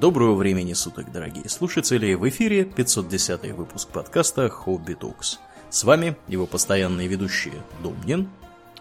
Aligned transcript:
Доброго 0.00 0.34
времени 0.34 0.72
суток, 0.72 1.12
дорогие 1.12 1.48
слушатели! 1.50 2.14
В 2.14 2.26
эфире 2.30 2.64
510 2.64 3.52
выпуск 3.52 3.88
подкаста 3.90 4.48
«Хобби 4.48 4.94
Токс». 4.94 5.38
С 5.68 5.84
вами 5.84 6.16
его 6.28 6.46
постоянные 6.46 7.08
ведущие 7.08 7.62
Домнин 7.82 8.30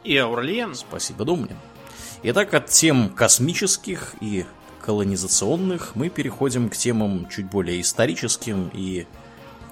и 0.05 0.15
Аурлиен. 0.15 0.73
Спасибо, 0.73 1.25
Домнин. 1.25 1.57
Итак, 2.23 2.53
от 2.53 2.67
тем 2.67 3.09
космических 3.09 4.15
и 4.21 4.45
колонизационных 4.81 5.95
мы 5.95 6.07
переходим 6.07 6.69
к 6.69 6.77
темам 6.77 7.27
чуть 7.29 7.49
более 7.49 7.81
историческим 7.81 8.71
и 8.73 9.05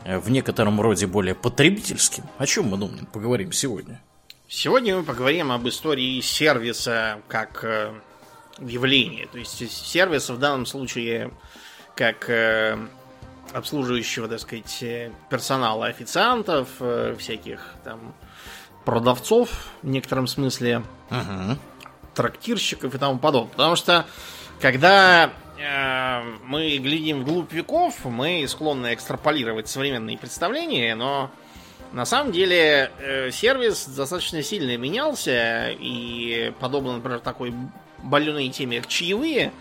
э, 0.03 0.19
в 0.19 0.29
некотором 0.29 0.81
роде 0.81 1.07
более 1.07 1.35
потребительским. 1.35 2.25
О 2.37 2.45
чем 2.45 2.65
мы, 2.65 2.77
Домнин, 2.77 3.05
поговорим 3.05 3.53
сегодня? 3.53 4.01
Сегодня 4.49 4.97
мы 4.97 5.03
поговорим 5.03 5.53
об 5.53 5.65
истории 5.69 6.19
сервиса 6.19 7.21
как 7.29 7.63
э, 7.63 7.93
явление. 8.61 9.27
То 9.27 9.37
есть 9.37 9.71
сервис 9.87 10.29
в 10.29 10.37
данном 10.37 10.65
случае 10.65 11.31
как 11.95 12.29
э, 12.29 12.77
обслуживающего, 13.53 14.27
так 14.27 14.39
сказать, 14.39 14.77
э, 14.83 15.11
персонала, 15.29 15.87
официантов, 15.87 16.69
э, 16.79 17.15
всяких 17.17 17.75
там 17.83 18.13
продавцов 18.85 19.49
в 19.81 19.87
некотором 19.87 20.27
смысле, 20.27 20.83
Ага. 21.09 21.57
трактирщиков 22.15 22.93
и 22.95 22.97
тому 22.97 23.19
подобное. 23.19 23.51
Потому 23.51 23.75
что 23.75 24.05
когда 24.61 25.31
э, 25.57 26.21
мы 26.45 26.77
глядим 26.77 27.21
вглубь 27.21 27.51
веков, 27.51 28.05
мы 28.05 28.45
склонны 28.47 28.93
экстраполировать 28.93 29.67
современные 29.67 30.17
представления, 30.17 30.95
но 30.95 31.29
на 31.91 32.05
самом 32.05 32.31
деле 32.31 32.91
э, 32.99 33.31
сервис 33.31 33.87
достаточно 33.87 34.41
сильно 34.43 34.77
менялся, 34.77 35.69
и 35.71 36.53
подобно, 36.59 36.93
например, 36.97 37.19
такой 37.19 37.53
больной 38.03 38.49
теме, 38.49 38.81
как 38.81 38.89
чаевые, 38.89 39.51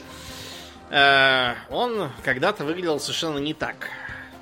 э, 0.90 1.54
он 1.70 2.10
когда-то 2.24 2.64
выглядел 2.64 3.00
совершенно 3.00 3.38
не 3.38 3.54
так. 3.54 3.90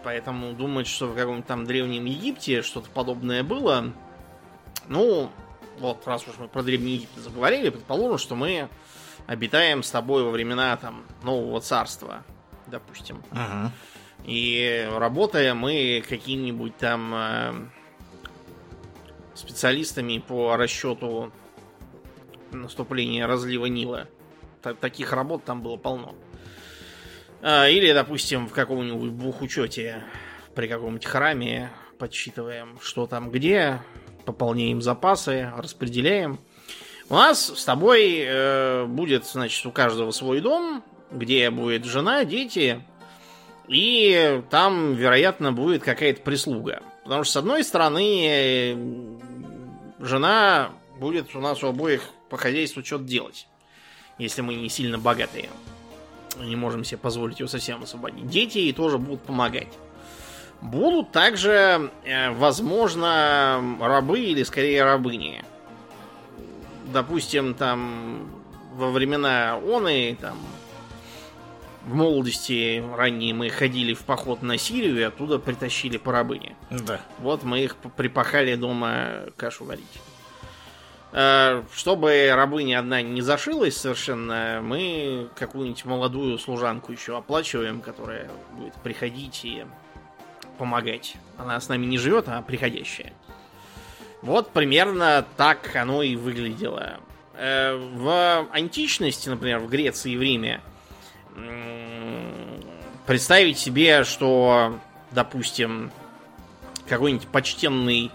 Поэтому 0.04 0.52
думать, 0.52 0.86
что 0.86 1.08
в 1.08 1.16
каком-то 1.16 1.48
там 1.48 1.64
древнем 1.64 2.04
Египте 2.04 2.62
что-то 2.62 2.88
подобное 2.90 3.42
было, 3.42 3.92
ну, 4.88 5.30
вот, 5.78 6.06
раз 6.06 6.26
уж 6.28 6.34
мы 6.38 6.48
про 6.48 6.62
Древний 6.62 6.92
Египет 6.92 7.22
заговорили, 7.22 7.70
предположим, 7.70 8.18
что 8.18 8.34
мы 8.34 8.68
обитаем 9.26 9.82
с 9.82 9.90
тобой 9.90 10.22
во 10.22 10.30
времена 10.30 10.76
там 10.76 11.04
нового 11.22 11.60
царства, 11.60 12.22
допустим. 12.66 13.22
Ага. 13.30 13.72
И 14.24 14.88
работая 14.92 15.54
мы 15.54 16.02
какими-нибудь 16.08 16.76
там 16.76 17.14
э, 17.14 17.54
специалистами 19.34 20.18
по 20.18 20.56
расчету 20.56 21.32
наступления 22.62 23.26
разлива 23.26 23.66
Нила. 23.66 24.08
Та- 24.62 24.74
таких 24.74 25.12
работ 25.12 25.44
там 25.44 25.62
было 25.62 25.76
полно. 25.76 26.14
А, 27.42 27.68
Или, 27.68 27.92
допустим, 27.92 28.48
в 28.48 28.52
каком-нибудь 28.52 29.10
бухучете 29.10 30.02
при 30.54 30.66
каком-нибудь 30.68 31.04
храме 31.04 31.70
подсчитываем, 31.98 32.78
что 32.80 33.06
там 33.06 33.30
где, 33.30 33.80
пополняем 34.24 34.82
запасы, 34.82 35.52
распределяем. 35.56 36.38
У 37.08 37.14
нас 37.14 37.52
с 37.56 37.64
тобой 37.64 38.24
э, 38.26 38.84
будет, 38.86 39.26
значит, 39.26 39.64
у 39.66 39.70
каждого 39.70 40.10
свой 40.10 40.40
дом, 40.40 40.82
где 41.12 41.50
будет 41.50 41.84
жена, 41.84 42.24
дети, 42.24 42.82
и 43.68 44.42
там, 44.50 44.94
вероятно, 44.94 45.52
будет 45.52 45.82
какая-то 45.82 46.22
прислуга. 46.22 46.82
Потому 47.04 47.22
что, 47.22 47.32
с 47.34 47.36
одной 47.36 47.62
стороны, 47.62 48.76
жена 50.00 50.70
будет 50.98 51.34
у 51.36 51.40
нас 51.40 51.62
у 51.62 51.68
обоих 51.68 52.02
по 52.28 52.36
хозяйству 52.36 52.84
что-то 52.84 53.04
делать. 53.04 53.46
Если 54.18 54.42
мы 54.42 54.54
не 54.54 54.68
сильно 54.68 54.98
богатые. 54.98 55.48
Не 56.38 56.56
можем 56.56 56.84
себе 56.84 56.98
позволить 56.98 57.40
ее 57.40 57.48
совсем 57.48 57.82
освободить. 57.82 58.28
Дети 58.28 58.58
ей 58.58 58.72
тоже 58.72 58.98
будут 58.98 59.22
помогать. 59.22 59.72
Будут 60.60 61.12
также, 61.12 61.90
э, 62.04 62.30
возможно, 62.30 63.62
рабы 63.80 64.20
или 64.20 64.42
скорее 64.42 64.84
рабыни. 64.84 65.44
Допустим, 66.92 67.54
там 67.54 68.30
во 68.74 68.90
времена 68.90 69.58
оны, 69.58 70.16
там 70.20 70.38
в 71.86 71.94
молодости 71.94 72.82
ранние 72.96 73.32
мы 73.32 73.48
ходили 73.48 73.94
в 73.94 74.00
поход 74.00 74.42
на 74.42 74.58
Сирию 74.58 74.98
и 74.98 75.02
оттуда 75.02 75.38
притащили 75.38 75.98
по 75.98 76.12
рабыне. 76.12 76.56
Да. 76.70 77.00
Вот 77.20 77.44
мы 77.44 77.60
их 77.60 77.76
припахали 77.76 78.54
дома 78.56 79.26
кашу 79.36 79.64
варить. 79.64 79.84
Э, 81.12 81.62
Чтобы 81.74 82.30
рабыня 82.34 82.78
одна 82.80 83.02
не 83.02 83.22
зашилась 83.22 83.76
совершенно, 83.76 84.60
мы 84.62 85.28
какую-нибудь 85.36 85.84
молодую 85.84 86.38
служанку 86.38 86.92
еще 86.92 87.16
оплачиваем, 87.16 87.80
которая 87.80 88.28
будет 88.52 88.74
приходить 88.74 89.44
и 89.44 89.64
помогать. 90.58 91.16
Она 91.38 91.60
с 91.60 91.68
нами 91.68 91.86
не 91.86 91.98
живет, 91.98 92.28
а 92.28 92.42
приходящая. 92.42 93.12
Вот 94.22 94.50
примерно 94.50 95.24
так 95.36 95.74
оно 95.76 96.02
и 96.02 96.16
выглядело. 96.16 96.98
Э, 97.34 97.76
В 97.76 98.46
античности, 98.50 99.28
например, 99.28 99.60
в 99.60 99.68
Греции 99.68 100.12
и 100.12 100.16
в 100.16 100.22
Риме, 100.22 100.60
представить 103.06 103.58
себе, 103.58 104.04
что, 104.04 104.78
допустим, 105.10 105.90
какой-нибудь 106.88 107.28
почтенный 107.28 108.10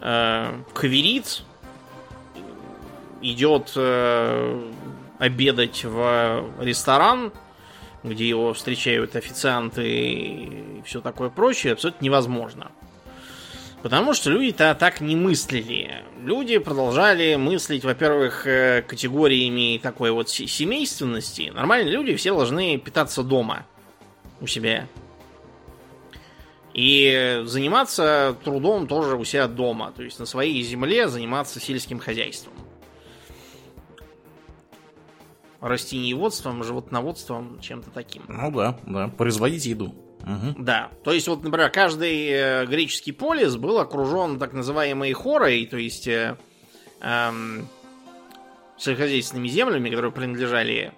э, 0.00 0.60
каверит 0.72 1.42
идет 3.32 3.72
э, 3.76 4.70
обедать 5.18 5.84
в 5.84 6.44
ресторан, 6.60 7.32
где 8.02 8.28
его 8.28 8.52
встречают 8.52 9.16
официанты 9.16 9.88
и 9.88 10.82
все 10.84 11.00
такое 11.00 11.28
прочее, 11.28 11.72
абсолютно 11.72 12.04
невозможно. 12.04 12.70
Потому 13.82 14.14
что 14.14 14.30
люди-то 14.30 14.74
так 14.74 15.00
не 15.00 15.14
мыслили. 15.14 16.02
Люди 16.22 16.58
продолжали 16.58 17.36
мыслить, 17.36 17.84
во-первых, 17.84 18.46
э, 18.46 18.82
категориями 18.82 19.78
такой 19.78 20.10
вот 20.10 20.28
се- 20.28 20.46
семейственности. 20.46 21.52
Нормальные 21.54 21.92
люди 21.92 22.14
все 22.16 22.34
должны 22.34 22.78
питаться 22.78 23.22
дома 23.22 23.66
у 24.40 24.46
себя. 24.46 24.88
И 26.72 27.42
заниматься 27.44 28.36
трудом 28.44 28.86
тоже 28.86 29.16
у 29.16 29.24
себя 29.24 29.46
дома. 29.46 29.92
То 29.96 30.02
есть 30.02 30.18
на 30.18 30.26
своей 30.26 30.62
земле 30.62 31.08
заниматься 31.08 31.60
сельским 31.60 31.98
хозяйством. 31.98 32.52
Растениеводством, 35.60 36.62
животноводством, 36.62 37.60
чем-то 37.60 37.90
таким. 37.90 38.22
Ну 38.28 38.50
да, 38.50 38.78
да. 38.86 39.08
Производить 39.08 39.66
еду. 39.66 39.94
Мгм. 40.26 40.64
Да, 40.64 40.90
то 41.04 41.12
есть 41.12 41.28
вот, 41.28 41.44
например, 41.44 41.70
каждый 41.70 42.26
э, 42.28 42.66
греческий 42.66 43.12
полис 43.12 43.56
был 43.56 43.78
окружен 43.78 44.38
так 44.40 44.52
называемой 44.52 45.12
хорой, 45.12 45.66
то 45.66 45.76
есть 45.76 46.08
э, 46.08 46.36
эм, 47.00 47.68
сельскохозяйственными 48.76 49.46
землями, 49.46 49.88
которые 49.88 50.10
принадлежали 50.10 50.92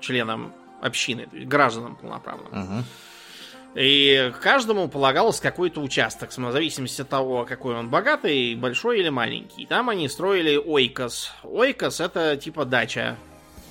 членам 0.00 0.52
общины, 0.80 1.26
то 1.26 1.36
есть 1.36 1.48
гражданам 1.48 1.94
полноправным. 1.96 2.48
Мгм. 2.50 2.84
И 3.74 4.32
каждому 4.42 4.88
полагался 4.88 5.40
какой-то 5.42 5.80
участок, 5.80 6.30
в 6.30 6.52
зависимости 6.52 7.00
от 7.00 7.08
того, 7.08 7.46
какой 7.46 7.74
он 7.74 7.88
богатый, 7.88 8.54
большой 8.54 9.00
или 9.00 9.08
маленький. 9.08 9.64
Там 9.64 9.88
они 9.88 10.08
строили 10.08 10.56
ойкос. 10.56 11.32
Ойкос 11.42 12.00
это 12.00 12.36
типа 12.36 12.66
дача. 12.66 13.16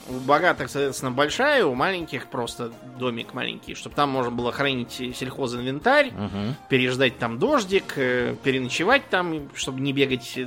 У 0.09 0.13
богатых, 0.13 0.69
соответственно, 0.69 1.11
большая, 1.11 1.63
у 1.65 1.75
маленьких 1.75 2.27
просто 2.27 2.71
домик 2.97 3.33
маленький, 3.33 3.75
чтобы 3.75 3.95
там 3.95 4.09
можно 4.09 4.31
было 4.31 4.51
хранить 4.51 4.91
сельхозинвентарь, 4.93 6.11
Мгм. 6.11 6.55
переждать 6.69 7.17
там 7.19 7.37
дождик, 7.39 7.93
э, 7.97 8.35
переночевать 8.43 9.09
там, 9.09 9.49
чтобы 9.55 9.79
не 9.81 9.93
бегать 9.93 10.37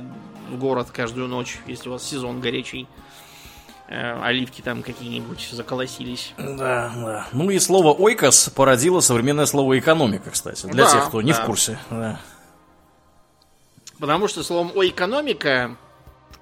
в 0.49 0.57
город 0.57 0.91
каждую 0.91 1.27
ночь, 1.29 1.57
если 1.67 1.89
у 1.89 1.93
вас 1.93 2.03
сезон 2.03 2.41
горячий. 2.41 2.87
Э, 3.87 4.19
Оливки 4.23 4.61
там 4.61 4.83
какие-нибудь 4.83 5.47
заколосились. 5.51 6.33
Да, 6.37 6.91
да. 6.95 7.27
Ну 7.31 7.49
и 7.49 7.57
слово 7.59 7.93
ойкос 7.93 8.49
породило 8.49 8.99
современное 8.99 9.45
слово 9.45 9.79
экономика, 9.79 10.31
кстати. 10.31 10.65
Для 10.67 10.85
Да, 10.85 10.91
тех, 10.91 11.07
кто 11.07 11.21
не 11.21 11.31
да. 11.33 11.41
в 11.41 11.45
курсе. 11.45 11.77
Да. 11.89 12.19
Потому 13.99 14.27
что 14.27 14.43
словом 14.43 14.71
«о 14.75 14.83
экономика» 14.85 15.77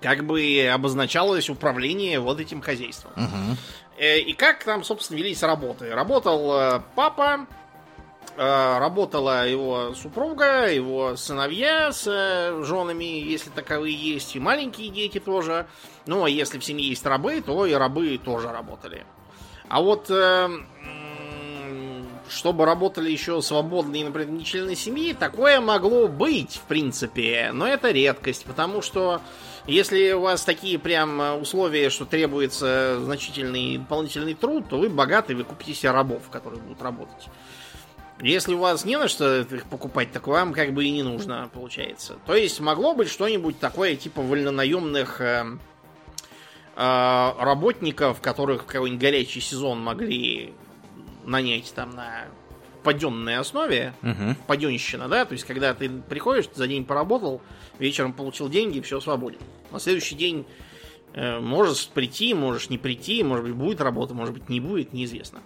как 0.04 0.26
бы 0.26 0.70
обозначалось 0.72 1.50
управление 1.50 2.20
вот 2.20 2.42
этим 2.42 2.62
хозяйством. 2.62 3.14
Э, 3.98 4.20
И 4.20 4.34
как 4.34 4.64
там, 4.66 4.84
собственно, 4.84 5.18
велись 5.18 5.42
работы? 5.44 5.90
Работал 5.92 6.60
э, 6.60 6.82
папа, 6.94 7.48
э, 8.36 8.78
работала 8.80 9.48
его 9.48 9.94
супруга, 9.96 10.70
его 10.70 11.16
сыновья 11.16 11.94
с 11.94 12.04
женами, 12.04 13.06
если 13.06 13.50
таковые 13.50 13.96
есть, 13.96 14.36
и 14.36 14.42
маленькие 14.42 14.90
дети 14.90 15.20
тоже. 15.20 15.68
Ну, 16.06 16.26
а 16.26 16.30
если 16.30 16.60
в 16.60 16.66
семье 16.66 16.90
есть 16.90 17.06
рабы, 17.06 17.40
то 17.40 17.66
и 17.66 17.72
рабы 17.72 18.20
тоже 18.22 18.52
работали. 18.52 19.06
А 19.70 19.82
вот 19.82 20.12
чтобы 22.30 22.66
работали 22.66 23.12
еще 23.12 23.42
свободные, 23.42 24.06
например, 24.06 24.32
не 24.32 24.44
члены 24.44 24.76
семьи, 24.76 25.14
такое 25.14 25.62
могло 25.62 26.08
быть, 26.08 26.56
в 26.56 26.62
принципе. 26.62 27.52
Но 27.54 27.68
это 27.68 27.92
редкость, 27.92 28.46
потому 28.46 28.82
что 28.82 29.22
если 29.68 30.12
у 30.12 30.22
вас 30.22 30.44
такие 30.44 30.78
прям 30.78 31.42
условия, 31.42 31.90
что 31.90 32.06
требуется 32.06 33.00
значительный 33.02 33.78
дополнительный 33.78 34.34
труд, 34.34 34.68
то 34.70 34.78
вы 34.78 34.90
богаты, 34.90 35.36
вы 35.36 35.44
купите 35.44 35.74
себе 35.74 35.92
рабов, 35.92 36.30
которые 36.30 36.62
будут 36.62 36.82
работать. 36.82 37.30
Если 38.22 38.54
у 38.54 38.60
вас 38.60 38.86
не 38.86 38.98
на 38.98 39.08
что 39.08 39.42
их 39.42 39.66
покупать, 39.66 40.12
так 40.12 40.28
вам 40.28 40.54
как 40.54 40.74
бы 40.74 40.86
и 40.86 40.92
не 40.92 41.04
нужно, 41.04 41.50
получается. 41.54 42.18
То 42.26 42.36
есть 42.36 42.60
могло 42.60 42.94
быть 42.94 43.10
что-нибудь 43.10 43.60
такое, 43.60 43.96
типа 43.96 44.22
вольнонаемных 44.22 45.20
э, 45.20 45.46
э, 46.76 47.32
работников, 47.40 48.22
которых 48.22 48.66
какой-нибудь 48.66 49.02
горячий 49.02 49.42
сезон 49.42 49.82
могли 49.82 50.54
нанять 51.26 51.74
там 51.74 51.96
на 51.96 52.26
паденной 52.84 53.38
основе, 53.38 53.94
Угу. 54.02 54.36
паденщина, 54.48 55.08
да, 55.08 55.26
то 55.26 55.34
есть 55.34 55.46
когда 55.46 55.74
ты 55.74 55.90
приходишь, 55.90 56.46
за 56.54 56.68
день 56.68 56.86
поработал, 56.86 57.42
вечером 57.80 58.14
получил 58.14 58.50
деньги, 58.50 58.80
все, 58.82 59.00
свободен. 59.00 59.40
На 59.72 59.80
следующий 59.80 60.16
день 60.16 60.46
э, 61.14 61.40
можешь 61.40 61.88
прийти, 61.88 62.34
можешь 62.34 62.70
не 62.70 62.78
прийти, 62.78 63.24
может 63.24 63.46
быть 63.46 63.56
будет 63.56 63.82
работа, 63.82 64.14
может 64.14 64.34
быть 64.34 64.50
не 64.50 64.60
будет, 64.60 64.94
неизвестно. 64.94 65.40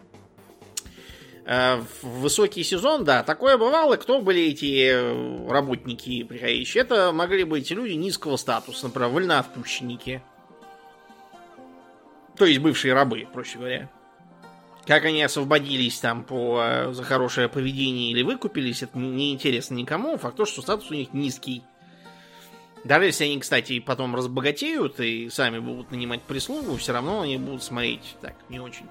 Э, 1.46 1.82
в 2.02 2.20
высокий 2.20 2.64
сезон, 2.64 3.06
да, 3.06 3.24
такое 3.24 3.58
бывало. 3.58 3.96
Кто 3.96 4.20
были 4.20 4.42
эти 4.42 4.90
э, 4.92 5.50
работники 5.50 6.24
приходящие? 6.24 6.82
Это 6.82 7.12
могли 7.14 7.46
быть 7.46 7.72
люди 7.72 7.94
низкого 7.94 8.36
статуса, 8.36 8.88
например, 8.88 9.10
вольноотпущенники. 9.10 10.22
То 12.36 12.46
есть 12.46 12.60
бывшие 12.60 12.94
рабы, 12.94 13.28
проще 13.32 13.58
говоря. 13.58 13.90
Как 14.88 15.04
они 15.04 15.22
освободились 15.22 16.00
там 16.00 16.24
по, 16.24 16.62
э, 16.64 16.94
за 16.94 17.04
хорошее 17.04 17.50
поведение 17.50 18.12
или 18.12 18.24
выкупились, 18.24 18.84
это 18.84 18.98
не- 18.98 19.10
не 19.10 19.34
интересно 19.34 19.76
никому. 19.76 20.18
Факт 20.18 20.38
то, 20.38 20.46
что 20.46 20.62
статус 20.62 20.90
у 20.90 20.94
них 20.94 21.14
низкий. 21.14 21.62
Даже 22.86 23.06
если 23.06 23.26
они, 23.26 23.40
кстати, 23.40 23.80
потом 23.82 24.16
разбогатеют 24.16 25.02
и 25.02 25.30
сами 25.30 25.60
будут 25.60 25.92
нанимать 25.92 26.22
прислугу, 26.22 26.78
все 26.78 26.94
равно 26.94 27.22
они 27.22 27.38
будут 27.38 27.64
смотреть 27.64 28.16
так, 28.22 28.36
не 28.48 28.62
очень. 28.62 28.86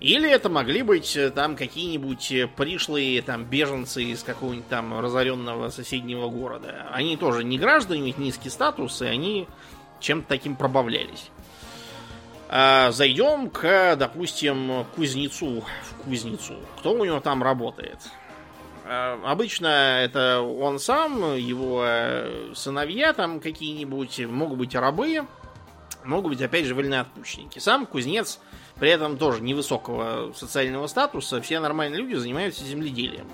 Или 0.00 0.30
это 0.30 0.48
могли 0.48 0.80
быть 0.82 1.14
э, 1.14 1.30
там 1.30 1.56
какие-нибудь 1.56 2.32
э, 2.32 2.46
пришлые 2.46 3.20
там 3.20 3.44
беженцы 3.44 4.02
из 4.02 4.22
какого-нибудь 4.22 4.68
там 4.68 4.98
разоренного 4.98 5.68
соседнего 5.68 6.28
города. 6.28 6.88
Они 6.90 7.18
тоже 7.18 7.44
не 7.44 7.58
граждане, 7.58 8.00
у 8.00 8.04
них 8.06 8.16
низкий 8.16 8.48
статус, 8.48 9.02
и 9.02 9.06
они 9.06 9.46
чем-то 10.00 10.26
таким 10.26 10.56
пробавлялись. 10.56 11.30
А, 12.56 12.92
зайдем 12.92 13.50
к, 13.50 13.96
допустим, 13.96 14.86
кузнецу 14.94 15.64
в 15.82 16.04
кузницу. 16.04 16.54
Кто 16.78 16.92
у 16.92 17.04
него 17.04 17.18
там 17.18 17.42
работает? 17.42 17.98
А, 18.84 19.20
Обычно 19.24 19.66
это 20.04 20.40
он 20.40 20.78
сам, 20.78 21.34
его 21.34 21.82
э, 21.84 22.52
сыновья 22.54 23.12
там 23.12 23.40
какие-нибудь, 23.40 24.20
могут 24.26 24.56
быть 24.56 24.76
рабы, 24.76 25.26
могут 26.04 26.34
быть, 26.34 26.42
опять 26.42 26.66
же, 26.66 26.76
вольноотпущенники. 26.76 27.58
Сам 27.58 27.86
кузнец 27.86 28.38
при 28.76 28.88
этом 28.88 29.18
тоже 29.18 29.42
невысокого 29.42 30.32
социального 30.32 30.86
статуса. 30.86 31.42
Все 31.42 31.58
нормальные 31.58 32.02
люди 32.02 32.14
занимаются 32.14 32.64
земледелием. 32.64 33.26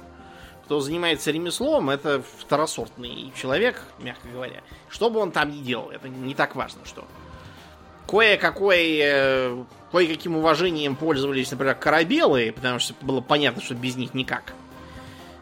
Кто 0.64 0.80
занимается 0.80 1.30
ремеслом, 1.30 1.90
это 1.90 2.22
второсортный 2.38 3.34
человек, 3.36 3.82
мягко 3.98 4.28
говоря. 4.28 4.62
Что 4.88 5.10
бы 5.10 5.20
он 5.20 5.30
там 5.30 5.50
ни 5.50 5.58
делал, 5.58 5.90
это 5.90 6.08
не 6.08 6.34
так 6.34 6.56
важно, 6.56 6.86
что. 6.86 7.06
Кое-какой, 8.10 8.98
э, 9.00 9.64
кое-каким 9.92 10.36
уважением 10.36 10.96
пользовались, 10.96 11.50
например, 11.52 11.76
корабелы, 11.76 12.52
потому 12.52 12.80
что 12.80 12.92
было 13.02 13.20
понятно, 13.20 13.62
что 13.62 13.74
без 13.76 13.94
них 13.96 14.14
никак. 14.14 14.52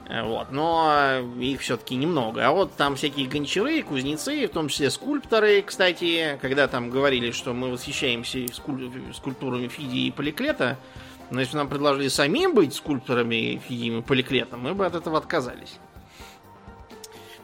Э, 0.06 0.22
Вот, 0.22 0.52
но 0.52 1.22
их 1.40 1.60
все-таки 1.62 1.96
немного. 1.96 2.46
А 2.46 2.52
вот 2.52 2.74
там 2.74 2.96
всякие 2.96 3.26
гончары, 3.26 3.82
кузнецы, 3.82 4.46
в 4.46 4.50
том 4.50 4.68
числе 4.68 4.90
скульпторы, 4.90 5.62
кстати, 5.62 6.38
когда 6.42 6.68
там 6.68 6.90
говорили, 6.90 7.30
что 7.30 7.54
мы 7.54 7.70
восхищаемся 7.70 8.38
скуль- 8.52 9.14
скульптурами 9.14 9.68
Фидии 9.68 10.06
и 10.08 10.10
Поликлета, 10.10 10.76
но 11.30 11.40
если 11.40 11.52
бы 11.54 11.58
нам 11.58 11.68
предложили 11.68 12.08
самим 12.08 12.54
быть 12.54 12.74
скульпторами 12.74 13.62
Фидием 13.66 14.00
и 14.00 14.02
Поликлетом, 14.02 14.60
мы 14.60 14.74
бы 14.74 14.84
от 14.84 14.94
этого 14.94 15.16
отказались. 15.16 15.78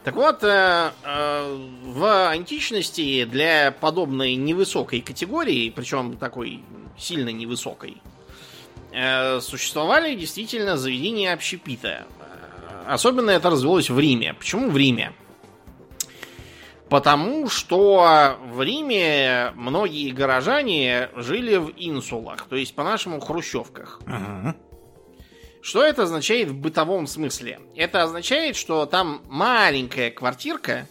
Так 0.05 0.13
вот, 0.15 0.43
э, 0.43 0.91
э, 1.03 1.57
в 1.83 2.29
античности 2.29 3.25
для 3.25 3.71
подобной 3.71 4.35
невысокой 4.35 5.01
категории, 5.01 5.71
причем 5.71 6.17
такой 6.17 6.63
сильно 6.95 7.29
невысокой, 7.29 8.03
э, 8.91 9.39
существовали 9.41 10.13
действительно 10.13 10.77
заведения 10.77 11.33
общепита. 11.33 12.05
Э, 12.19 12.93
Особенно 12.93 13.31
это 13.31 13.49
развелось 13.49 13.89
в 13.89 13.99
Риме. 13.99 14.35
Почему 14.35 14.69
в 14.69 14.77
Риме? 14.77 15.11
Потому 16.87 17.49
что 17.49 18.37
в 18.53 18.61
Риме 18.61 19.53
многие 19.55 20.11
горожане 20.11 21.09
жили 21.15 21.55
в 21.55 21.71
инсулах, 21.77 22.45
то 22.47 22.55
есть 22.55 22.75
по-нашему 22.75 23.19
хрущевках. 23.19 23.99
Ага. 24.05 24.55
Что 25.65 25.83
это 25.83 26.03
означает 26.03 26.49
в 26.49 26.55
бытовом 26.55 27.07
смысле? 27.07 27.59
Это 27.75 28.03
означает, 28.03 28.55
что 28.55 28.85
там 28.85 29.23
маленькая 29.27 30.11
квартирка, 30.11 30.87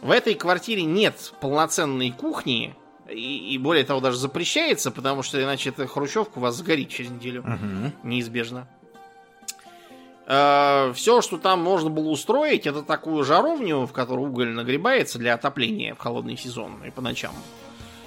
в 0.00 0.10
этой 0.10 0.32
квартире 0.32 0.84
нет 0.84 1.34
полноценной 1.42 2.10
кухни, 2.10 2.74
и, 3.10 3.52
и 3.52 3.58
более 3.58 3.84
того, 3.84 4.00
даже 4.00 4.16
запрещается, 4.16 4.92
потому 4.92 5.22
что 5.22 5.42
иначе 5.42 5.68
эта 5.68 5.86
хрущевка 5.86 6.38
у 6.38 6.40
вас 6.40 6.56
сгорит 6.56 6.88
через 6.88 7.10
неделю. 7.10 7.42
Мгм. 7.42 7.92
Неизбежно. 8.02 8.66
все, 10.24 11.20
что 11.20 11.36
там 11.36 11.60
можно 11.60 11.90
было 11.90 12.08
устроить, 12.08 12.66
это 12.66 12.82
такую 12.82 13.22
жаровню, 13.24 13.84
в 13.84 13.92
которой 13.92 14.24
уголь 14.24 14.54
нагребается 14.54 15.18
для 15.18 15.34
отопления 15.34 15.94
в 15.94 15.98
холодный 15.98 16.38
сезон 16.38 16.82
и 16.82 16.90
по 16.90 17.02
ночам. 17.02 17.34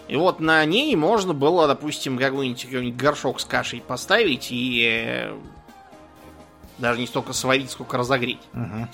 И 0.07 0.15
вот 0.15 0.39
на 0.39 0.65
ней 0.65 0.95
можно 0.95 1.35
было, 1.35 1.67
допустим, 1.67 2.17
какой-нибудь, 2.17 2.65
какой-нибудь 2.65 2.99
горшок 2.99 3.39
с 3.39 3.45
кашей 3.45 3.81
поставить 3.81 4.47
и 4.51 4.83
э, 4.83 5.35
даже 6.77 7.00
не 7.00 7.07
столько 7.07 7.33
сварить, 7.33 7.72
сколько 7.72 7.98
разогреть. 7.98 8.42
Мгм. 8.54 8.89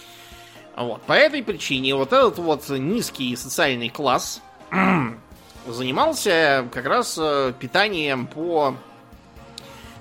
Вот. 0.76 1.02
По 1.04 1.14
этой 1.14 1.44
причине 1.44 1.96
вот 1.96 2.14
этот 2.14 2.38
вот 2.40 2.70
низкий 2.70 3.36
социальный 3.36 3.90
класс 3.90 4.42
занимался 5.68 6.68
как 6.72 6.86
раз 6.86 7.18
э, 7.20 7.54
питанием 7.60 8.28
по 8.28 8.76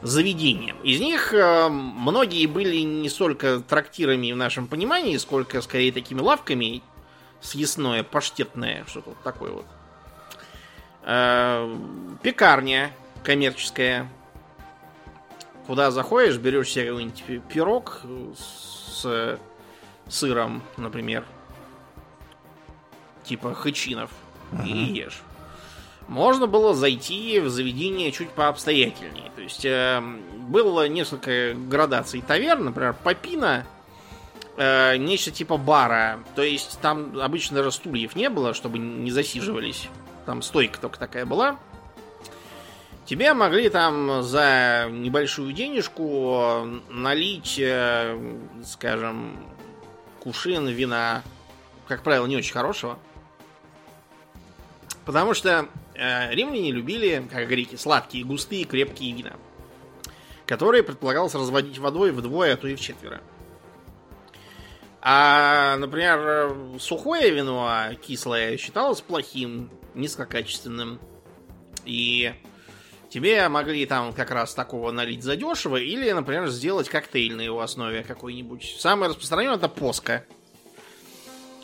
заведениям. 0.02 0.76
Из 0.82 1.00
них 1.00 1.34
э, 1.34 1.68
многие 1.68 2.46
были 2.46 2.78
не 2.78 3.08
столько 3.08 3.60
трактирами 3.60 4.32
в 4.32 4.36
нашем 4.36 4.66
понимании, 4.66 5.16
сколько 5.16 5.60
скорее 5.60 5.92
такими 5.92 6.20
лавками 6.20 6.82
съестное, 7.40 8.02
паштетное, 8.02 8.84
что-то 8.86 9.10
вот 9.10 9.22
такое 9.22 9.52
вот. 9.52 9.66
Э, 11.02 11.76
Пекарня 12.22 12.92
коммерческая. 13.22 14.08
Куда 15.70 15.92
заходишь, 15.92 16.36
берешь 16.36 16.70
себе 16.70 16.86
какой-нибудь 16.86 17.22
пи- 17.22 17.42
пирог 17.48 18.00
с 18.36 19.06
сыром, 20.08 20.64
например. 20.76 21.24
Типа 23.22 23.54
хычинов. 23.54 24.10
И 24.66 24.68
ешь. 24.68 25.22
Можно 26.08 26.48
было 26.48 26.74
зайти 26.74 27.38
в 27.38 27.48
заведение 27.50 28.10
чуть 28.10 28.30
пообстоятельнее. 28.30 29.30
То 29.36 29.42
есть 29.42 29.64
э, 29.64 30.02
было 30.38 30.88
несколько 30.88 31.54
градаций 31.54 32.20
таверн, 32.20 32.64
например, 32.64 32.96
Попина, 33.04 33.64
э, 34.56 34.96
нечто 34.96 35.30
типа 35.30 35.56
бара. 35.56 36.18
То 36.34 36.42
есть 36.42 36.80
там 36.80 37.16
обычно 37.20 37.58
даже 37.58 37.70
стульев 37.70 38.16
не 38.16 38.28
было, 38.28 38.54
чтобы 38.54 38.78
не 38.80 39.12
засиживались. 39.12 39.88
Там 40.26 40.42
стойка 40.42 40.80
только 40.80 40.98
такая 40.98 41.26
была. 41.26 41.60
Тебе 43.10 43.34
могли 43.34 43.68
там 43.70 44.22
за 44.22 44.86
небольшую 44.88 45.52
денежку 45.52 46.64
налить, 46.90 47.58
э, 47.58 48.16
скажем, 48.64 49.36
кувшин 50.20 50.68
вина, 50.68 51.24
как 51.88 52.04
правило, 52.04 52.26
не 52.26 52.36
очень 52.36 52.52
хорошего. 52.52 53.00
Потому 55.04 55.34
что 55.34 55.66
э, 55.96 56.32
римляне 56.32 56.70
любили, 56.70 57.26
как 57.32 57.48
греки, 57.48 57.74
сладкие, 57.74 58.24
густые, 58.24 58.62
крепкие 58.62 59.12
вина, 59.12 59.32
которые 60.46 60.84
предполагалось 60.84 61.34
разводить 61.34 61.78
водой 61.78 62.12
вдвое, 62.12 62.54
а 62.54 62.56
то 62.56 62.68
и 62.68 62.76
в 62.76 62.80
четверо. 62.80 63.20
А, 65.02 65.76
например, 65.78 66.78
сухое 66.78 67.28
вино, 67.32 67.88
кислое, 68.06 68.56
считалось 68.56 69.00
плохим, 69.00 69.68
низкокачественным. 69.96 71.00
И 71.84 72.32
тебе 73.10 73.46
могли 73.48 73.84
там 73.84 74.12
как 74.12 74.30
раз 74.30 74.54
такого 74.54 74.92
налить 74.92 75.22
задешево, 75.22 75.76
или, 75.76 76.10
например, 76.12 76.48
сделать 76.48 76.88
коктейль 76.88 77.34
на 77.34 77.42
его 77.42 77.60
основе 77.60 78.02
какой-нибудь. 78.02 78.76
Самое 78.78 79.10
распространенное 79.10 79.56
это 79.56 79.68
поска. 79.68 80.24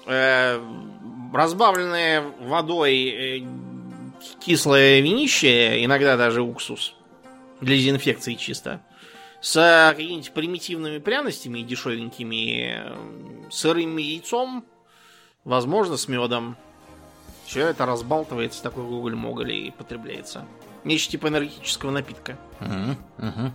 Э, 0.07 0.61
разбавленное 1.33 2.23
водой 2.41 2.97
э, 3.09 3.47
кислое 4.41 5.01
винище, 5.01 5.85
иногда 5.85 6.17
даже 6.17 6.43
уксус, 6.43 6.95
для 7.61 7.77
дезинфекции 7.77 8.35
чисто, 8.35 8.83
с 9.41 9.93
какими-нибудь 9.93 10.33
примитивными 10.33 10.99
пряностями 10.99 11.61
дешевенькими, 11.61 12.93
сырым 13.51 13.97
яйцом, 13.97 14.65
возможно, 15.45 15.97
с 15.97 16.09
медом. 16.09 16.57
Все 17.47 17.69
это 17.69 17.87
разбалтывается, 17.87 18.63
такой 18.63 18.83
уголь-моголь 18.83 19.53
и 19.53 19.71
потребляется. 19.71 20.45
Нечто 20.87 21.11
типа 21.11 21.27
энергетического 21.27 21.91
напитка. 21.91 22.39
Угу, 22.61 23.27
угу. 23.27 23.53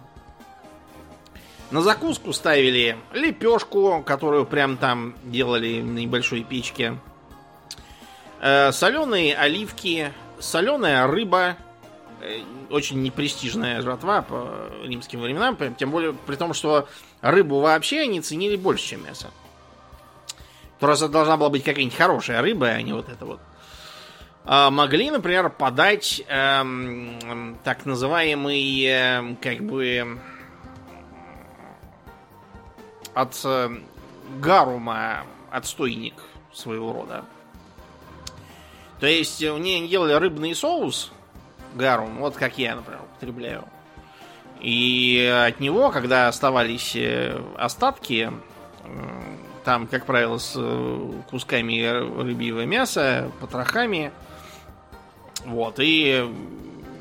На 1.72 1.82
закуску 1.82 2.34
ставили 2.34 2.98
лепешку, 3.14 4.04
которую 4.06 4.46
прям 4.46 4.76
там 4.76 5.16
делали 5.24 5.82
на 5.82 6.00
небольшой 6.00 6.44
печке. 6.44 6.98
Э, 8.42 8.74
соленые 8.74 9.34
оливки, 9.38 10.12
соленая 10.40 11.08
рыба, 11.08 11.56
э, 12.20 12.42
очень 12.70 13.02
непрестижная 13.02 13.82
жратва 13.82 14.24
по 14.24 14.70
римским 14.84 15.22
временам, 15.22 15.58
тем 15.78 15.90
более 15.90 16.12
при 16.12 16.36
том, 16.36 16.54
что 16.54 16.90
рыбу 17.22 17.62
вообще 17.62 18.02
они 18.02 18.20
ценили 18.20 18.58
больше, 18.58 18.90
чем 18.90 19.06
мясо. 19.06 19.32
Просто 20.82 21.08
должна 21.08 21.38
была 21.38 21.48
быть 21.48 21.64
какая-нибудь 21.64 21.96
хорошая 21.96 22.42
рыба, 22.42 22.68
а 22.68 22.82
не 22.82 22.92
вот 22.92 23.08
это 23.08 23.26
вот. 23.26 23.40
А 24.44 24.72
могли, 24.72 25.12
например, 25.12 25.50
подать 25.50 26.24
эм, 26.28 27.58
так 27.64 27.86
называемый, 27.86 28.84
э, 28.84 29.36
как 29.42 29.60
бы, 29.60 30.20
от 33.14 33.40
э, 33.44 33.70
гарума 34.40 35.26
отстойник 35.52 36.16
своего 36.52 36.92
рода. 36.92 37.24
То 39.00 39.06
есть 39.06 39.44
у 39.44 39.58
нее 39.58 39.88
делали 39.88 40.14
рыбный 40.14 40.56
соус 40.56 41.12
гарум, 41.76 42.18
вот 42.18 42.36
как 42.36 42.58
я, 42.58 42.76
например, 42.76 43.02
употребляю. 43.04 43.66
И 44.60 45.26
от 45.48 45.60
него, 45.60 45.92
когда 45.92 46.28
оставались 46.28 46.96
э, 46.96 47.40
остатки, 47.58 48.32
там, 49.64 49.88
как 49.88 50.06
правило, 50.06 50.38
с 50.38 50.54
э, 50.56 51.12
кусками 51.30 51.88
рыбьего 52.22 52.66
мяса, 52.66 53.32
потрохами, 53.40 54.12
вот, 55.46 55.76
и 55.80 56.30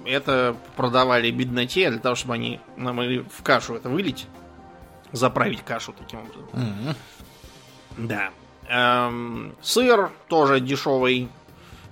это 0.05 0.57
продавали 0.77 1.31
бедноте 1.31 1.91
для 1.91 2.01
того, 2.01 2.15
чтобы 2.15 2.35
они 2.35 2.61
могли 2.77 3.21
в 3.21 3.43
кашу 3.43 3.75
это 3.75 3.89
вылить 3.89 4.27
заправить 5.13 5.63
кашу 5.63 5.93
таким 5.93 6.21
образом. 6.21 6.45
Угу. 6.53 6.95
Да. 8.09 8.31
Эм, 8.69 9.55
сыр 9.61 10.11
тоже 10.29 10.61
дешевый. 10.61 11.29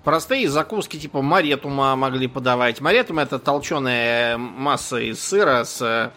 Простые 0.04 0.48
закуски 0.48 0.98
типа 0.98 1.22
маретума 1.22 1.96
могли 1.96 2.28
подавать. 2.28 2.80
Маретум 2.80 3.18
это 3.18 3.38
толченая 3.38 4.38
масса 4.38 4.98
из 4.98 5.20
сыра 5.20 5.64
с 5.64 6.12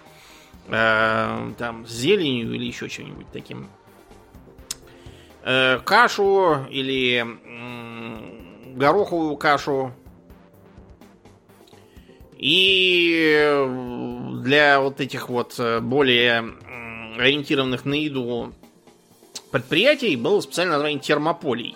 э, 0.68 1.52
там 1.58 1.86
с 1.88 1.92
зеленью 1.92 2.54
или 2.54 2.66
еще 2.66 2.88
чем-нибудь 2.88 3.28
таким. 3.34 3.68
Э, 5.44 5.80
кашу 5.80 6.66
или 6.70 7.26
э, 7.26 8.76
гороховую 8.76 9.36
кашу. 9.36 9.94
И 12.42 13.68
для 14.42 14.82
вот 14.82 15.00
этих 15.00 15.30
вот 15.30 15.60
э, 15.60 15.80
более 15.80 16.56
ориентированных 17.16 17.86
на 17.86 17.94
еду 17.94 18.52
предприятий 19.52 20.16
было 20.16 20.42
специальное 20.42 20.74
название 20.74 21.00
термополий. 21.00 21.76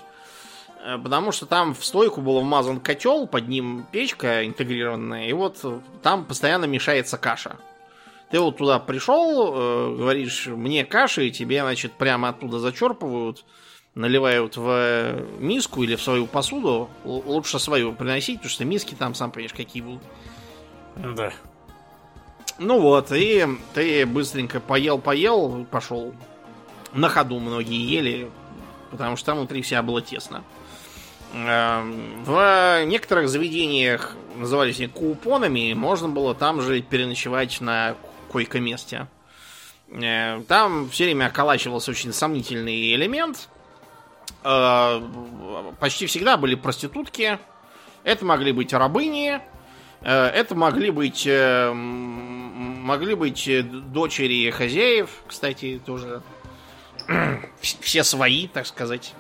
Э, 0.84 0.98
потому 0.98 1.32
что 1.32 1.46
там 1.46 1.76
в 1.76 1.86
стойку 1.86 2.22
был 2.22 2.42
вмазан 2.42 2.80
котел, 2.80 3.28
под 3.28 3.48
ним 3.48 3.86
печка 3.92 4.44
интегрированная, 4.44 5.28
и 5.28 5.34
вот 5.34 5.64
там 6.02 6.26
постоянно 6.26 6.66
мешается 6.66 7.20
каша. 7.20 7.58
Ты 8.32 8.40
вот 8.40 8.58
туда 8.58 8.80
пришел, 8.80 9.54
э, 9.56 9.96
говоришь, 9.96 10.48
мне 10.48 10.84
каши, 10.84 11.28
и 11.28 11.32
тебе, 11.32 11.62
значит, 11.62 11.92
прямо 11.94 12.30
оттуда 12.30 12.58
зачерпывают, 12.58 13.46
наливают 13.94 14.58
в 14.58 15.22
миску 15.38 15.84
или 15.84 15.96
в 15.96 16.02
свою 16.02 16.26
посуду. 16.26 16.90
лучше 17.04 17.60
свою 17.60 17.94
приносить, 17.94 18.38
потому 18.38 18.50
что 18.50 18.66
миски 18.66 18.96
там, 18.96 19.14
сам 19.14 19.30
понимаешь, 19.30 19.54
какие 19.54 19.84
будут. 19.84 20.02
Да. 20.96 21.32
Ну 22.58 22.80
вот, 22.80 23.12
и 23.12 23.46
ты 23.74 24.06
быстренько 24.06 24.60
поел-поел, 24.60 25.66
пошел. 25.66 26.14
На 26.94 27.10
ходу 27.10 27.40
многие 27.40 27.86
ели, 27.86 28.32
потому 28.92 29.18
что 29.18 29.28
там 29.28 29.40
внутри 29.40 29.62
вся 29.62 29.82
было 29.82 30.02
тесно. 30.02 30.44
Эм, 31.34 32.24
в 32.24 32.86
некоторых 32.86 33.28
заведениях, 33.28 34.16
назывались 34.38 34.80
они 34.80 34.88
купонами, 34.88 35.74
можно 35.74 36.08
было 36.08 36.34
там 36.34 36.62
же 36.62 36.82
переночевать 36.82 37.60
на 37.60 37.96
койко-месте. 38.32 39.08
Э, 39.90 40.42
там 40.48 40.90
все 40.90 41.04
время 41.04 41.26
околачивался 41.26 41.92
очень 41.92 42.14
сомнительный 42.14 42.94
элемент. 42.94 43.50
Э, 44.46 45.02
почти 45.82 46.06
всегда 46.06 46.38
были 46.38 46.56
проститутки. 46.56 47.38
Это 48.06 48.24
могли 48.24 48.54
быть 48.54 48.72
рабыни, 48.72 49.42
это 50.02 50.56
могли 50.56 50.92
быть 50.92 51.26
э, 51.26 51.72
могли 52.86 53.16
быть 53.16 53.48
э, 53.48 53.64
дочери 53.64 54.50
хозяев, 54.52 55.10
кстати, 55.28 55.82
тоже 55.84 56.22
все 57.60 58.04
свои, 58.04 58.48
так 58.48 58.68
сказать. 58.68 59.14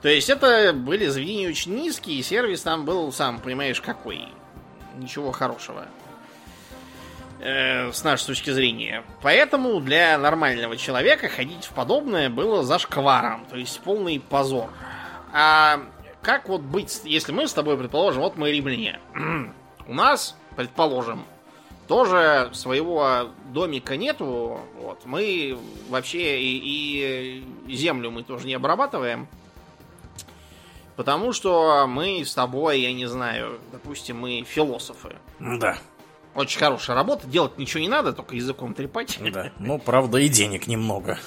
То 0.00 0.08
есть 0.08 0.30
это 0.30 0.72
были 0.72 1.06
заведения 1.08 1.48
очень 1.48 1.74
низкие, 1.74 2.18
и 2.18 2.22
сервис 2.22 2.62
там 2.62 2.84
был, 2.84 3.12
сам 3.12 3.38
понимаешь, 3.38 3.80
какой. 3.80 4.28
Ничего 4.96 5.30
хорошего. 5.30 5.86
Э, 7.38 7.92
с 7.92 8.02
нашей 8.02 8.28
точки 8.28 8.50
зрения. 8.50 9.04
Поэтому 9.20 9.78
для 9.80 10.16
нормального 10.16 10.76
человека 10.78 11.28
ходить 11.28 11.64
в 11.64 11.72
подобное 11.72 12.30
было 12.30 12.62
зашкваром, 12.62 13.44
то 13.44 13.56
есть 13.56 13.78
полный 13.80 14.20
позор. 14.20 14.70
А 15.34 15.80
как 16.26 16.48
вот 16.48 16.60
быть, 16.60 17.02
если 17.04 17.30
мы 17.30 17.46
с 17.46 17.52
тобой, 17.52 17.78
предположим, 17.78 18.22
вот 18.22 18.36
мы 18.36 18.50
римляне. 18.50 18.98
У 19.86 19.94
нас, 19.94 20.36
предположим, 20.56 21.24
тоже 21.86 22.50
своего 22.52 23.28
домика 23.52 23.96
нету. 23.96 24.58
Вот, 24.80 25.02
мы 25.04 25.56
вообще 25.88 26.40
и, 26.42 27.44
и 27.68 27.74
землю 27.76 28.10
мы 28.10 28.24
тоже 28.24 28.48
не 28.48 28.54
обрабатываем. 28.54 29.28
Потому 30.96 31.32
что 31.32 31.86
мы 31.86 32.24
с 32.24 32.34
тобой, 32.34 32.80
я 32.80 32.92
не 32.92 33.06
знаю, 33.06 33.60
допустим, 33.70 34.18
мы 34.18 34.42
философы. 34.42 35.14
Да. 35.38 35.78
Очень 36.34 36.58
хорошая 36.58 36.96
работа, 36.96 37.28
делать 37.28 37.56
ничего 37.56 37.82
не 37.82 37.88
надо, 37.88 38.12
только 38.12 38.34
языком 38.34 38.74
трепать. 38.74 39.16
Да. 39.32 39.52
Ну, 39.60 39.78
правда, 39.78 40.18
и 40.18 40.28
денег 40.28 40.66
немного. 40.66 41.20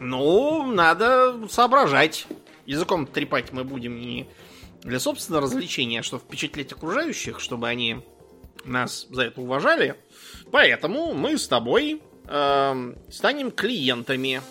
Ну, 0.00 0.66
надо 0.66 1.46
соображать 1.48 2.26
языком 2.66 3.06
трепать 3.06 3.52
мы 3.52 3.64
будем 3.64 4.00
не 4.00 4.28
для 4.82 4.98
собственного 4.98 5.44
развлечения, 5.44 6.00
а 6.00 6.02
чтобы 6.02 6.22
впечатлять 6.24 6.72
окружающих, 6.72 7.40
чтобы 7.40 7.68
они 7.68 7.98
нас 8.64 9.06
за 9.10 9.22
это 9.22 9.40
уважали. 9.40 9.96
Поэтому 10.50 11.14
мы 11.14 11.38
с 11.38 11.48
тобой 11.48 12.02
э, 12.26 12.94
станем 13.10 13.50
клиентами. 13.50 14.42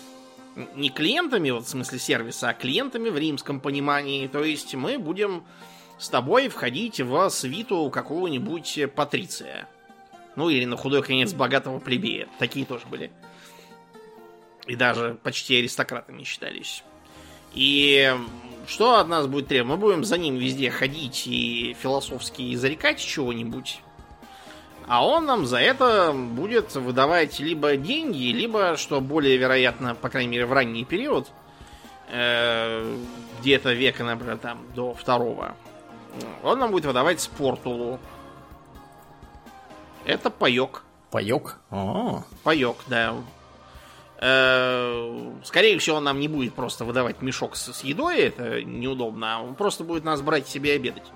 Не 0.74 0.90
клиентами, 0.90 1.50
вот 1.50 1.64
в 1.64 1.68
смысле 1.68 1.98
сервиса, 1.98 2.50
а 2.50 2.54
клиентами 2.54 3.08
в 3.08 3.16
римском 3.16 3.60
понимании. 3.60 4.26
То 4.26 4.44
есть 4.44 4.74
мы 4.74 4.98
будем 4.98 5.44
с 5.98 6.08
тобой 6.08 6.48
входить 6.48 7.00
в 7.00 7.28
свиту 7.30 7.88
какого-нибудь 7.90 8.80
патриция. 8.94 9.68
Ну 10.36 10.48
или 10.48 10.64
на 10.64 10.76
худой 10.76 11.02
конец 11.02 11.32
богатого 11.32 11.78
плебея. 11.78 12.28
Такие 12.38 12.66
тоже 12.66 12.86
были. 12.86 13.10
И 14.66 14.76
даже 14.76 15.18
почти 15.22 15.56
аристократами 15.58 16.22
считались. 16.24 16.84
И 17.54 18.14
что 18.66 18.98
от 18.98 19.08
нас 19.08 19.26
будет 19.26 19.48
требовать? 19.48 19.80
Мы 19.80 19.86
будем 19.86 20.04
за 20.04 20.18
ним 20.18 20.36
везде 20.36 20.70
ходить 20.70 21.26
и 21.26 21.76
философски 21.80 22.54
зарекать 22.54 22.98
чего-нибудь. 22.98 23.80
А 24.86 25.06
он 25.06 25.26
нам 25.26 25.46
за 25.46 25.58
это 25.58 26.12
будет 26.12 26.74
выдавать 26.74 27.38
либо 27.40 27.76
деньги, 27.76 28.32
либо, 28.32 28.76
что 28.76 29.00
более 29.00 29.36
вероятно, 29.36 29.94
по 29.94 30.08
крайней 30.08 30.30
мере, 30.30 30.46
в 30.46 30.52
ранний 30.52 30.84
период, 30.84 31.28
э, 32.10 32.96
где-то 33.40 33.72
века, 33.72 34.04
например, 34.04 34.38
там, 34.38 34.60
до 34.74 34.92
второго, 34.94 35.54
он 36.42 36.58
нам 36.58 36.72
будет 36.72 36.84
выдавать 36.84 37.20
спортулу. 37.20 38.00
Это 40.04 40.30
паек. 40.30 40.82
Паек? 41.10 41.58
А. 41.70 42.24
Паек, 42.42 42.76
да. 42.88 43.14
Э, 44.24 45.32
скорее 45.42 45.76
всего, 45.80 45.96
он 45.96 46.04
нам 46.04 46.20
не 46.20 46.28
будет 46.28 46.54
просто 46.54 46.84
выдавать 46.84 47.22
мешок 47.22 47.56
с, 47.56 47.72
с 47.72 47.82
едой, 47.82 48.20
это 48.20 48.62
неудобно, 48.62 49.34
а 49.34 49.42
он 49.42 49.56
просто 49.56 49.82
будет 49.82 50.04
нас 50.04 50.22
брать 50.22 50.46
себе 50.46 50.74
обедать. 50.74 51.10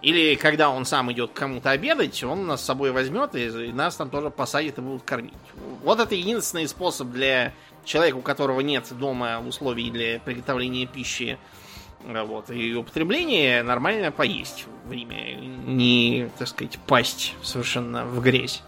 Или 0.00 0.34
когда 0.36 0.70
он 0.70 0.86
сам 0.86 1.12
идет 1.12 1.32
к 1.32 1.34
кому-то 1.34 1.70
обедать, 1.70 2.24
он 2.24 2.46
нас 2.46 2.62
с 2.62 2.64
собой 2.64 2.90
возьмет 2.90 3.34
и, 3.34 3.48
и 3.66 3.72
нас 3.72 3.96
там 3.96 4.08
тоже 4.08 4.30
посадит 4.30 4.78
и 4.78 4.80
будут 4.80 5.02
кормить. 5.02 5.34
Вот 5.82 6.00
это 6.00 6.14
единственный 6.14 6.66
способ 6.68 7.08
для 7.08 7.52
человека, 7.84 8.16
у 8.16 8.22
которого 8.22 8.60
нет 8.60 8.86
дома 8.98 9.38
условий 9.46 9.90
для 9.90 10.20
приготовления 10.20 10.86
пищи 10.86 11.36
э, 12.06 12.22
вот, 12.22 12.50
и 12.50 12.74
употребления, 12.74 13.62
нормально 13.62 14.10
поесть 14.10 14.64
в 14.86 14.92
Риме. 14.92 15.34
Не, 15.34 16.30
так 16.38 16.48
сказать, 16.48 16.78
пасть 16.86 17.34
совершенно 17.42 18.06
в 18.06 18.22
грязь. 18.22 18.62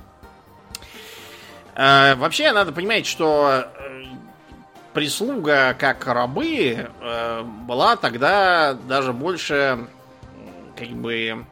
Э, 1.74 2.14
вообще, 2.16 2.52
надо 2.52 2.72
понимать, 2.72 3.06
что 3.06 3.64
э, 3.74 4.04
прислуга 4.92 5.74
как 5.78 6.06
рабы 6.06 6.90
э, 7.00 7.42
была 7.42 7.96
тогда 7.96 8.74
даже 8.74 9.12
больше, 9.12 9.88
как 10.76 10.88
бы, 10.88 11.46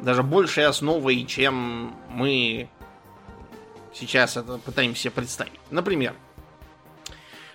даже 0.00 0.22
большей 0.22 0.66
основой, 0.66 1.24
чем 1.24 1.94
мы 2.08 2.68
сейчас 3.94 4.36
это 4.36 4.58
пытаемся 4.58 5.10
представить. 5.10 5.60
Например, 5.70 6.14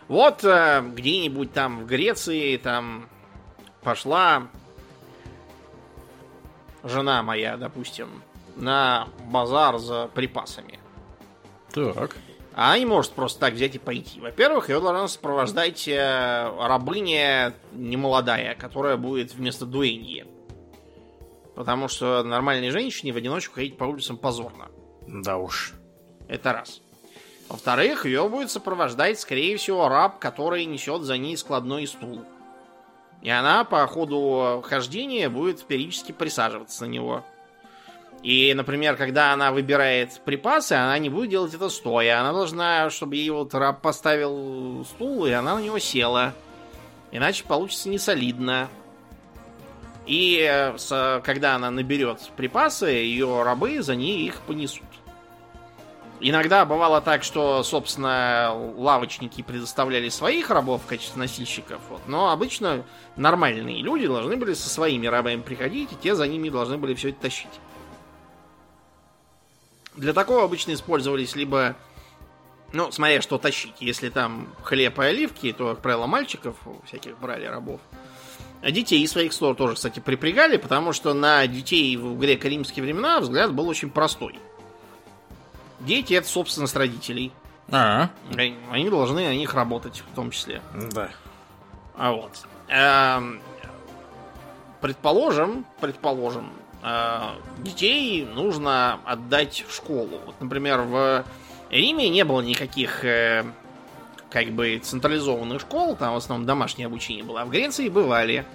вот 0.07 0.39
где-нибудь 0.39 1.53
там 1.53 1.81
в 1.81 1.85
Греции 1.85 2.57
там 2.57 3.07
пошла 3.83 4.47
жена 6.83 7.23
моя, 7.23 7.57
допустим, 7.57 8.09
на 8.55 9.07
базар 9.29 9.77
за 9.77 10.07
припасами. 10.07 10.80
Так. 11.73 12.15
Она 12.53 12.77
не 12.77 12.85
может 12.85 13.13
просто 13.13 13.39
так 13.39 13.53
взять 13.53 13.75
и 13.75 13.79
пойти. 13.79 14.19
Во-первых, 14.19 14.69
ее 14.69 14.81
должна 14.81 15.07
сопровождать 15.07 15.87
э, 15.87 16.53
рабыня 16.59 17.53
немолодая, 17.71 18.55
которая 18.55 18.97
будет 18.97 19.33
вместо 19.33 19.65
дуэньи. 19.65 20.25
Потому 21.55 21.87
что 21.87 22.23
нормальной 22.23 22.71
женщине 22.71 23.13
в 23.13 23.17
одиночку 23.17 23.55
ходить 23.55 23.77
по 23.77 23.85
улицам 23.85 24.17
позорно. 24.17 24.69
Да 25.07 25.37
уж. 25.37 25.73
Это 26.27 26.53
раз. 26.53 26.81
Во-вторых, 27.47 28.05
ее 28.05 28.27
будет 28.29 28.49
сопровождать, 28.49 29.19
скорее 29.19 29.57
всего, 29.57 29.89
раб, 29.89 30.19
который 30.19 30.65
несет 30.65 31.03
за 31.03 31.17
ней 31.17 31.35
складной 31.37 31.87
стул. 31.87 32.23
И 33.21 33.29
она 33.29 33.63
по 33.63 33.85
ходу 33.87 34.63
хождения 34.65 35.29
будет 35.29 35.65
периодически 35.65 36.11
присаживаться 36.11 36.85
на 36.85 36.89
него. 36.89 37.23
И, 38.23 38.53
например, 38.53 38.97
когда 38.97 39.33
она 39.33 39.51
выбирает 39.51 40.21
припасы, 40.23 40.73
она 40.73 40.97
не 40.99 41.09
будет 41.09 41.31
делать 41.31 41.53
это 41.53 41.69
стоя. 41.69 42.19
Она 42.19 42.33
должна, 42.33 42.89
чтобы 42.91 43.15
ей 43.15 43.31
вот 43.31 43.53
раб 43.55 43.81
поставил 43.81 44.85
стул, 44.85 45.25
и 45.25 45.31
она 45.31 45.55
на 45.55 45.61
него 45.61 45.79
села. 45.79 46.33
Иначе 47.11 47.43
получится 47.43 47.89
несолидно. 47.89 48.69
И 50.05 50.39
э, 50.47 51.21
когда 51.23 51.55
она 51.55 51.71
наберет 51.71 52.19
припасы, 52.35 52.87
ее 52.87 53.43
рабы 53.43 53.81
за 53.81 53.95
ней 53.95 54.25
их 54.25 54.41
понесут. 54.41 54.83
Иногда 56.23 56.65
бывало 56.65 57.01
так, 57.01 57.23
что, 57.23 57.63
собственно, 57.63 58.53
лавочники 58.77 59.41
предоставляли 59.41 60.09
своих 60.09 60.51
рабов 60.51 60.83
в 60.83 60.85
качестве 60.85 61.19
носильщиков, 61.19 61.81
вот, 61.89 62.01
но 62.05 62.29
обычно 62.29 62.83
нормальные 63.15 63.81
люди 63.81 64.05
должны 64.05 64.37
были 64.37 64.53
со 64.53 64.69
своими 64.69 65.07
рабами 65.07 65.41
приходить, 65.41 65.93
и 65.93 65.95
те 65.95 66.13
за 66.13 66.27
ними 66.27 66.49
должны 66.49 66.77
были 66.77 66.93
все 66.93 67.09
это 67.09 67.21
тащить. 67.21 67.49
Для 69.95 70.13
такого 70.13 70.43
обычно 70.43 70.73
использовались 70.73 71.35
либо, 71.35 71.75
ну, 72.71 72.91
смотря 72.91 73.21
что 73.21 73.37
тащить, 73.37 73.75
если 73.79 74.09
там 74.09 74.47
хлеб 74.63 74.99
и 74.99 75.03
оливки, 75.03 75.51
то, 75.53 75.71
как 75.73 75.81
правило, 75.81 76.07
мальчиков 76.07 76.55
всяких 76.85 77.17
брали 77.19 77.45
рабов. 77.45 77.81
А 78.61 78.71
детей 78.71 79.05
своих 79.07 79.33
слов 79.33 79.57
тоже, 79.57 79.75
кстати, 79.75 79.99
припрягали, 79.99 80.57
потому 80.57 80.93
что 80.93 81.13
на 81.13 81.45
детей 81.47 81.97
в 81.97 82.17
греко-римские 82.17 82.83
времена 82.83 83.19
взгляд 83.19 83.53
был 83.53 83.67
очень 83.67 83.89
простой– 83.89 84.39
Дети 85.81 86.13
это 86.13 86.27
собственность 86.27 86.75
родителей. 86.75 87.31
А, 87.71 88.09
Они 88.35 88.89
должны 88.89 89.27
на 89.27 89.33
них 89.33 89.53
работать, 89.53 90.03
в 90.11 90.15
том 90.15 90.31
числе. 90.31 90.61
да. 90.91 91.09
А 91.95 92.13
вот. 92.13 92.31
Эм, 92.67 93.41
предположим, 94.79 95.65
предположим, 95.79 96.49
детей 97.59 98.25
нужно 98.25 98.99
отдать 99.05 99.65
в 99.67 99.75
школу. 99.75 100.19
Вот, 100.25 100.35
например, 100.39 100.81
в 100.81 101.25
Риме 101.71 102.09
не 102.09 102.25
было 102.25 102.41
никаких 102.41 103.05
э, 103.05 103.45
как 104.29 104.47
бы 104.51 104.79
централизованных 104.79 105.61
школ, 105.61 105.95
там 105.95 106.13
в 106.13 106.17
основном 106.17 106.45
домашнее 106.45 106.87
обучение 106.87 107.23
было, 107.23 107.41
а 107.41 107.45
в 107.45 107.49
Греции 107.49 107.87
бывали. 107.87 108.45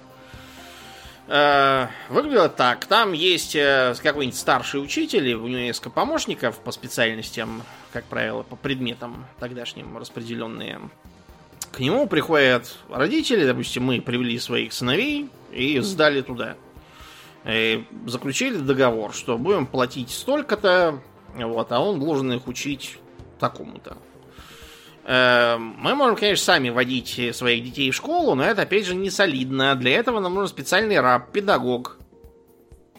Э, 1.27 1.87
выглядело 2.09 2.47
так. 2.47 2.85
Там 2.85 3.13
есть 3.13 3.55
э, 3.55 3.95
какой-нибудь 4.01 4.37
старший 4.37 4.81
учитель, 4.83 5.33
у 5.33 5.47
него 5.47 5.59
несколько 5.59 5.89
помощников 5.89 6.59
по 6.59 6.71
специальностям, 6.71 7.63
как 7.91 8.05
правило, 8.05 8.43
по 8.43 8.55
предметам 8.55 9.25
тогдашним 9.39 9.97
распределенные. 9.97 10.79
К 11.71 11.79
нему 11.79 12.07
приходят 12.07 12.77
родители, 12.89 13.45
допустим, 13.45 13.83
мы 13.83 13.99
привели 13.99 14.39
своих 14.39 14.73
сыновей 14.73 15.29
и 15.51 15.79
сдали 15.79 16.21
туда. 16.21 16.55
И 17.47 17.85
заключили 18.05 18.57
договор, 18.57 19.13
что 19.13 19.37
будем 19.37 19.65
платить 19.65 20.09
столько-то, 20.09 21.01
вот, 21.33 21.71
а 21.71 21.79
он 21.79 21.99
должен 21.99 22.33
их 22.33 22.47
учить 22.47 22.99
такому-то. 23.39 23.97
Эм, 25.05 25.77
мы 25.79 25.95
можем, 25.95 26.17
конечно, 26.17 26.43
сами 26.43 26.69
водить 26.69 27.33
своих 27.33 27.63
детей 27.63 27.89
в 27.91 27.95
школу, 27.95 28.35
но 28.35 28.43
это, 28.43 28.63
опять 28.63 28.85
же, 28.85 28.95
не 28.95 29.09
солидно. 29.09 29.75
Для 29.75 29.91
этого 29.91 30.19
нам 30.19 30.33
нужен 30.33 30.49
специальный 30.49 30.99
раб, 30.99 31.31
педагог. 31.31 31.97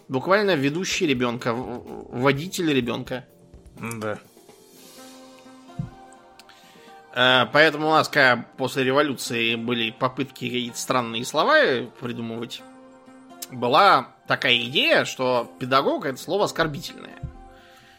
Буквально 0.08 0.54
ведущий 0.54 1.06
ребенка, 1.06 1.52
водитель 1.52 2.72
ребенка. 2.72 3.26
Да. 3.78 4.18
Э, 7.14 7.44
поэтому 7.52 7.88
у 7.88 7.90
нас, 7.90 8.08
когда 8.08 8.46
после 8.56 8.84
революции 8.84 9.56
были 9.56 9.90
попытки 9.90 10.46
какие-то 10.46 10.78
странные 10.78 11.26
слова 11.26 11.58
придумывать, 12.00 12.62
была 13.52 14.14
такая 14.28 14.56
идея, 14.64 15.04
что 15.04 15.50
педагог 15.58 16.06
это 16.06 16.18
слово 16.18 16.44
оскорбительное. 16.44 17.18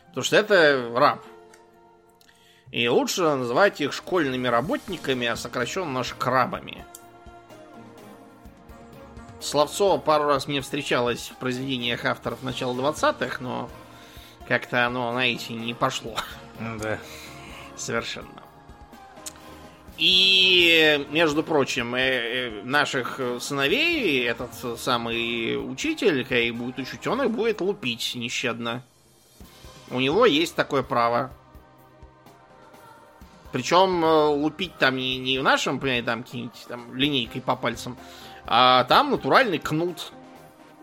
Потому 0.07 0.23
что 0.23 0.37
это 0.37 0.91
раб. 0.95 1.21
И 2.71 2.87
лучше 2.87 3.23
называть 3.23 3.81
их 3.81 3.93
школьными 3.93 4.47
работниками, 4.47 5.27
а 5.27 5.35
сокращенно 5.35 6.03
шкрабами. 6.03 6.85
Словцо 9.41 9.97
пару 9.97 10.25
раз 10.25 10.47
мне 10.47 10.61
встречалось 10.61 11.29
в 11.29 11.35
произведениях 11.37 12.05
авторов 12.05 12.43
начала 12.43 12.73
20-х, 12.73 13.37
но 13.41 13.69
как-то 14.47 14.85
оно, 14.85 15.11
знаете, 15.11 15.53
не 15.53 15.73
пошло. 15.73 16.15
Да. 16.59 16.99
Совершенно. 17.75 18.43
И, 19.99 21.05
между 21.12 21.43
прочим, 21.43 21.93
э, 21.93 21.99
э, 21.99 22.62
наших 22.63 23.19
сыновей 23.41 24.25
этот 24.25 24.79
самый 24.79 25.57
учитель, 25.57 26.25
когда 26.25 26.53
будет 26.53 26.79
учить, 26.79 27.05
он 27.05 27.21
их 27.21 27.31
будет 27.31 27.59
лупить 27.59 28.15
нещадно. 28.15 28.81
У 29.91 29.99
него 29.99 30.25
есть 30.25 30.55
такое 30.55 30.83
право. 30.83 31.31
Причем 33.51 34.05
э, 34.05 34.27
лупить 34.27 34.77
там 34.77 34.95
не, 34.95 35.17
не 35.17 35.38
в 35.38 35.43
нашем, 35.43 35.81
понимаете, 35.81 36.05
там 36.05 36.23
какие-нибудь 36.23 36.65
там 36.69 36.95
линейкой 36.95 37.41
по 37.41 37.57
пальцам, 37.57 37.97
а 38.45 38.85
там 38.85 39.12
натуральный 39.12 39.59
кнут. 39.59 40.13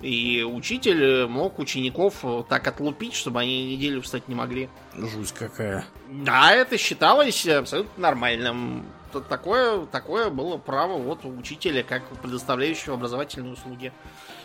И 0.03 0.43
учитель 0.47 1.27
мог 1.27 1.59
учеников 1.59 2.23
так 2.51 2.67
отлупить, 2.67 3.15
чтобы 3.15 3.41
они 3.41 3.77
неделю 3.77 4.03
встать 4.03 4.29
не 4.29 4.35
могли. 4.35 4.69
Жуть 4.95 5.33
какая. 5.33 5.87
Да, 6.11 6.53
это 6.53 6.77
считалось 6.77 7.47
абсолютно 7.47 8.03
нормальным. 8.03 8.85
Такое, 9.21 9.87
такое 9.87 10.31
было 10.31 10.59
право 10.59 10.99
вот 10.99 11.25
у 11.25 11.37
учителя, 11.37 11.83
как 11.83 12.03
предоставляющего 12.23 12.95
образовательные 12.95 13.53
услуги. 13.53 13.93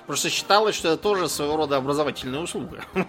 Просто 0.08 0.30
считалось, 0.30 0.76
что 0.76 0.90
это 0.90 1.02
тоже 1.02 1.30
своего 1.30 1.58
рода 1.58 1.78
образовательная 1.78 2.40
услуга. 2.40 2.84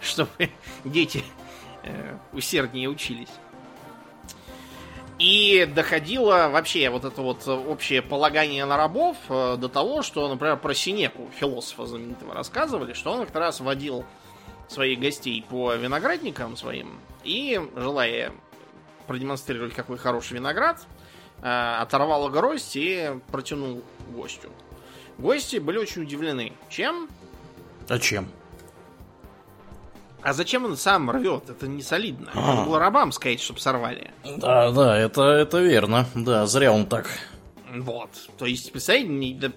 Чтобы 0.00 0.50
дети 0.84 1.24
э, 1.82 2.16
усерднее 2.32 2.88
учились. 2.88 3.28
И 5.18 5.70
доходило 5.72 6.48
вообще 6.50 6.90
вот 6.90 7.04
это 7.04 7.22
вот 7.22 7.46
общее 7.46 8.02
полагание 8.02 8.64
на 8.64 8.76
рабов 8.76 9.16
э, 9.28 9.56
до 9.56 9.68
того, 9.68 10.02
что, 10.02 10.28
например, 10.28 10.56
про 10.56 10.74
Синеку, 10.74 11.28
философа 11.38 11.86
знаменитого, 11.86 12.34
рассказывали, 12.34 12.94
что 12.94 13.12
он 13.12 13.26
как 13.26 13.36
раз 13.36 13.60
водил 13.60 14.04
своих 14.68 14.98
гостей 14.98 15.44
по 15.48 15.74
виноградникам 15.74 16.56
своим 16.56 16.98
и, 17.22 17.60
желая 17.76 18.32
продемонстрировать, 19.06 19.74
какой 19.74 19.98
хороший 19.98 20.34
виноград, 20.34 20.80
э, 21.42 21.76
оторвал 21.80 22.28
гроздь 22.30 22.76
и 22.76 23.10
протянул 23.30 23.82
гостю. 24.08 24.50
Гости 25.18 25.56
были 25.56 25.78
очень 25.78 26.02
удивлены. 26.02 26.52
Чем? 26.68 27.08
А 27.88 27.98
чем? 27.98 28.28
А 30.22 30.32
зачем 30.32 30.64
он 30.64 30.76
сам 30.76 31.10
рвет? 31.10 31.50
Это 31.50 31.68
не 31.68 31.82
солидно. 31.82 32.30
А. 32.34 32.40
Надо 32.40 32.62
было 32.66 32.78
рабам 32.78 33.12
сказать, 33.12 33.40
чтобы 33.40 33.60
сорвали. 33.60 34.10
Да, 34.24 34.70
да, 34.70 34.98
это, 34.98 35.22
это 35.22 35.58
верно. 35.60 36.06
Да, 36.14 36.46
зря 36.46 36.72
он 36.72 36.86
так. 36.86 37.10
Вот. 37.74 38.08
То 38.38 38.46
есть, 38.46 38.72
представляете, 38.72 39.50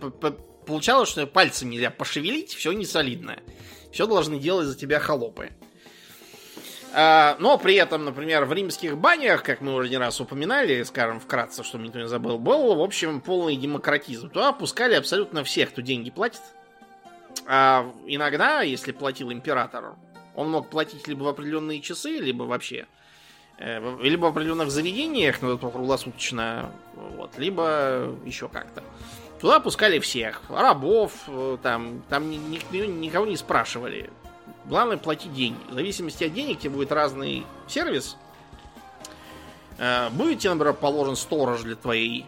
получалось, 0.66 1.10
что 1.10 1.26
пальцем 1.26 1.70
нельзя 1.70 1.90
пошевелить, 1.90 2.54
все 2.54 2.74
не 2.74 2.86
солидно. 2.86 3.38
Все 3.94 4.06
должны 4.06 4.40
делать 4.40 4.68
за 4.68 4.78
тебя 4.78 5.00
холопы. 5.00 5.52
А, 7.00 7.36
но 7.38 7.60
при 7.60 7.76
этом, 7.76 8.06
например, 8.06 8.46
в 8.46 8.54
римских 8.54 8.98
банях, 8.98 9.44
как 9.44 9.62
мы 9.62 9.76
уже 9.76 9.88
не 9.88 9.98
раз 9.98 10.20
упоминали, 10.20 10.82
скажем 10.82 11.20
вкратце, 11.20 11.62
чтобы 11.62 11.84
никто 11.84 12.00
не 12.00 12.08
забыл, 12.08 12.40
был, 12.40 12.74
в 12.74 12.82
общем, 12.82 13.22
полный 13.22 13.56
демократизм. 13.56 14.32
Туда 14.32 14.52
пускали 14.52 14.96
абсолютно 14.96 15.44
всех, 15.44 15.70
кто 15.70 15.84
деньги 15.84 16.10
платит. 16.10 16.42
А 17.46 17.88
иногда, 18.08 18.62
если 18.62 18.94
платил 18.94 19.32
император, 19.32 19.94
Он 20.34 20.50
мог 20.50 20.72
платить 20.72 21.08
либо 21.08 21.26
в 21.26 21.28
определенные 21.28 21.82
часы, 21.82 22.18
либо 22.18 22.46
вообще. 22.46 22.88
Э, 23.60 23.80
либо 24.02 24.26
в 24.26 24.30
определенных 24.30 24.72
заведениях, 24.72 25.44
но 25.44 25.54
это 25.54 25.70
круглосуточно, 25.70 26.72
вот, 26.96 27.38
либо 27.38 28.12
еще 28.26 28.50
как-то. 28.50 28.84
Туда 29.40 29.60
пускали 29.60 30.00
всех. 30.00 30.42
Рабов, 30.50 31.12
э, 31.28 31.58
там, 31.62 32.02
там 32.10 32.28
никого 32.28 33.28
не 33.28 33.38
спрашивали. 33.38 34.10
Главное 34.68 34.98
платить 34.98 35.34
деньги. 35.34 35.60
В 35.70 35.74
зависимости 35.74 36.26
от 36.26 36.34
денег 36.34 36.60
тебе 36.60 36.72
будет 36.72 36.92
разный 36.92 37.46
сервис. 37.68 38.18
Э, 39.78 40.10
будет 40.10 40.40
тебе, 40.40 40.54
например, 40.54 40.74
положен 40.74 41.16
сторож 41.16 41.62
для 41.62 41.76
твоей 41.76 42.26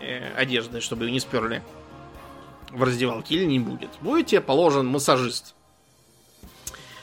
э, 0.00 0.34
одежды, 0.36 0.80
чтобы 0.80 1.04
ее 1.04 1.12
не 1.12 1.20
сперли 1.20 1.62
в 2.70 2.82
раздевалке, 2.82 3.36
или 3.36 3.44
не 3.44 3.60
будет. 3.60 3.90
Будет 4.00 4.26
тебе 4.26 4.40
положен 4.40 4.86
массажист. 4.86 5.54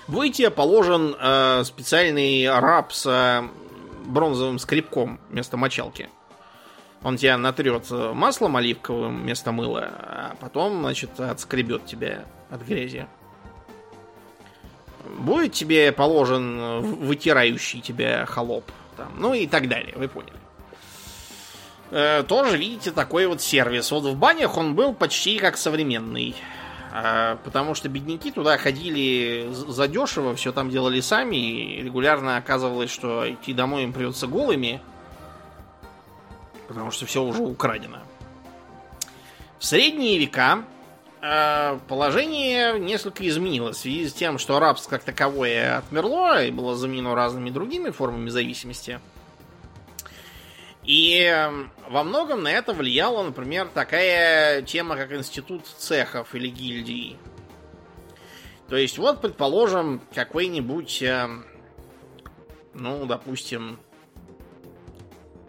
Будет 0.10 0.36
тебе 0.36 0.50
положен 0.50 1.16
э, 1.18 1.64
специальный 1.64 2.50
раб 2.50 2.92
с 2.92 3.50
бронзовым 4.06 4.60
скребком 4.60 5.18
вместо 5.30 5.56
мочалки. 5.56 6.10
Он 7.04 7.16
тебя 7.16 7.38
натрет 7.38 7.90
маслом 7.90 8.58
оливковым 8.58 9.22
вместо 9.22 9.54
мыла, 9.54 9.92
а 9.94 10.36
потом, 10.42 10.82
значит, 10.82 11.18
отскребет 11.20 11.86
тебя 11.86 12.26
от 12.50 12.62
грязи. 12.64 13.08
Будет 15.06 15.54
тебе 15.54 15.92
положен 15.92 16.82
вытирающий 16.82 17.82
тебя 17.82 18.26
холоп. 18.26 18.66
Там, 18.98 19.12
ну 19.18 19.34
и 19.34 19.48
так 19.48 19.68
далее, 19.68 19.94
вы 19.96 20.08
поняли. 20.08 20.34
Э, 21.92 22.24
тоже, 22.24 22.58
видите, 22.58 22.92
такой 22.92 23.28
вот 23.28 23.42
сервис. 23.42 23.92
Вот 23.92 24.04
в 24.04 24.16
банях 24.16 24.58
он 24.58 24.76
был 24.76 24.94
почти 24.94 25.38
как 25.40 25.58
современный. 25.58 26.36
Э, 26.94 27.38
потому 27.44 27.76
что 27.76 27.90
бедняки 27.90 28.32
туда 28.32 28.58
ходили 28.58 29.50
задешево, 29.52 30.36
все 30.36 30.52
там 30.52 30.70
делали 30.70 31.02
сами, 31.02 31.36
и 31.36 31.82
регулярно 31.82 32.38
оказывалось, 32.38 32.92
что 32.92 33.32
идти 33.32 33.54
домой 33.54 33.84
им 33.84 33.94
придется 33.94 34.28
голыми 34.28 34.82
потому 36.74 36.92
что 36.92 37.06
все 37.06 37.24
уже 37.24 37.42
украдено. 37.42 38.00
В 39.60 39.66
средние 39.66 40.18
века 40.18 40.60
э, 40.60 40.73
положение 41.88 42.78
несколько 42.80 43.26
изменилось 43.28 43.78
в 43.78 43.82
связи 43.82 44.10
с 44.10 44.14
тем, 44.14 44.38
что 44.38 44.60
рабство 44.60 44.90
как 44.90 45.04
таковое 45.04 45.78
отмерло 45.78 46.44
и 46.44 46.52
было 46.52 46.76
заменено 46.76 47.16
разными 47.16 47.50
другими 47.50 47.92
формами 47.92 48.30
зависимости. 48.30 49.00
И 50.84 51.22
э, 51.24 51.50
во 51.90 52.04
многом 52.04 52.44
на 52.44 52.52
это 52.52 52.74
влияла, 52.74 53.24
например, 53.24 53.70
такая 53.74 54.62
тема, 54.64 54.98
как 54.98 55.14
институт 55.14 55.66
цехов 55.66 56.36
или 56.36 56.50
гильдий. 56.50 57.18
То 58.68 58.76
есть, 58.76 58.98
вот, 58.98 59.22
предположим, 59.22 60.02
какой-нибудь, 60.14 61.02
э, 61.04 61.28
ну, 62.74 63.06
допустим, 63.06 63.80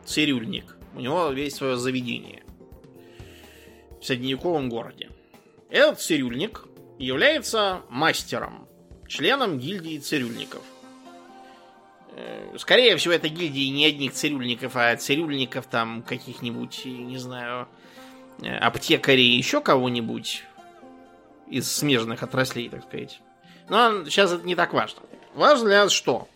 цирюльник. 0.04 0.76
У 0.94 1.00
него 1.00 1.32
есть 1.32 1.56
свое 1.56 1.76
заведение 1.76 2.44
в 4.00 4.04
средневековом 4.04 4.68
городе. 4.68 5.10
Этот 5.74 6.00
цирюльник 6.00 6.62
является 7.00 7.82
мастером, 7.88 8.68
членом 9.08 9.58
гильдии 9.58 9.98
цирюльников. 9.98 10.62
Э, 12.12 12.54
скорее 12.58 12.96
всего, 12.96 13.12
это 13.12 13.28
гильдии 13.28 13.70
не 13.70 13.87
одних 13.87 14.12
цирюльников, 14.12 14.76
а 14.76 14.96
цирюльников 14.96 15.66
там 15.66 16.04
каких-нибудь, 16.04 16.82
не 16.84 17.18
знаю, 17.18 17.66
э, 18.40 18.56
аптекарей, 18.56 19.37
еще 19.37 19.60
кого-нибудь 19.60 20.44
из 21.48 21.68
смежных 21.68 22.22
отраслей, 22.22 22.68
так 22.68 22.84
сказать. 22.84 23.20
Но 23.68 24.04
сейчас 24.04 24.30
это 24.30 24.46
не 24.46 24.54
так 24.54 24.74
важно. 24.74 25.02
Важно 25.34 25.70
для 25.70 25.82
нас 25.82 25.92
что? 25.92 26.28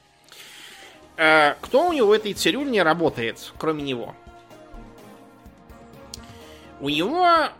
Э, 1.16 1.54
кто 1.60 1.86
у 1.86 1.92
него 1.92 2.08
в 2.08 2.12
этой 2.12 2.34
цирюльне 2.34 2.82
работает, 2.82 3.52
кроме 3.56 3.84
него? 3.84 4.16
У 6.80 6.88
него, 6.88 7.50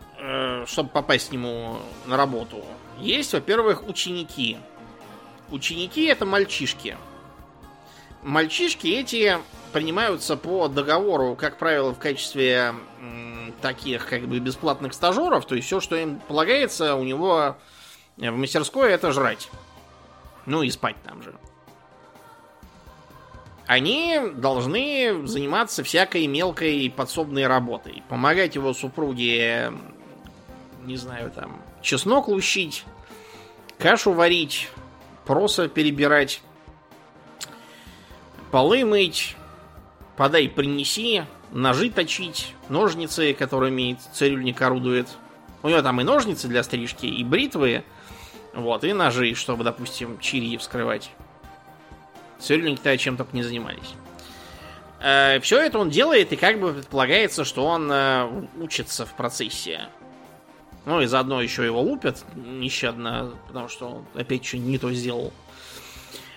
чтобы 0.65 0.89
попасть 0.89 1.29
к 1.29 1.31
нему 1.31 1.77
на 2.05 2.17
работу, 2.17 2.63
есть, 2.99 3.33
во-первых, 3.33 3.87
ученики. 3.87 4.57
Ученики 5.49 6.05
это 6.05 6.25
мальчишки. 6.25 6.97
Мальчишки 8.21 8.87
эти 8.87 9.37
принимаются 9.71 10.35
по 10.35 10.67
договору, 10.67 11.35
как 11.35 11.57
правило, 11.57 11.93
в 11.93 11.99
качестве 11.99 12.75
таких 13.61 14.07
как 14.07 14.27
бы 14.27 14.39
бесплатных 14.39 14.93
стажеров. 14.93 15.45
То 15.45 15.55
есть 15.55 15.67
все, 15.67 15.79
что 15.79 15.95
им 15.95 16.19
полагается, 16.27 16.95
у 16.95 17.03
него 17.03 17.55
в 18.17 18.31
мастерской 18.31 18.91
это 18.91 19.11
жрать. 19.11 19.49
Ну 20.45 20.63
и 20.63 20.69
спать 20.69 20.97
там 21.03 21.21
же 21.23 21.33
они 23.69 24.19
должны 24.33 25.27
заниматься 25.27 25.83
всякой 25.83 26.25
мелкой 26.25 26.89
подсобной 26.89 27.45
работой. 27.45 28.01
Помогать 28.09 28.55
его 28.55 28.73
супруге, 28.73 29.71
не 30.83 30.97
знаю, 30.97 31.31
там, 31.31 31.61
чеснок 31.81 32.27
лущить, 32.27 32.85
кашу 33.77 34.11
варить, 34.11 34.69
проса 35.25 35.67
перебирать, 35.67 36.41
полы 38.51 38.85
мыть, 38.85 39.35
подай 40.17 40.49
принеси, 40.49 41.23
ножи 41.51 41.89
точить, 41.89 42.53
ножницы, 42.67 43.33
которыми 43.33 43.97
цирюльник 44.13 44.61
орудует. 44.61 45.07
У 45.61 45.69
него 45.69 45.81
там 45.81 45.99
и 46.01 46.03
ножницы 46.03 46.47
для 46.47 46.63
стрижки, 46.63 47.05
и 47.05 47.23
бритвы, 47.23 47.83
вот, 48.53 48.83
и 48.83 48.93
ножи, 48.93 49.33
чтобы, 49.35 49.63
допустим, 49.63 50.19
чири 50.19 50.57
вскрывать. 50.57 51.11
Цирюльники-то 52.39 52.97
чем 52.97 53.17
только 53.17 53.35
не 53.35 53.43
занимались. 53.43 53.93
Э, 55.01 55.39
Все 55.41 55.59
это 55.59 55.79
он 55.79 55.89
делает, 55.89 56.31
и 56.33 56.35
как 56.35 56.59
бы 56.59 56.73
предполагается, 56.73 57.43
что 57.43 57.65
он 57.65 57.91
э, 57.91 58.47
учится 58.59 59.05
в 59.05 59.13
процессе. 59.13 59.87
Ну 60.89 61.01
и 61.01 61.05
заодно 61.05 61.39
еще 61.39 61.63
его 61.63 61.79
лупят 61.81 62.25
нещадно, 62.35 63.35
потому 63.47 63.69
что 63.69 63.89
он 63.89 64.05
опять 64.15 64.43
что 64.43 64.57
не 64.57 64.79
то 64.79 64.91
сделал. 64.91 65.31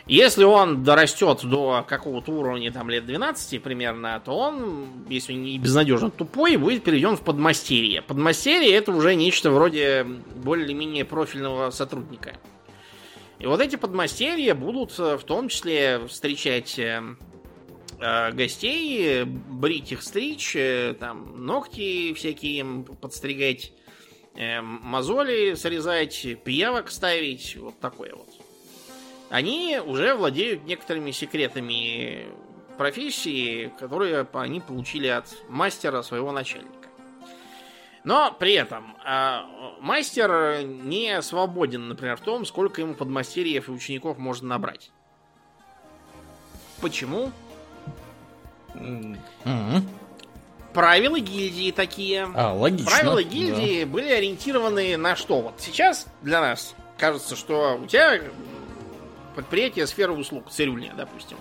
Если 0.06 0.44
он 0.44 0.84
дорастет 0.84 1.40
до 1.44 1.82
какого-то 1.88 2.32
уровня, 2.32 2.70
там, 2.70 2.90
лет 2.90 3.06
12 3.06 3.62
примерно, 3.62 4.20
то 4.22 4.36
он, 4.36 5.06
если 5.08 5.32
не 5.32 5.58
безнадежно 5.58 6.10
тупой, 6.10 6.56
будет 6.56 6.84
переведен 6.84 7.16
в 7.16 7.22
подмастерье. 7.22 8.02
Подмастерье 8.02 8.74
это 8.74 8.92
уже 8.92 9.14
нечто 9.14 9.50
вроде 9.50 10.04
более-менее 10.04 11.06
профильного 11.06 11.70
сотрудника. 11.70 12.34
И 13.38 13.46
вот 13.46 13.58
эти 13.62 13.76
подмастерья 13.76 14.54
будут 14.54 14.92
э, 14.98 15.16
в 15.16 15.24
том 15.24 15.48
числе 15.48 16.06
встречать 16.08 16.78
э, 16.78 17.02
э, 18.00 18.32
гостей, 18.32 19.24
брить 19.24 19.92
их 19.92 20.02
стричь, 20.02 20.54
там 21.00 21.46
ногти 21.46 22.12
всякие 22.12 22.58
им 22.58 22.84
подстригать, 22.84 23.72
мозоли 24.34 25.54
срезать, 25.54 26.26
пиявок 26.44 26.90
ставить, 26.90 27.56
вот 27.56 27.78
такое 27.80 28.14
вот. 28.14 28.28
Они 29.30 29.80
уже 29.84 30.14
владеют 30.14 30.64
некоторыми 30.64 31.10
секретами 31.10 32.26
профессии, 32.76 33.72
которые 33.78 34.26
они 34.32 34.60
получили 34.60 35.06
от 35.06 35.26
мастера 35.48 36.02
своего 36.02 36.32
начальника. 36.32 36.88
Но 38.04 38.34
при 38.36 38.54
этом 38.54 38.96
э, 39.04 39.40
мастер 39.80 40.64
не 40.64 41.22
свободен, 41.22 41.88
например, 41.88 42.16
в 42.16 42.20
том, 42.20 42.44
сколько 42.44 42.80
ему 42.80 42.94
подмастерьев 42.94 43.68
и 43.68 43.72
учеников 43.72 44.18
можно 44.18 44.48
набрать. 44.48 44.90
Почему? 46.80 47.30
Mm-hmm. 48.74 49.82
Правила 50.72 51.18
гильдии 51.18 51.70
такие. 51.70 52.28
А, 52.34 52.52
логично. 52.52 52.90
Правила 52.90 53.22
гильдии 53.22 53.84
да. 53.84 53.90
были 53.90 54.10
ориентированы 54.10 54.96
на 54.96 55.16
что? 55.16 55.40
Вот 55.40 55.54
сейчас 55.58 56.06
для 56.22 56.40
нас 56.40 56.74
кажется, 56.98 57.36
что 57.36 57.78
у 57.82 57.86
тебя 57.86 58.20
предприятие 59.34 59.86
сферы 59.86 60.12
услуг, 60.12 60.50
цирюльня, 60.50 60.92
допустим 60.96 61.38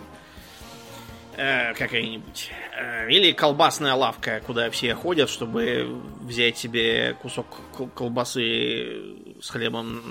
э, 1.35 1.73
какая-нибудь. 1.73 2.51
Э, 2.77 3.09
или 3.09 3.31
колбасная 3.31 3.93
лавка, 3.93 4.41
куда 4.45 4.69
все 4.69 4.95
ходят, 4.95 5.29
чтобы 5.29 6.01
взять 6.21 6.57
себе 6.57 7.17
кусок 7.21 7.47
колбасы 7.95 9.15
с 9.41 9.49
хлебом 9.49 10.03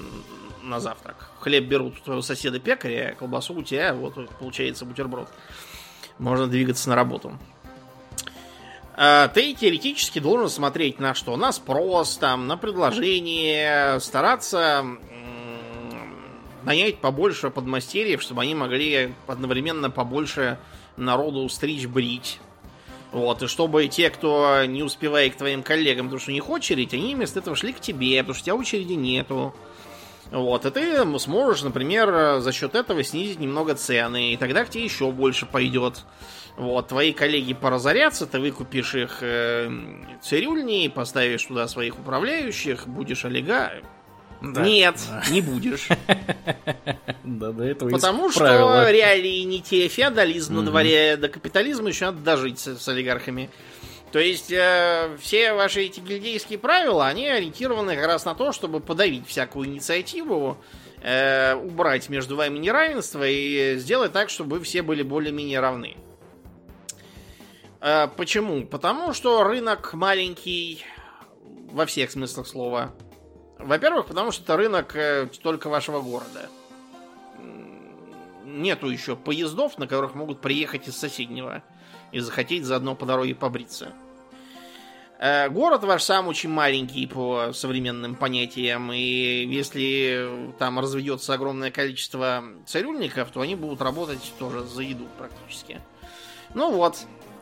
на 0.63 0.81
завтрак. 0.81 1.31
Хлеб 1.41 1.65
берут 1.65 1.99
у 1.99 2.03
твоего 2.03 2.23
соседа 2.23 2.59
пекаря, 2.59 3.11
а 3.13 3.15
колбасу 3.15 3.55
у 3.55 3.63
тебя, 3.63 3.95
вот 3.95 4.15
получается 4.39 4.85
бутерброд. 4.85 5.29
Можно 6.19 6.47
двигаться 6.49 6.89
на 6.89 6.97
работу. 6.97 7.39
Э, 8.96 9.29
ты 9.33 9.55
теоретически 9.55 10.18
должен 10.18 10.48
смотреть 10.48 10.98
на 10.98 11.14
что? 11.14 11.37
На 11.37 11.53
спрос, 11.53 12.16
там, 12.16 12.46
на 12.46 12.57
предложение, 12.57 14.00
стараться 14.00 14.85
нанять 16.62 16.98
побольше 16.98 17.50
подмастерьев, 17.50 18.22
чтобы 18.22 18.42
они 18.42 18.55
могли 18.55 19.14
одновременно 19.26 19.90
побольше 19.90 20.59
народу 20.96 21.48
стричь, 21.48 21.87
брить. 21.87 22.40
Вот, 23.12 23.42
и 23.42 23.48
чтобы 23.48 23.88
те, 23.88 24.09
кто 24.09 24.64
не 24.66 24.83
успевает 24.85 25.35
к 25.35 25.38
твоим 25.38 25.62
коллегам, 25.62 26.07
потому 26.07 26.20
что 26.20 26.31
у 26.31 26.35
них 26.35 26.48
очередь, 26.48 26.94
они 26.94 27.14
вместо 27.14 27.40
этого 27.40 27.57
шли 27.57 27.72
к 27.72 27.81
тебе, 27.81 28.18
потому 28.20 28.35
что 28.35 28.42
у 28.42 28.44
тебя 28.44 28.55
очереди 28.55 28.92
нету. 28.92 29.55
Вот, 30.31 30.64
и 30.64 30.71
ты 30.71 31.19
сможешь, 31.19 31.62
например, 31.62 32.40
за 32.40 32.53
счет 32.53 32.75
этого 32.75 33.03
снизить 33.03 33.40
немного 33.40 33.75
цены, 33.75 34.33
и 34.33 34.37
тогда 34.37 34.64
к 34.64 34.71
тебе 34.71 34.85
еще 34.85 35.11
больше 35.11 35.47
пойдет. 35.47 36.05
Вот, 36.57 36.88
твои 36.88 37.12
коллеги 37.12 37.55
поразорятся, 37.55 38.27
ты 38.27 38.38
выкупишь 38.38 38.95
их 38.95 39.19
э, 39.23 39.71
цирюльни, 40.23 40.88
поставишь 40.88 41.45
туда 41.45 41.66
своих 41.69 41.99
управляющих, 41.99 42.87
будешь 42.87 43.25
олига. 43.25 43.73
Да. 44.43 44.62
Нет, 44.62 44.97
да. 45.09 45.23
не 45.31 45.40
будешь. 45.40 45.88
Да, 47.23 47.53
до 47.53 47.62
этого 47.64 47.90
Потому 47.90 48.31
что 48.33 48.90
реалии 48.90 49.43
не 49.43 49.61
те, 49.61 49.87
феодализм 49.87 50.57
на 50.57 50.62
дворе, 50.62 51.16
до 51.16 51.29
капитализма 51.29 51.88
еще 51.90 52.07
надо 52.07 52.19
дожить 52.19 52.59
с 52.59 52.88
олигархами. 52.88 53.51
То 54.12 54.18
есть 54.18 54.51
э, 54.51 55.16
все 55.20 55.53
ваши 55.53 55.83
эти 55.83 56.01
гильдейские 56.01 56.59
правила, 56.59 57.07
они 57.07 57.29
ориентированы 57.29 57.94
как 57.94 58.07
раз 58.07 58.25
на 58.25 58.35
то, 58.35 58.51
чтобы 58.51 58.81
подавить 58.81 59.27
всякую 59.29 59.68
инициативу, 59.68 60.59
э, 61.01 61.55
убрать 61.55 62.09
между 62.09 62.35
вами 62.35 62.59
неравенство 62.59 63.23
и 63.25 63.77
сделать 63.77 64.12
так, 64.12 64.29
чтобы 64.29 64.61
все 64.61 64.83
были 64.83 65.05
более-менее 65.05 65.61
равны. 65.61 65.96
Э, 67.81 68.09
почему? 68.16 68.66
Потому 68.66 69.12
что 69.12 69.44
рынок 69.44 69.94
маленький 69.94 70.85
во 71.70 71.87
всех 71.87 72.11
смыслах 72.11 72.49
слова. 72.49 72.92
Во-первых, 73.59 74.07
потому 74.07 74.33
что 74.33 74.42
это 74.42 74.57
рынок 74.57 74.96
э, 74.96 75.29
только 75.40 75.68
вашего 75.68 76.01
города. 76.01 76.49
Нету 78.44 78.88
еще 78.88 79.14
поездов, 79.14 79.79
на 79.79 79.87
которых 79.87 80.16
могут 80.16 80.40
приехать 80.40 80.88
из 80.88 80.96
соседнего 80.96 81.62
и 82.12 82.20
захотеть 82.20 82.64
заодно 82.64 82.94
по 82.94 83.07
дороге 83.07 83.35
побриться. 83.35 83.92
Э, 85.18 85.51
город 85.51 85.85
ваш 85.85 86.03
сам 86.03 86.29
очень 86.29 86.49
маленький 86.49 87.07
по 87.07 87.53
современным 87.53 88.14
понятиям, 88.14 88.90
и 88.90 89.44
если 89.46 90.53
там 90.59 90.81
разведется 90.81 91.35
огромное 91.35 91.70
количество 91.70 92.42
цирюльников, 92.66 93.31
то 93.31 93.42
они 93.42 93.55
будут 93.55 93.83
работать 93.83 94.33
тоже 94.38 94.64
за 94.64 94.83
еду 94.83 95.07
практически. 95.18 95.83
Ну 96.55 96.73
вот, 96.73 96.96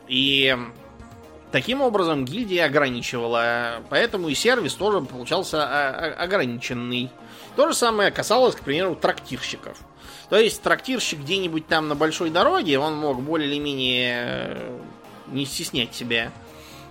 и 0.09 0.57
таким 1.53 1.81
образом 1.81 2.25
гильдия 2.25 2.65
ограничивала, 2.65 3.81
поэтому 3.89 4.27
и 4.27 4.35
сервис 4.35 4.73
тоже 4.73 4.99
получался 4.99 5.63
а, 5.63 5.89
а, 6.17 6.23
ограниченный. 6.23 7.09
То 7.55 7.69
же 7.69 7.73
самое 7.73 8.11
касалось, 8.11 8.55
к 8.55 8.61
примеру, 8.61 8.95
трактирщиков. 8.95 9.77
То 10.29 10.37
есть 10.37 10.61
трактирщик 10.61 11.19
где-нибудь 11.19 11.67
там 11.67 11.87
на 11.87 11.95
большой 11.95 12.29
дороге, 12.29 12.77
он 12.77 12.95
мог 12.97 13.21
более 13.21 13.49
или 13.49 13.59
менее 13.59 14.25
э, 14.25 14.79
не 15.27 15.45
стеснять 15.45 15.95
себя 15.95 16.31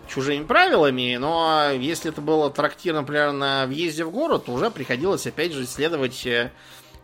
чужими 0.09 0.43
правилами, 0.45 1.17
но 1.17 1.71
если 1.71 2.11
это 2.11 2.21
было 2.21 2.51
трактир, 2.51 2.95
например, 2.95 3.33
на 3.33 3.67
въезде 3.67 4.05
в 4.05 4.11
город, 4.11 4.47
то 4.47 4.53
уже 4.53 4.71
приходилось 4.71 5.27
опять 5.27 5.53
же 5.53 5.67
следовать 5.67 6.27
э, 6.27 6.51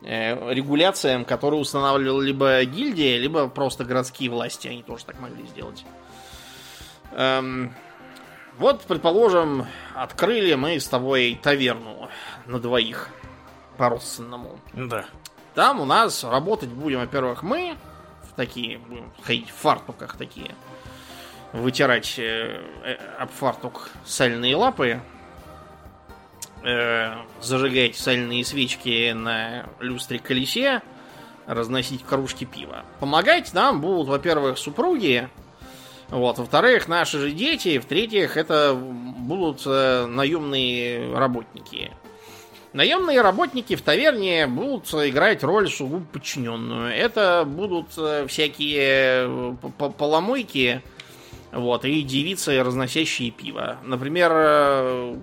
э, 0.03 0.53
регуляциям, 0.53 1.25
которые 1.25 1.61
устанавливала 1.61 2.21
либо 2.21 2.65
гильдия, 2.65 3.19
либо 3.19 3.49
просто 3.49 3.85
городские 3.85 4.31
власти. 4.31 4.67
Они 4.67 4.83
тоже 4.83 5.05
так 5.05 5.21
могли 5.21 5.47
сделать. 5.47 5.85
Эм, 7.13 7.73
вот, 8.59 8.83
предположим, 8.83 9.67
открыли 9.95 10.55
мы 10.55 10.81
с 10.81 10.89
тобой 10.89 11.39
таверну 11.41 12.09
на 12.47 12.59
двоих 12.59 13.11
по-родственному. 13.77 14.59
Да. 14.73 15.05
Там 15.55 15.81
у 15.81 15.85
нас 15.85 16.25
работать 16.25 16.71
будем, 16.71 17.01
во-первых, 17.01 17.43
мы 17.43 17.77
в 18.23 18.35
такие, 18.35 18.79
будем 18.79 19.13
ходить 19.23 19.51
в 19.51 19.55
фартуках 19.55 20.17
такие, 20.17 20.55
вытирать 21.53 22.19
э, 22.19 22.61
э, 22.85 22.95
об 23.19 23.31
фартук 23.31 23.91
сальные 24.05 24.57
лапы, 24.57 25.01
э, 26.65 27.15
зажигать 27.41 27.97
сальные 27.97 28.45
свечки 28.45 29.13
на 29.13 29.67
люстре 29.79 30.19
колесе, 30.19 30.83
разносить 31.47 32.05
кружки 32.05 32.45
пива. 32.45 32.85
Помогать 32.99 33.55
нам 33.55 33.81
будут, 33.81 34.09
во-первых, 34.09 34.59
супруги, 34.59 35.29
вот, 36.09 36.39
во-вторых, 36.39 36.89
наши 36.89 37.19
же 37.19 37.31
дети, 37.31 37.79
в-третьих, 37.79 38.37
это 38.37 38.75
будут 38.75 39.63
э, 39.67 40.07
наемные 40.07 41.17
работники. 41.17 41.93
Наемные 42.75 43.21
работники 43.21 43.77
в 43.77 43.83
таверне 43.83 44.49
будут 44.49 44.93
играть 44.95 45.45
роль 45.45 45.71
сугубо 45.71 46.05
подчиненную. 46.13 46.93
Это 46.93 47.45
будут 47.47 47.97
э, 47.97 48.27
всякие 48.27 49.29
э, 49.29 49.55
поломойки, 49.97 50.83
вот, 51.53 51.85
и 51.85 52.03
девицы, 52.03 52.61
разносящие 52.65 53.31
пиво. 53.31 53.79
Например, 53.85 54.33
э, 54.35 55.17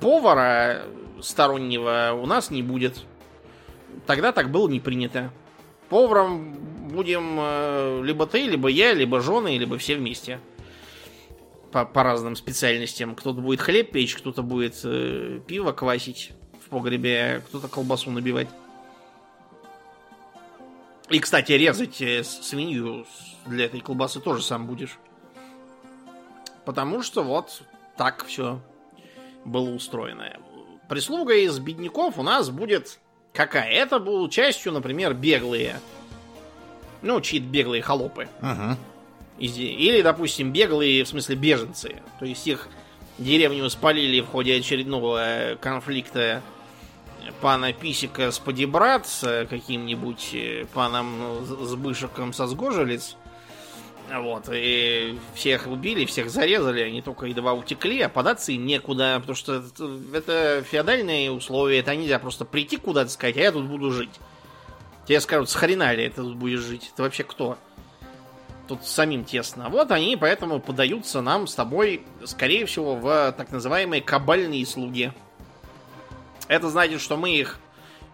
повара 0.00 0.82
стороннего 1.22 2.10
у 2.12 2.26
нас 2.26 2.50
не 2.50 2.62
будет. 2.62 3.06
Тогда 4.06 4.32
так 4.32 4.50
было 4.50 4.68
не 4.68 4.78
принято. 4.78 5.32
Поваром 5.88 6.58
будем 6.90 8.04
либо 8.04 8.26
ты, 8.26 8.42
либо 8.42 8.68
я, 8.68 8.92
либо 8.92 9.22
жены, 9.22 9.56
либо 9.56 9.78
все 9.78 9.96
вместе. 9.96 10.40
По, 11.72 11.86
по 11.86 12.02
разным 12.02 12.36
специальностям. 12.36 13.14
Кто-то 13.14 13.40
будет 13.40 13.62
хлеб 13.62 13.92
печь, 13.92 14.14
кто-то 14.14 14.42
будет 14.42 14.78
э, 14.84 15.40
пиво 15.46 15.72
квасить 15.72 16.32
в 16.66 16.68
погребе, 16.68 17.42
кто-то 17.46 17.68
колбасу 17.68 18.10
набивать. 18.10 18.48
И, 21.08 21.20
кстати, 21.20 21.52
резать 21.52 22.00
э, 22.00 22.24
свинью 22.24 23.06
для 23.46 23.66
этой 23.66 23.80
колбасы 23.80 24.20
тоже 24.20 24.42
сам 24.42 24.66
будешь. 24.66 24.98
Потому 26.64 27.02
что 27.02 27.22
вот 27.22 27.62
так 27.96 28.24
все 28.26 28.60
было 29.44 29.70
устроено. 29.70 30.36
Прислуга 30.88 31.34
из 31.34 31.58
бедняков 31.60 32.18
у 32.18 32.22
нас 32.22 32.50
будет 32.50 32.98
какая? 33.32 33.70
Это 33.70 34.00
будут 34.00 34.32
частью, 34.32 34.72
например, 34.72 35.14
беглые. 35.14 35.78
Ну, 37.02 37.20
чьи-то 37.20 37.46
беглые 37.46 37.82
холопы. 37.82 38.28
Ага. 38.40 38.76
Или, 39.38 40.02
допустим, 40.02 40.52
беглые, 40.52 41.04
в 41.04 41.08
смысле, 41.08 41.36
беженцы. 41.36 42.02
То 42.18 42.24
есть 42.24 42.46
их 42.48 42.68
деревню 43.18 43.68
спалили 43.70 44.20
в 44.20 44.26
ходе 44.26 44.56
очередного 44.56 45.52
э, 45.52 45.56
конфликта 45.56 46.42
пана 47.40 47.72
Писика 47.72 48.30
с 48.30 48.38
Подибрат, 48.38 49.06
с 49.06 49.46
каким-нибудь 49.48 50.30
э, 50.34 50.66
паном 50.72 51.44
Сбышиком 51.44 52.32
со 52.32 52.46
Сгожелец. 52.46 53.16
Вот, 54.12 54.48
и 54.52 55.18
всех 55.34 55.66
убили, 55.66 56.04
всех 56.04 56.30
зарезали, 56.30 56.80
они 56.80 57.02
только 57.02 57.26
едва 57.26 57.54
утекли, 57.54 58.00
а 58.02 58.08
податься 58.08 58.52
им 58.52 58.64
некуда, 58.64 59.18
потому 59.18 59.34
что 59.34 59.54
это, 59.54 59.98
это 60.14 60.62
феодальные 60.62 61.32
условия, 61.32 61.80
это 61.80 61.96
нельзя 61.96 62.20
просто 62.20 62.44
прийти 62.44 62.76
куда-то 62.76 63.10
сказать, 63.10 63.36
а 63.36 63.40
я 63.40 63.50
тут 63.50 63.64
буду 63.64 63.90
жить. 63.90 64.20
Тебе 65.06 65.20
скажут, 65.20 65.50
с 65.50 65.54
хрена 65.54 65.92
ли 65.92 66.08
ты 66.08 66.22
тут 66.22 66.36
будешь 66.36 66.60
жить? 66.60 66.92
Ты 66.94 67.02
вообще 67.02 67.24
кто? 67.24 67.58
Тут 68.68 68.84
самим 68.84 69.24
тесно. 69.24 69.68
Вот 69.70 69.90
они 69.90 70.16
поэтому 70.16 70.60
подаются 70.60 71.20
нам 71.20 71.48
с 71.48 71.54
тобой, 71.54 72.02
скорее 72.24 72.66
всего, 72.66 72.94
в 72.94 73.32
так 73.36 73.50
называемые 73.50 74.02
кабальные 74.02 74.66
слуги. 74.66 75.12
Это 76.48 76.70
значит, 76.70 77.00
что 77.00 77.16
мы 77.16 77.30
их 77.30 77.58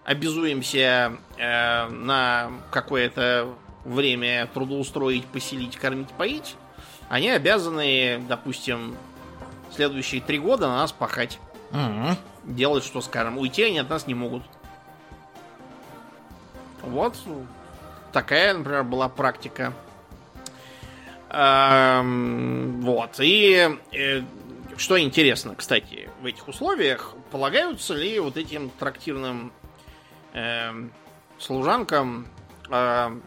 обязуемся 0.04 1.16
э, 1.36 1.88
на 1.88 2.50
какое-то 2.70 3.54
время 3.84 4.48
трудоустроить, 4.52 5.26
поселить, 5.26 5.76
кормить, 5.76 6.08
поить, 6.10 6.56
они 7.08 7.30
обязаны, 7.30 8.22
допустим, 8.28 8.96
следующие 9.70 10.20
три 10.20 10.38
года 10.38 10.68
на 10.68 10.76
нас 10.76 10.92
пахать. 10.92 11.38
Угу. 11.70 12.16
Делать, 12.44 12.84
что 12.84 13.00
скажем. 13.00 13.38
Уйти 13.38 13.64
они 13.64 13.78
от 13.78 13.90
нас 13.90 14.06
не 14.06 14.14
могут. 14.14 14.42
Вот 16.82 17.16
такая, 18.12 18.54
например, 18.54 18.84
была 18.84 19.08
практика. 19.08 19.72
Эм, 21.30 22.80
вот. 22.82 23.20
И 23.20 23.78
э, 23.92 24.22
что 24.76 25.00
интересно, 25.00 25.54
кстати, 25.54 26.08
в 26.20 26.26
этих 26.26 26.48
условиях 26.48 27.14
полагаются 27.30 27.94
ли 27.94 28.18
вот 28.18 28.36
этим 28.36 28.70
трактирным 28.70 29.52
э, 30.32 30.70
служанкам 31.38 32.26
э, 32.70 33.20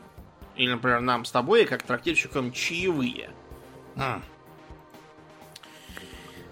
или, 0.55 0.71
например, 0.71 1.01
нам 1.01 1.25
с 1.25 1.31
тобой, 1.31 1.65
как 1.65 1.83
трактирщикам, 1.83 2.51
чаевые. 2.51 3.29
А. 3.95 4.21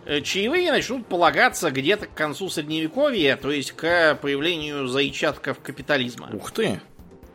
Э, 0.06 0.22
чаевые 0.22 0.72
начнут 0.72 1.08
полагаться 1.08 1.72
где-то 1.72 2.08
к 2.08 2.14
концу 2.14 2.50
средневековья, 2.50 3.38
то 3.38 3.52
есть 3.52 3.72
к 3.72 4.16
появлению 4.22 4.88
зайчатков 4.88 5.60
капитализма. 5.60 6.30
Ух 6.34 6.52
ты, 6.52 6.82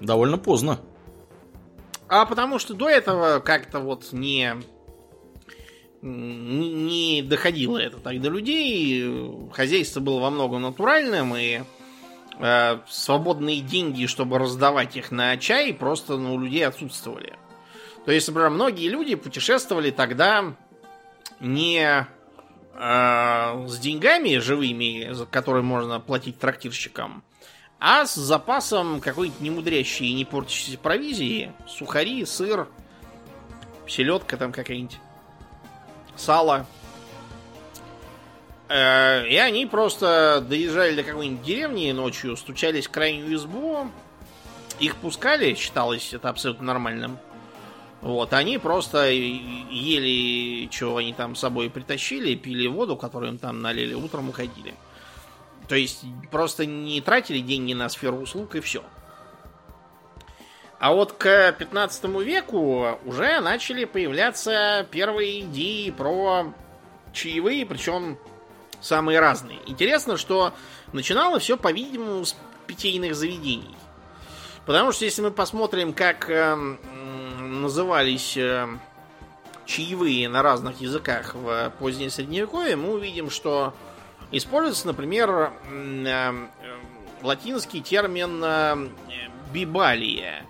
довольно 0.01 0.38
поздно. 0.38 0.81
А 2.09 2.25
потому 2.27 2.59
что 2.59 2.75
до 2.75 2.88
этого 2.88 3.40
как-то 3.40 3.81
вот 3.81 4.12
не, 4.12 4.55
не 6.02 7.22
доходило 7.22 7.78
это 7.78 7.98
так 7.98 8.20
до 8.20 8.30
людей. 8.30 9.50
Хозяйство 9.52 10.00
было 10.00 10.20
во 10.20 10.30
многом 10.30 10.62
натуральным, 10.62 11.37
и 11.37 11.62
э, 12.38 12.78
свободные 12.88 13.61
деньги, 13.61 14.06
чтобы 14.06 14.38
раздавать 14.38 14.96
их 14.96 15.11
на 15.11 15.37
чай, 15.37 15.74
просто 15.74 16.16
ну, 16.16 16.34
у 16.34 16.38
людей 16.38 16.66
отсутствовали. 16.66 17.34
То 18.04 18.12
есть, 18.12 18.28
например, 18.28 18.50
многие 18.50 18.88
люди 18.88 19.14
путешествовали 19.16 19.90
тогда 19.90 20.54
не 21.40 22.06
э, 22.74 23.66
с 23.66 23.78
деньгами 23.78 24.38
живыми, 24.38 25.12
за 25.12 25.26
которые 25.26 25.62
можно 25.62 26.00
платить 26.00 26.38
трактирщикам, 26.38 27.22
а 27.80 28.06
с 28.06 28.14
запасом 28.14 29.00
какой-нибудь 29.00 29.40
немудрящей 29.40 30.06
и 30.06 30.14
не 30.14 30.24
портящейся 30.24 30.78
провизии, 30.78 31.52
сухари, 31.66 32.24
сыр, 32.24 32.68
селедка 33.87 34.37
там 34.37 34.52
какая-нибудь, 34.52 34.98
сало. 36.18 36.66
Э, 38.68 39.26
и 39.26 39.37
они 39.37 39.66
просто 39.66 40.44
доезжали 40.46 40.94
до 40.94 41.02
какой-нибудь 41.02 41.42
деревни 41.42 41.90
ночью, 41.92 42.37
стучались 42.37 42.87
в 42.87 42.90
крайнюю 42.90 43.35
избу, 43.37 43.90
их 44.78 44.96
пускали, 44.96 45.54
считалось 45.54 46.12
это 46.12 46.28
абсолютно 46.28 46.66
нормальным. 46.66 47.18
Вот, 48.00 48.33
они 48.33 48.59
просто 48.59 49.11
ели, 49.11 50.70
что 50.70 50.96
они 50.96 51.12
там 51.12 51.35
с 51.35 51.40
собой 51.40 51.68
притащили, 51.68 52.37
пили 52.37 52.68
воду, 52.68 52.96
которую 52.96 53.33
им 53.33 53.38
там 53.38 53.61
налили, 53.61 53.94
утром 53.94 54.28
уходили. 54.28 54.74
То 55.66 55.74
есть 55.74 56.04
просто 56.31 56.64
не 56.64 57.00
тратили 57.00 57.40
деньги 57.40 57.72
на 57.72 57.88
сферу 57.88 58.18
услуг 58.18 58.54
и 58.54 58.61
все. 58.61 58.85
А 60.78 60.92
вот 60.92 61.12
к 61.12 61.52
15 61.52 62.04
веку 62.22 62.98
уже 63.04 63.40
начали 63.40 63.84
появляться 63.84 64.86
первые 64.90 65.40
идеи 65.40 65.90
про 65.90 66.52
чаевые, 67.12 67.66
причем 67.66 68.16
самые 68.80 69.18
разные. 69.18 69.58
Интересно, 69.66 70.16
что 70.16 70.52
начинало 70.92 71.40
все, 71.40 71.56
по-видимому, 71.56 72.24
с 72.24 72.36
питейных 72.66 73.16
заведений. 73.16 73.76
Потому 74.66 74.92
что 74.92 75.04
если 75.04 75.22
мы 75.22 75.30
посмотрим, 75.30 75.92
как 75.92 76.28
э, 76.28 76.54
назывались 77.40 78.36
э, 78.36 78.68
чаевые 79.64 80.28
на 80.28 80.42
разных 80.42 80.80
языках 80.80 81.34
в 81.34 81.72
позднее 81.78 82.10
средневековье, 82.10 82.76
мы 82.76 82.92
увидим, 82.92 83.30
что 83.30 83.74
используется, 84.30 84.86
например, 84.86 85.52
э, 85.70 86.04
э, 86.06 86.32
латинский 87.22 87.80
термин 87.80 88.42
э, 88.44 88.88
бибалия. 89.52 90.44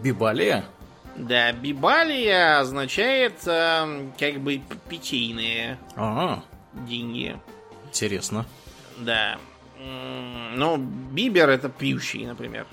Бибалия? 0.00 0.64
Да, 1.16 1.52
бибалия 1.52 2.60
означает 2.60 3.46
э, 3.46 4.10
как 4.18 4.40
бы 4.40 4.60
питейные 4.88 5.78
ага. 5.94 6.42
деньги. 6.72 7.36
Интересно. 7.86 8.44
Да. 8.98 9.38
Ну, 9.78 10.76
бибер 10.76 11.48
это 11.48 11.68
пьющий, 11.68 12.26
например. 12.26 12.66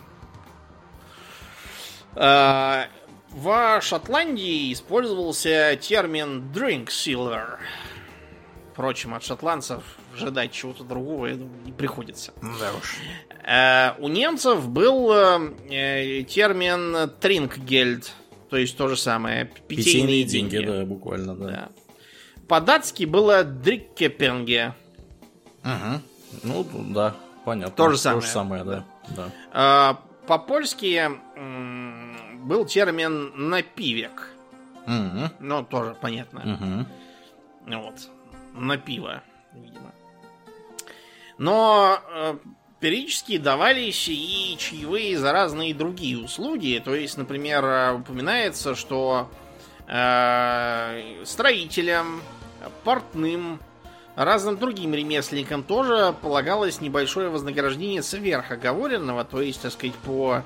А, 2.16 2.88
в 3.30 3.82
Шотландии 3.82 4.72
использовался 4.74 5.78
термин 5.82 6.52
drink 6.54 6.88
silver. 6.88 7.58
Впрочем, 8.74 9.14
от 9.14 9.24
шотландцев 9.24 9.84
ожидать 10.16 10.52
чего-то 10.52 10.84
другого, 10.84 11.28
я 11.28 11.36
думаю, 11.36 11.64
не 11.64 11.72
приходится. 11.72 12.34
Да 12.42 12.74
уж. 12.74 12.96
А, 13.46 13.96
у 14.00 14.08
немцев 14.08 14.68
был 14.68 15.14
э, 15.14 16.24
термин 16.28 16.96
trinkgeld, 17.22 18.10
то 18.50 18.58
есть 18.58 18.76
то 18.76 18.88
же 18.88 18.98
самое. 18.98 19.46
Питейные, 19.46 19.78
питейные 19.78 20.24
деньги. 20.24 20.58
деньги, 20.58 20.66
да, 20.66 20.86
буквально, 20.86 21.36
да. 21.36 21.46
да. 21.48 21.70
По-датски 22.48 23.04
было 23.04 23.44
дриккепенге. 23.44 24.74
Угу. 25.64 26.02
Ну, 26.42 26.66
да, 26.90 27.16
понятно. 27.46 27.76
То 27.76 27.92
же 27.92 27.98
самое. 28.00 28.22
То 28.22 28.26
же 28.26 28.34
самое, 28.34 28.64
да. 28.64 28.86
да. 29.52 30.00
По-польски 30.26 31.12
был 32.44 32.66
термин 32.66 33.50
напивек. 33.50 34.32
Угу. 34.88 35.32
Ну, 35.42 35.64
тоже 35.64 35.96
понятно. 36.02 36.88
Угу. 37.68 37.76
Вот. 37.78 38.10
На 38.54 38.78
пиво, 38.78 39.24
видимо. 39.54 39.94
Но 41.38 42.00
э, 42.10 42.38
периодически 42.80 43.38
давались 43.38 44.08
и 44.08 44.56
чаевые 44.60 45.18
за 45.18 45.32
разные 45.32 45.74
другие 45.74 46.18
услуги. 46.20 46.82
То 46.84 46.94
есть, 46.94 47.18
например, 47.18 47.96
упоминается, 47.96 48.76
что 48.76 49.30
э, 49.88 51.24
строителям, 51.26 52.22
портным, 52.84 53.60
разным 54.16 54.58
другим 54.58 54.94
ремесленникам 54.94 55.64
тоже 55.64 56.16
полагалось 56.22 56.82
небольшое 56.82 57.30
вознаграждение 57.30 58.04
сверх 58.04 58.52
оговоренного, 58.52 59.26
то 59.26 59.42
есть, 59.42 59.62
так 59.62 59.72
сказать, 59.72 59.96
по 59.96 60.38
э, 60.38 60.42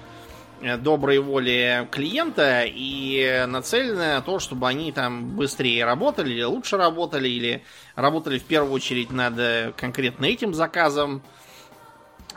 доброй 0.80 1.20
воле 1.20 1.88
клиента 1.92 2.64
и 2.66 3.46
нацеленное 3.48 4.16
на 4.16 4.22
то, 4.22 4.40
чтобы 4.40 4.68
они 4.68 4.92
там 4.92 5.36
быстрее 5.36 5.86
работали 5.86 6.34
или 6.34 6.44
лучше 6.44 6.78
работали, 6.78 7.28
или 7.30 7.64
работали 7.96 8.40
в 8.40 8.44
первую 8.44 8.74
очередь 8.74 9.12
над 9.12 9.38
э, 9.38 9.74
конкретно 9.78 10.26
этим 10.26 10.54
заказом, 10.54 11.22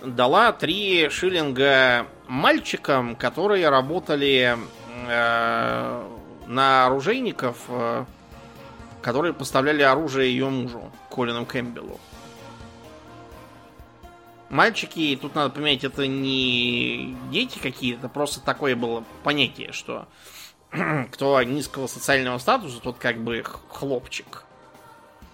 дала 0.00 0.52
3 0.52 1.08
шиллинга 1.10 2.06
мальчикам, 2.28 3.16
которые 3.16 3.68
работали 3.68 4.56
э, 5.08 6.08
на 6.46 6.86
оружейников, 6.86 7.64
э, 7.68 8.04
которые 9.02 9.34
поставляли 9.34 9.82
оружие 9.82 10.30
ее 10.30 10.48
мужу, 10.48 10.92
Колину 11.10 11.44
Кэмпбеллу. 11.44 11.98
Мальчики, 14.54 15.18
тут 15.20 15.34
надо 15.34 15.50
поменять, 15.50 15.82
это 15.82 16.06
не 16.06 17.16
дети 17.32 17.58
какие-то, 17.58 18.08
просто 18.08 18.40
такое 18.40 18.76
было 18.76 19.02
понятие, 19.24 19.72
что 19.72 20.06
кто 21.10 21.42
низкого 21.42 21.88
социального 21.88 22.38
статуса, 22.38 22.80
тот 22.80 22.98
как 22.98 23.18
бы 23.18 23.42
хлопчик. 23.68 24.44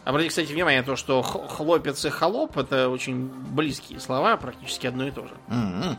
Обратите, 0.05 0.31
кстати, 0.31 0.51
внимание, 0.55 0.83
то, 0.83 0.97
что 0.97 1.21
хлопец 1.21 2.03
и 2.07 2.09
холоп 2.09 2.57
это 2.57 2.89
очень 2.89 3.29
близкие 3.29 4.01
слова, 4.01 4.39
практически 4.39 4.87
одно 4.87 5.07
и 5.07 5.11
то 5.11 5.27
же. 5.27 5.35
Mm-hmm. 5.49 5.97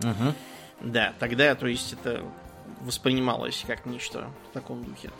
Uh-huh. 0.00 0.34
Да, 0.80 1.12
тогда, 1.18 1.54
то 1.54 1.66
есть, 1.66 1.92
это 1.92 2.24
воспринималось 2.80 3.64
как 3.66 3.84
нечто 3.84 4.30
в 4.48 4.54
таком 4.54 4.82
духе. 4.82 5.10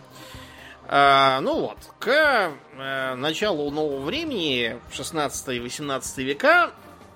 А, 0.88 1.40
ну 1.42 1.60
вот, 1.60 1.78
к 1.98 2.50
а, 2.78 3.14
началу 3.14 3.70
нового 3.70 4.00
времени, 4.00 4.80
в 4.90 4.94
16 4.94 5.48
и 5.48 5.60
18 5.60 6.18
века, 6.18 6.72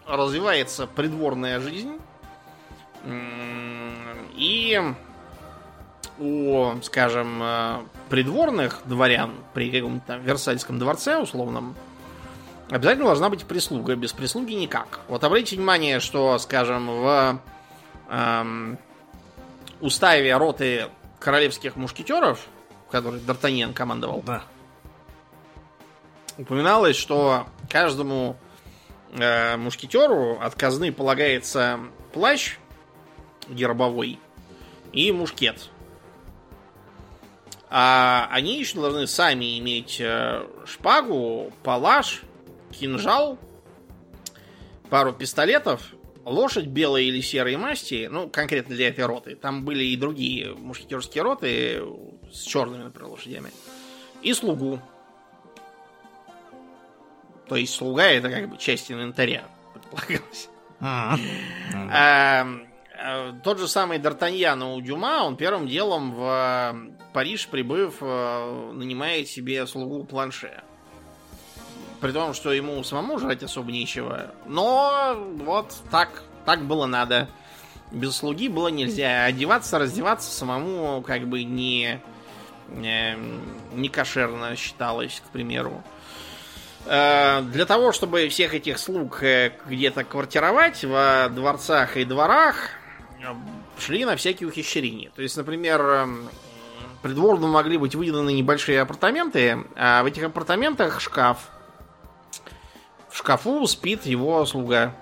развивается 0.06 0.86
придворная 0.86 1.60
жизнь. 1.60 1.98
И 4.34 4.80
у, 6.18 6.72
скажем, 6.82 7.40
э, 7.42 7.78
придворных 8.08 8.80
дворян 8.84 9.34
при 9.54 9.70
каком-то 9.70 10.06
там 10.06 10.22
Версальском 10.22 10.78
дворце 10.78 11.18
условном 11.18 11.74
обязательно 12.70 13.06
должна 13.06 13.28
быть 13.28 13.44
прислуга. 13.44 13.94
Без 13.96 14.12
прислуги 14.12 14.54
никак. 14.54 15.00
Вот 15.08 15.22
обратите 15.24 15.56
внимание, 15.56 16.00
что, 16.00 16.38
скажем, 16.38 16.88
в 16.88 17.40
эм, 18.08 18.78
уставе 19.80 20.36
роты 20.36 20.88
королевских 21.20 21.76
мушкетеров, 21.76 22.40
который 22.90 23.20
Д'Артаньян 23.20 23.72
командовал, 23.72 24.22
Да. 24.26 24.42
упоминалось, 26.38 26.96
что 26.96 27.46
каждому 27.70 28.36
э, 29.12 29.56
мушкетеру 29.56 30.38
от 30.40 30.54
казны 30.54 30.92
полагается 30.92 31.80
плащ 32.12 32.56
гербовой 33.48 34.18
и 34.92 35.12
мушкет. 35.12 35.70
А 37.68 38.28
они 38.30 38.58
еще 38.58 38.80
должны 38.80 39.06
сами 39.06 39.58
иметь 39.58 40.00
э, 40.00 40.46
шпагу, 40.64 41.52
палаш, 41.62 42.22
кинжал, 42.70 43.38
пару 44.88 45.12
пистолетов, 45.12 45.82
лошадь 46.24 46.66
белой 46.66 47.06
или 47.06 47.20
серой 47.20 47.56
масти, 47.56 48.08
ну, 48.10 48.28
конкретно 48.28 48.74
для 48.74 48.88
этой 48.88 49.06
роты. 49.06 49.34
Там 49.34 49.64
были 49.64 49.84
и 49.84 49.96
другие 49.96 50.54
мушкетерские 50.54 51.22
роты 51.22 51.82
с 52.32 52.42
черными, 52.42 52.84
например, 52.84 53.10
лошадями. 53.10 53.50
И 54.22 54.32
слугу. 54.32 54.80
То 57.48 57.56
есть 57.56 57.74
слуга 57.74 58.04
это 58.04 58.30
как 58.30 58.48
бы 58.48 58.56
часть 58.56 58.90
инвентаря, 58.90 59.44
предполагалось. 59.74 60.48
А, 60.80 61.16
а, 62.98 63.32
тот 63.44 63.58
же 63.58 63.68
самый 63.68 63.98
Д'Артаньян 63.98 64.62
у 64.62 64.80
Дюма, 64.80 65.22
он 65.24 65.36
первым 65.36 65.68
делом 65.68 66.14
в 66.14 66.22
э, 66.22 66.96
Париж, 67.12 67.48
прибыв, 67.48 67.96
э, 68.00 68.72
нанимает 68.74 69.28
себе 69.28 69.66
слугу 69.66 70.04
планше. 70.04 70.62
При 72.00 72.12
том, 72.12 72.34
что 72.34 72.52
ему 72.52 72.82
самому 72.84 73.18
жрать 73.18 73.42
особо 73.42 73.72
нечего. 73.72 74.34
Но 74.46 75.16
вот 75.44 75.74
так, 75.90 76.22
так 76.44 76.64
было 76.64 76.86
надо. 76.86 77.28
Без 77.90 78.16
слуги 78.16 78.48
было 78.48 78.68
нельзя. 78.68 79.24
Одеваться, 79.24 79.78
раздеваться 79.78 80.30
самому 80.30 81.02
как 81.02 81.26
бы 81.26 81.44
не, 81.44 82.00
не, 82.68 83.16
не 83.72 83.88
кошерно 83.88 84.56
считалось, 84.56 85.22
к 85.24 85.30
примеру. 85.30 85.82
Э, 86.86 87.42
Для 87.42 87.66
того, 87.66 87.92
чтобы 87.92 88.28
всех 88.28 88.54
этих 88.54 88.78
слуг 88.78 89.22
э, 89.22 89.52
где-то 89.66 90.04
квартировать 90.04 90.84
в 90.84 91.28
дворцах 91.30 91.96
и 91.96 92.04
дворах, 92.04 92.56
э, 93.20 93.34
шли 93.78 94.04
на 94.04 94.16
всякие 94.16 94.48
ухищрения. 94.48 95.10
То 95.14 95.22
есть, 95.22 95.36
например, 95.36 95.80
эм, 95.80 96.28
придворным 97.02 97.50
могли 97.50 97.76
быть 97.76 97.94
выделены 97.94 98.32
небольшие 98.32 98.80
апартаменты, 98.80 99.64
а 99.74 100.02
в 100.02 100.06
этих 100.06 100.22
апартаментах 100.24 101.00
шкаф. 101.00 101.38
В 103.10 103.18
шкафу 103.18 103.66
спит 103.66 104.06
его 104.06 104.44
слуга. 104.46 104.94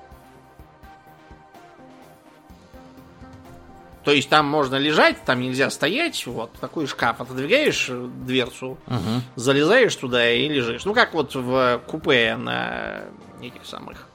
То 4.05 4.13
есть 4.13 4.29
там 4.29 4.47
можно 4.47 4.77
лежать, 4.77 5.25
там 5.25 5.41
нельзя 5.41 5.71
стоять. 5.71 6.27
Вот 6.27 6.53
такой 6.61 6.87
шкаф. 6.87 7.21
Отодвигаешь 7.23 7.89
дверцу, 7.91 8.77
Мгм. 8.87 9.23
залезаешь 9.35 9.97
туда 9.97 10.31
и 10.31 10.47
лежишь. 10.49 10.85
Ну, 10.85 10.93
как 10.93 11.15
вот 11.15 11.35
в 11.35 11.81
купе 11.87 12.37
на 12.37 13.05
этих 13.43 13.65
самых, 13.65 14.07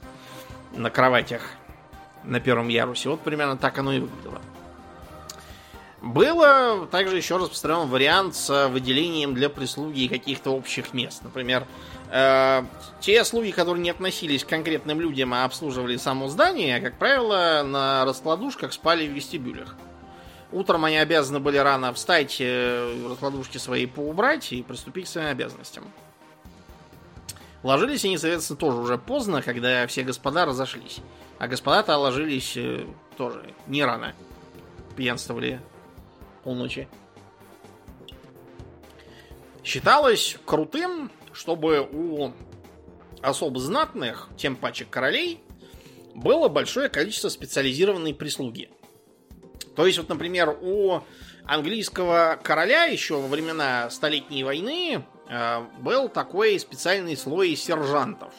на 0.76 0.90
кроватях 0.90 1.42
на 2.22 2.38
первом 2.38 2.68
ярусе. 2.68 3.08
Вот 3.08 3.20
примерно 3.20 3.56
так 3.56 3.78
оно 3.78 3.92
и 3.92 3.98
выглядело. 4.00 4.40
Было 6.02 6.86
также 6.86 7.16
еще 7.16 7.36
распространен 7.36 7.88
вариант 7.88 8.34
с 8.34 8.68
выделением 8.68 9.34
для 9.34 9.50
прислуги 9.50 10.06
каких-то 10.06 10.50
общих 10.50 10.94
мест. 10.94 11.22
Например, 11.22 11.66
те 12.10 13.24
слуги, 13.24 13.52
которые 13.52 13.82
не 13.82 13.90
относились 13.90 14.44
к 14.44 14.48
конкретным 14.48 15.00
людям, 15.00 15.32
а 15.32 15.44
обслуживали 15.44 15.96
само 15.96 16.28
здание, 16.28 16.80
как 16.80 16.98
правило, 16.98 17.62
на 17.64 18.04
раскладушках 18.04 18.72
спали 18.72 19.06
в 19.06 19.12
вестибюлях. 19.12 19.76
Утром 20.52 20.84
они 20.84 20.96
обязаны 20.96 21.38
были 21.38 21.58
рано 21.58 21.92
встать, 21.92 22.38
э, 22.40 23.06
раскладушки 23.08 23.58
свои 23.58 23.86
поубрать 23.86 24.52
и 24.52 24.62
приступить 24.62 25.04
к 25.04 25.08
своим 25.08 25.28
обязанностям. 25.28 25.84
Ложились 27.62 28.04
они, 28.04 28.18
соответственно, 28.18 28.58
тоже 28.58 28.78
уже 28.78 28.98
поздно, 28.98 29.42
когда 29.42 29.86
все 29.86 30.02
господа 30.02 30.46
разошлись. 30.46 30.98
А 31.38 31.46
господа-то 31.46 31.96
ложились 31.96 32.56
э, 32.56 32.84
тоже 33.16 33.54
не 33.68 33.84
рано. 33.84 34.14
Пьянствовали 34.96 35.60
полночи. 36.42 36.88
Считалось 39.62 40.36
крутым, 40.46 41.12
чтобы 41.40 41.88
у 41.90 42.32
особо 43.22 43.58
знатных, 43.60 44.28
тем 44.36 44.56
паче 44.56 44.84
королей, 44.84 45.40
было 46.14 46.48
большое 46.48 46.90
количество 46.90 47.30
специализированной 47.30 48.14
прислуги. 48.14 48.68
То 49.74 49.86
есть, 49.86 49.96
вот, 49.96 50.10
например, 50.10 50.58
у 50.60 51.00
английского 51.46 52.38
короля 52.42 52.84
еще 52.84 53.14
во 53.14 53.26
времена 53.26 53.88
Столетней 53.88 54.44
войны 54.44 55.06
э, 55.28 55.60
был 55.78 56.10
такой 56.10 56.60
специальный 56.60 57.16
слой 57.16 57.56
сержантов. 57.56 58.34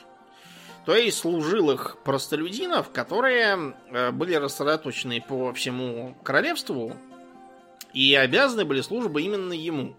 То 0.86 0.96
есть 0.96 1.18
служилых 1.18 1.98
простолюдинов, 2.04 2.92
которые 2.92 3.74
э, 3.90 4.12
были 4.12 4.36
рассредоточены 4.36 5.22
по 5.28 5.54
всему 5.54 6.16
королевству 6.24 6.96
и 7.94 8.14
обязаны 8.14 8.64
были 8.64 8.82
службы 8.82 9.24
именно 9.24 9.54
ему. 9.54 9.96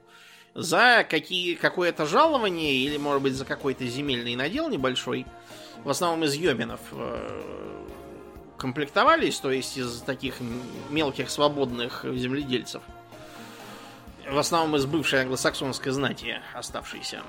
За 0.55 1.07
какие, 1.09 1.55
какое-то 1.55 2.05
жалование 2.05 2.75
или, 2.75 2.99
может 2.99 3.23
быть, 3.23 3.35
за 3.35 3.47
какой-то 3.47 3.87
земельный 3.87 4.37
надел 4.37 4.69
небольшой, 4.69 5.27
в 5.83 5.89
основном 5.89 6.25
из 6.25 6.35
йоминов, 6.35 6.81
э, 6.93 7.83
комплектовались, 8.59 9.41
то 9.41 9.51
есть 9.51 9.79
из 9.79 10.03
таких 10.03 10.37
мелких 10.91 11.31
свободных 11.31 12.05
земледельцев. 12.05 12.83
В 14.31 14.37
основном 14.37 14.77
из 14.77 14.85
бывшей 14.85 15.23
англосаксонской 15.23 15.91
знати 15.91 16.41
оставшейся. 16.55 17.23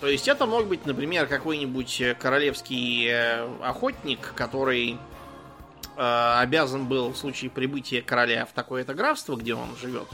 То 0.00 0.08
есть 0.08 0.28
это 0.28 0.46
мог 0.46 0.66
быть, 0.66 0.84
например, 0.84 1.26
какой-нибудь 1.28 2.02
королевский 2.18 3.08
э, 3.08 3.48
охотник, 3.62 4.34
который 4.34 4.98
э, 5.96 6.34
обязан 6.38 6.86
был 6.86 7.12
в 7.12 7.16
случае 7.16 7.50
прибытия 7.50 8.02
короля 8.02 8.44
в 8.44 8.52
такое-то 8.52 8.92
графство, 8.92 9.36
где 9.36 9.54
он 9.54 9.74
живет, 9.80 10.08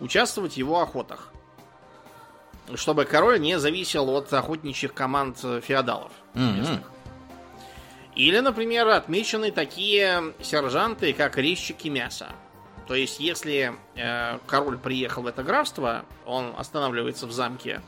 участвовать 0.00 0.54
в 0.54 0.56
его 0.56 0.80
охотах. 0.80 1.33
Чтобы 2.74 3.04
король 3.04 3.40
не 3.40 3.58
зависел 3.58 4.08
от 4.10 4.32
охотничьих 4.32 4.94
команд 4.94 5.38
э, 5.42 5.60
феодалов 5.60 6.12
местных. 6.34 6.80
Или, 8.16 8.38
например, 8.38 8.88
отмечены 8.88 9.50
такие 9.50 10.34
сержанты, 10.40 11.12
как 11.12 11.36
резчики 11.36 11.88
мяса. 11.88 12.28
То 12.86 12.94
есть, 12.94 13.18
если 13.18 13.74
э, 13.96 14.38
король 14.46 14.78
приехал 14.78 15.22
в 15.22 15.26
это 15.26 15.42
графство, 15.42 16.04
он 16.24 16.54
останавливается 16.56 17.26
в 17.26 17.32
замке 17.32 17.82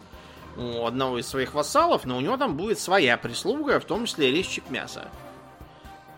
у 0.57 0.87
одного 0.87 1.19
из 1.19 1.27
своих 1.27 1.55
вассалов, 1.55 2.05
но 2.07 2.17
у 2.17 2.21
него 2.21 2.37
там 2.37 2.57
будет 2.57 2.79
своя 2.79 3.17
прислуга, 3.19 3.79
в 3.79 3.85
том 3.85 4.07
числе 4.07 4.31
резчик 4.33 4.69
мяса, 4.71 5.09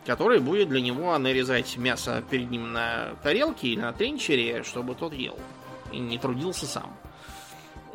который 0.06 0.38
будет 0.38 0.68
для 0.68 0.80
него 0.80 1.16
нарезать 1.18 1.76
мясо 1.76 2.22
перед 2.30 2.50
ним 2.50 2.72
на 2.72 3.16
тарелке 3.22 3.68
или 3.68 3.80
на 3.80 3.92
тренчере, 3.92 4.62
чтобы 4.62 4.94
тот 4.94 5.12
ел 5.12 5.38
и 5.90 5.98
не 5.98 6.18
трудился 6.18 6.66
сам. 6.66 6.96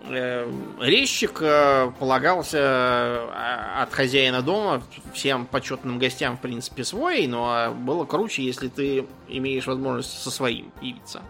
Э, 0.06 0.52
Резчик 0.82 1.38
э, 1.42 1.92
полагался 1.98 2.58
э, 2.58 3.82
от 3.82 3.94
хозяина 3.94 4.42
дома 4.42 4.84
всем 5.14 5.46
почетным 5.46 5.98
гостям, 5.98 6.38
в 6.38 6.42
принципе, 6.42 6.84
свой, 6.84 7.26
но 7.26 7.74
было 7.74 8.04
круче, 8.04 8.44
если 8.44 8.68
ты 8.68 9.06
имеешь 9.30 9.66
возможность 9.66 10.22
со 10.22 10.30
своим 10.30 10.72
явиться. 10.82 11.22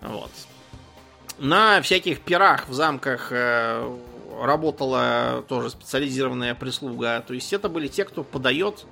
Вот. 0.00 0.30
На 1.38 1.80
всяких 1.82 2.20
пирах 2.20 2.68
в 2.68 2.72
замках 2.72 3.32
работала 4.40 5.44
тоже 5.48 5.70
специализированная 5.70 6.54
прислуга. 6.54 7.22
То 7.26 7.34
есть 7.34 7.52
это 7.52 7.68
были 7.68 7.88
те, 7.88 8.04
кто 8.04 8.22
подает 8.22 8.84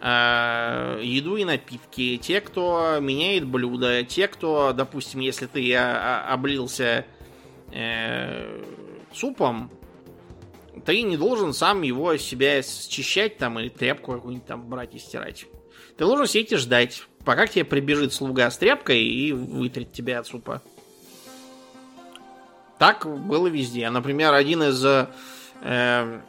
еду 0.00 1.36
и 1.36 1.44
напитки, 1.44 2.16
те, 2.16 2.40
кто 2.40 2.98
меняет 3.00 3.46
блюда, 3.46 4.02
те, 4.04 4.28
кто, 4.28 4.72
допустим, 4.72 5.20
если 5.20 5.46
ты 5.46 5.76
облился 5.76 7.06
э, 7.74 8.62
супом, 9.12 9.70
ты 10.84 11.02
не 11.02 11.16
должен 11.16 11.52
сам 11.52 11.82
его 11.82 12.16
себя 12.16 12.62
счищать 12.62 13.36
там 13.38 13.58
или 13.58 13.68
тряпку 13.68 14.12
какую-нибудь 14.12 14.46
там 14.46 14.66
брать 14.68 14.94
и 14.94 14.98
стирать. 14.98 15.46
Ты 15.96 16.04
должен 16.04 16.26
сидеть 16.26 16.52
и 16.52 16.56
ждать, 16.56 17.02
пока 17.24 17.46
к 17.46 17.50
тебе 17.50 17.64
прибежит 17.64 18.12
слуга 18.12 18.50
с 18.50 18.58
тряпкой 18.58 19.02
и 19.02 19.32
вытрет 19.32 19.92
тебя 19.92 20.20
от 20.20 20.26
супа. 20.26 20.62
Так 22.78 23.06
было 23.06 23.46
везде. 23.46 23.88
Например, 23.90 24.34
один 24.34 24.62
из 24.64 24.84
э, 24.84 26.20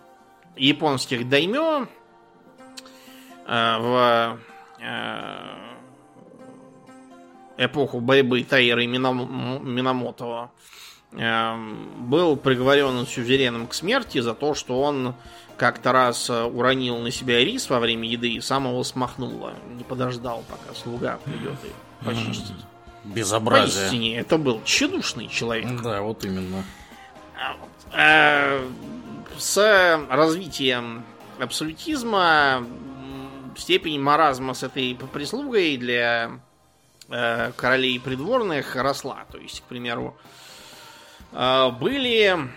японских 0.55 1.27
даймё 1.27 1.87
э, 3.47 3.77
в 3.79 4.39
э, 4.79 5.25
эпоху 7.57 7.99
борьбы 7.99 8.43
Таиры 8.43 8.85
Минам- 8.85 9.63
Минамото 9.63 10.51
был 11.15 12.35
приговорен 12.35 13.07
сюзереном 13.07 13.67
к 13.67 13.73
смерти 13.73 14.19
за 14.19 14.33
то, 14.33 14.53
что 14.53 14.81
он 14.81 15.15
как-то 15.57 15.91
раз 15.91 16.29
э, 16.29 16.43
уронил 16.43 16.97
на 16.97 17.11
себя 17.11 17.43
рис 17.43 17.69
во 17.69 17.79
время 17.79 18.09
еды 18.09 18.33
и 18.33 18.41
сам 18.41 18.67
его 18.67 18.83
смахнуло. 18.83 19.53
Не 19.69 19.83
подождал, 19.83 20.43
пока 20.49 20.73
слуга 20.75 21.17
придет 21.23 21.57
и 21.63 22.05
почистит. 22.05 22.55
Безобразие. 23.03 23.89
Поистине, 23.89 24.17
это 24.17 24.37
был 24.37 24.61
тщедушный 24.63 25.27
человек. 25.27 25.81
Да, 25.81 26.01
вот 26.01 26.25
именно. 26.25 26.63
Э, 27.93 28.67
с 29.37 30.05
развитием 30.09 31.05
абсолютизма 31.39 32.65
степень 33.57 33.99
маразма 33.99 34.53
с 34.53 34.63
этой 34.63 34.95
прислугой 34.95 35.77
для 35.77 36.39
э, 37.09 37.51
королей 37.55 37.99
придворных 37.99 38.75
росла. 38.75 39.25
То 39.31 39.37
есть, 39.37 39.61
к 39.61 39.63
примеру, 39.63 40.17
были 41.35 42.49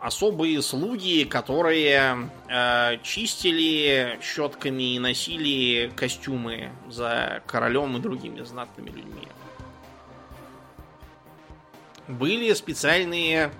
особые 0.00 0.62
слуги, 0.62 1.24
которые 1.24 2.30
э, 2.48 2.98
чистили 3.02 4.18
щетками 4.22 4.94
и 4.94 4.98
носили 4.98 5.92
костюмы 5.94 6.70
за 6.88 7.42
королем 7.46 7.96
и 7.96 8.00
другими 8.00 8.42
знатными 8.42 8.88
людьми. 8.88 9.28
Были 12.08 12.52
специальные 12.54 13.52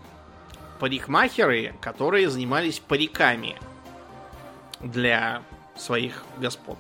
парикмахеры, 0.78 1.74
которые 1.80 2.30
занимались 2.30 2.80
париками 2.80 3.56
для 4.80 5.42
своих 5.76 6.24
господ. 6.38 6.78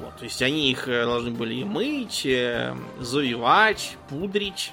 Вот, 0.00 0.16
то 0.16 0.24
есть 0.24 0.42
они 0.42 0.70
их 0.70 0.88
э, 0.88 1.04
должны 1.04 1.30
были 1.30 1.62
мыть, 1.62 2.26
э, 2.26 2.76
завивать, 2.98 3.96
пудрить, 4.08 4.72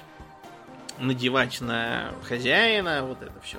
надевать 0.98 1.60
на 1.60 2.12
хозяина, 2.22 3.04
вот 3.04 3.22
это 3.22 3.40
все. 3.42 3.58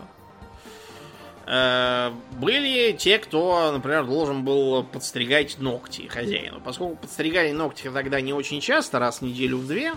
Э, 1.45 2.11
были 2.33 2.91
те, 2.93 3.19
кто, 3.19 3.71
например, 3.71 4.05
должен 4.05 4.43
был 4.43 4.83
подстригать 4.83 5.59
ногти 5.59 6.07
хозяину. 6.07 6.61
Поскольку 6.61 6.95
подстригали 6.95 7.51
ногти 7.51 7.89
тогда 7.89 8.21
не 8.21 8.33
очень 8.33 8.61
часто, 8.61 8.99
раз 8.99 9.19
в 9.19 9.21
неделю 9.23 9.57
в 9.57 9.67
две, 9.67 9.93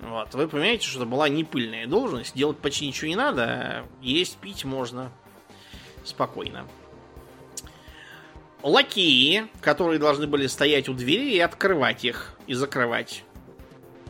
вот, 0.00 0.34
вы 0.34 0.48
понимаете, 0.48 0.86
что 0.86 1.00
это 1.00 1.06
была 1.08 1.28
не 1.28 1.44
пыльная 1.44 1.86
должность, 1.86 2.34
делать 2.34 2.58
почти 2.58 2.86
ничего 2.86 3.08
не 3.08 3.16
надо, 3.16 3.84
есть, 4.02 4.36
пить 4.36 4.64
можно 4.64 5.10
спокойно 6.04 6.66
лакеи, 8.66 9.46
которые 9.60 9.98
должны 9.98 10.26
были 10.26 10.46
стоять 10.46 10.88
у 10.88 10.94
двери 10.94 11.34
и 11.34 11.40
открывать 11.40 12.04
их 12.04 12.32
и 12.46 12.54
закрывать. 12.54 13.22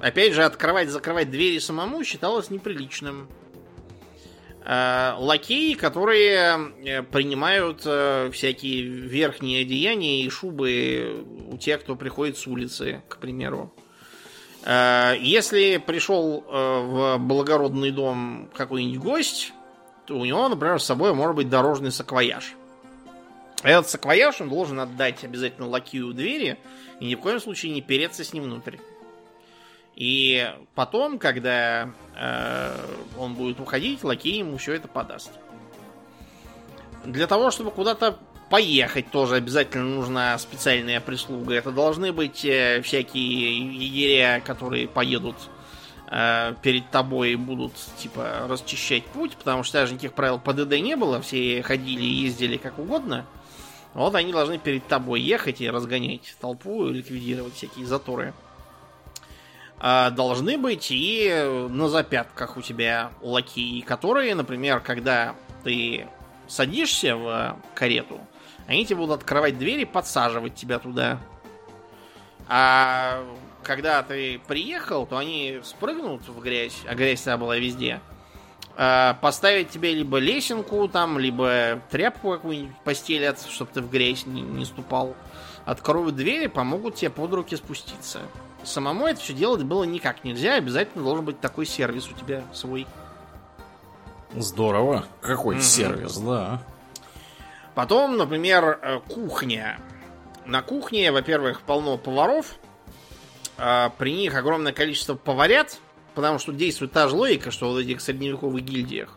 Опять 0.00 0.34
же, 0.34 0.44
открывать 0.44 0.88
и 0.88 0.90
закрывать 0.90 1.30
двери 1.30 1.58
самому 1.58 2.04
считалось 2.04 2.50
неприличным. 2.50 3.28
Э, 4.64 5.14
лакеи, 5.18 5.74
которые 5.74 6.72
э, 6.84 7.02
принимают 7.02 7.82
э, 7.84 8.30
всякие 8.32 8.82
верхние 8.82 9.62
одеяния 9.62 10.24
и 10.24 10.28
шубы 10.28 11.24
у 11.50 11.56
тех, 11.56 11.80
кто 11.80 11.96
приходит 11.96 12.36
с 12.36 12.46
улицы, 12.46 13.02
к 13.08 13.18
примеру. 13.18 13.72
Если 14.66 15.76
пришел 15.76 16.44
в 16.48 17.18
благородный 17.18 17.92
дом 17.92 18.50
какой-нибудь 18.52 18.98
гость, 18.98 19.52
то 20.06 20.18
у 20.18 20.24
него, 20.24 20.48
например, 20.48 20.80
с 20.80 20.84
собой 20.84 21.14
может 21.14 21.36
быть 21.36 21.48
дорожный 21.48 21.92
саквояж– 21.92 22.54
этот 23.62 23.88
саквояж 23.88 24.40
он 24.40 24.48
должен 24.48 24.78
отдать 24.78 25.24
обязательно 25.24 25.66
лакею 25.68 26.12
двери 26.12 26.58
и 27.00 27.06
ни 27.06 27.14
в 27.14 27.20
коем 27.20 27.40
случае 27.40 27.72
не 27.72 27.80
переться 27.80 28.22
с 28.22 28.32
ним 28.32 28.44
внутрь. 28.44 28.76
И 29.96 30.52
потом, 30.74 31.18
когда 31.18 31.90
э, 32.14 32.76
он 33.18 33.34
будет 33.34 33.60
уходить, 33.60 34.04
лакей 34.04 34.38
ему 34.40 34.58
все 34.58 34.74
это 34.74 34.88
подаст. 34.88 35.30
Для 37.04 37.26
того, 37.26 37.50
чтобы 37.50 37.70
куда-то 37.70 38.18
поехать, 38.50 39.10
тоже 39.10 39.36
обязательно 39.36 39.96
нужна 39.96 40.38
специальная 40.38 41.00
прислуга. 41.00 41.54
Это 41.54 41.70
должны 41.70 42.12
быть 42.12 42.44
э, 42.44 42.82
всякие 42.82 43.58
егеря, 43.74 44.40
которые 44.40 44.86
поедут 44.86 45.36
э, 46.10 46.54
перед 46.60 46.90
тобой 46.90 47.32
и 47.32 47.36
будут, 47.36 47.72
типа, 47.96 48.46
расчищать 48.50 49.04
путь, 49.06 49.34
потому 49.36 49.62
что 49.62 49.78
даже 49.78 49.94
никаких 49.94 50.12
правил 50.12 50.38
ПДД 50.38 50.78
не 50.78 50.94
было, 50.94 51.22
все 51.22 51.62
ходили 51.62 52.04
и 52.04 52.24
ездили 52.24 52.58
как 52.58 52.78
угодно. 52.78 53.24
Вот 53.94 54.14
они 54.14 54.30
должны 54.30 54.58
перед 54.58 54.86
тобой 54.86 55.22
ехать 55.22 55.62
и 55.62 55.70
разгонять 55.70 56.36
толпу, 56.38 56.84
ликвидировать 56.84 57.54
всякие 57.54 57.86
заторы. 57.86 58.34
А 59.78 60.10
должны 60.10 60.56
быть 60.56 60.88
и 60.90 61.66
на 61.68 61.88
запятках 61.88 62.56
у 62.56 62.62
тебя 62.62 63.10
лакеи, 63.20 63.80
которые, 63.80 64.34
например, 64.34 64.80
когда 64.80 65.34
ты 65.64 66.08
садишься 66.48 67.16
в 67.16 67.56
карету, 67.74 68.20
они 68.66 68.86
тебе 68.86 68.96
будут 68.96 69.20
открывать 69.20 69.58
двери, 69.58 69.84
подсаживать 69.84 70.54
тебя 70.54 70.78
туда. 70.78 71.18
А 72.48 73.22
когда 73.62 74.02
ты 74.02 74.40
приехал, 74.46 75.06
то 75.06 75.18
они 75.18 75.60
спрыгнут 75.62 76.26
в 76.28 76.40
грязь, 76.40 76.78
а 76.88 76.94
грязь 76.94 77.22
тогда 77.22 77.38
была 77.38 77.56
везде– 77.56 78.00
Э, 78.76 79.14
поставить 79.22 79.70
тебе 79.70 79.94
либо 79.94 80.18
лесенку 80.18 80.86
там, 80.86 81.18
либо 81.18 81.80
тряпку 81.90 82.32
какую-нибудь 82.32 82.76
постелят, 82.84 83.40
чтобы 83.48 83.70
ты 83.72 83.80
в 83.80 83.90
грязь 83.90 84.26
не, 84.26 84.42
не 84.42 84.66
ступал. 84.66 85.14
Откроют 85.64 86.14
двери, 86.14 86.46
помогут 86.46 86.96
тебе 86.96 87.10
под 87.10 87.32
руки 87.32 87.56
спуститься. 87.56 88.20
Самому 88.66 89.06
это 89.06 89.20
все 89.20 89.32
делать 89.32 89.62
было 89.62 89.84
никак 89.84 90.24
нельзя, 90.24 90.54
обязательно 90.54 91.04
должен 91.04 91.24
быть 91.24 91.40
такой 91.40 91.66
сервис 91.66 92.08
у 92.10 92.14
тебя 92.14 92.42
свой. 92.52 92.84
Здорово. 94.34 95.06
Какой 95.20 95.56
mm-hmm. 95.56 95.62
сервис, 95.62 96.16
да. 96.18 96.60
Потом, 97.76 98.16
например, 98.16 98.80
э, 98.82 99.00
кухня. 99.08 99.78
На 100.44 100.62
кухне, 100.62 101.12
во-первых, 101.12 101.60
полно 101.62 101.96
поваров. 101.96 102.56
А 103.56 103.90
при 103.98 104.12
них 104.12 104.34
огромное 104.34 104.72
количество 104.72 105.14
поварят, 105.14 105.78
потому 106.14 106.40
что 106.40 106.52
действует 106.52 106.92
та 106.92 107.08
же 107.08 107.14
логика, 107.14 107.52
что 107.52 107.72
в 107.72 107.76
этих 107.76 108.00
средневековых 108.00 108.64
гильдиях. 108.64 109.16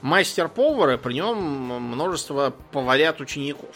Мастер-повара, 0.00 0.96
при 0.96 1.14
нем 1.14 1.38
множество 1.38 2.54
поварят 2.70 3.20
учеников. 3.20 3.74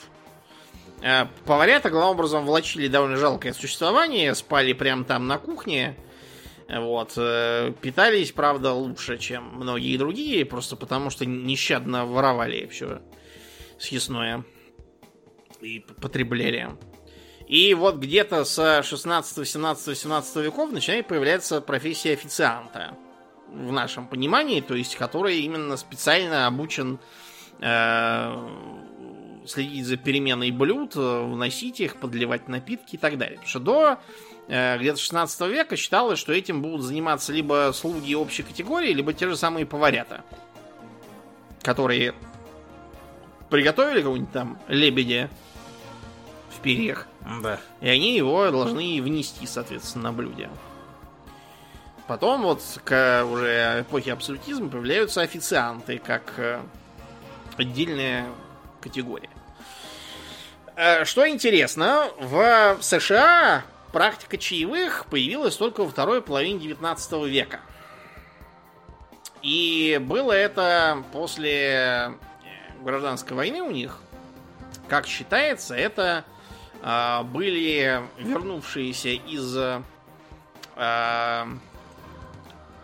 Э, 1.03 1.27
поварята, 1.47 1.91
главным 1.91 2.13
образом, 2.13 2.45
влачили 2.45 2.89
довольно 2.89 3.17
жалкое 3.17 3.53
существование, 3.53 4.35
спали 4.35 4.73
прямо 4.73 5.05
там 5.05 5.27
на 5.27 5.39
кухне. 5.39 5.97
Вот. 6.69 7.15
Э, 7.17 7.73
питались, 7.81 8.33
правда, 8.33 8.73
лучше, 8.73 9.19
чем 9.19 9.45
многие 9.55 9.97
другие, 9.97 10.45
просто 10.45 10.77
потому 10.77 11.11
что 11.11 11.25
нещадно 11.27 12.07
воровали 12.07 12.67
все 12.67 13.01
съестное 13.79 14.45
и 15.61 15.81
потребляли. 16.01 16.71
И 17.49 17.75
вот 17.75 17.97
где-то 17.97 18.45
с 18.45 18.83
16, 18.85 19.49
17, 19.49 19.99
17 19.99 20.37
веков 20.37 20.71
начинает 20.71 21.09
появляться 21.09 21.61
профессия 21.61 22.13
официанта. 22.13 22.97
В 23.49 23.73
нашем 23.73 24.07
понимании, 24.07 24.61
то 24.61 24.77
есть, 24.77 24.95
который 24.95 25.41
именно 25.41 25.77
специально 25.77 26.47
обучен 26.47 27.01
э, 27.59 28.49
следить 29.47 29.87
за 29.87 29.97
переменой 29.97 30.51
блюд, 30.51 30.95
вносить 30.95 31.81
их, 31.81 31.97
подливать 31.97 32.49
напитки 32.49 32.97
и 32.97 32.99
так 32.99 33.19
далее. 33.19 33.37
Потому 33.37 33.49
что 33.49 33.61
до 33.61 33.99
э, 34.49 34.79
где-то 34.79 34.99
16 34.99 35.41
века 35.49 35.77
считалось, 35.77 36.19
что 36.19 36.33
этим 36.33 36.63
будут 36.63 36.83
заниматься 36.83 37.33
либо 37.33 37.71
слуги 37.75 38.15
общей 38.15 38.43
категории, 38.43 38.93
либо 38.93 39.13
те 39.13 39.29
же 39.29 39.37
самые 39.37 39.67
поварята, 39.67 40.25
которые 41.63 42.15
приготовили 43.49 43.99
какого-нибудь 43.99 44.33
там 44.33 44.59
лебедя 44.69 45.29
в 46.51 46.61
перьях, 46.61 47.07
да. 47.43 47.61
И 47.81 47.89
они 47.89 48.17
его 48.17 48.51
должны 48.51 49.01
внести, 49.03 49.47
соответственно, 49.47 50.05
на 50.05 50.13
блюде. 50.13 50.51
Потом 52.07 52.43
вот 52.43 52.63
к 52.85 53.25
уже 53.25 53.83
эпохе 53.83 54.13
абсолютизма 54.13 54.69
появляются 54.69 55.21
официанты 55.21 55.99
как 55.99 56.35
э, 56.39 56.61
отдельная 57.57 58.29
категория. 58.81 59.31
Э, 60.77 61.05
что 61.05 61.29
интересно, 61.29 62.09
в 62.19 62.79
США 62.81 63.65
практика 63.93 64.39
чаевых 64.39 65.07
появилась 65.07 65.57
только 65.57 65.83
во 65.83 65.91
второй 65.91 66.23
половине 66.23 66.59
19 66.61 67.13
века. 67.29 67.61
И 69.43 69.99
было 70.03 70.33
это 70.33 71.03
после 71.13 71.61
э, 71.63 72.13
гражданской 72.83 73.37
войны 73.37 73.63
у 73.63 73.71
них. 73.71 73.99
Как 74.89 75.07
считается, 75.07 75.75
это 75.75 76.25
а, 76.83 77.23
были 77.23 78.03
вернувшиеся 78.19 79.11
из 79.11 79.57
а, 80.77 81.49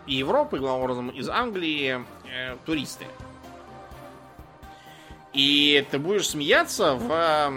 Европы, 0.05 0.59
главным 0.59 0.83
образом 0.83 1.09
из 1.09 1.27
Англии, 1.29 2.05
э, 2.31 2.55
туристы. 2.65 3.05
И 5.37 5.85
ты 5.91 5.99
будешь 5.99 6.29
смеяться, 6.29 6.95
в 6.95 7.51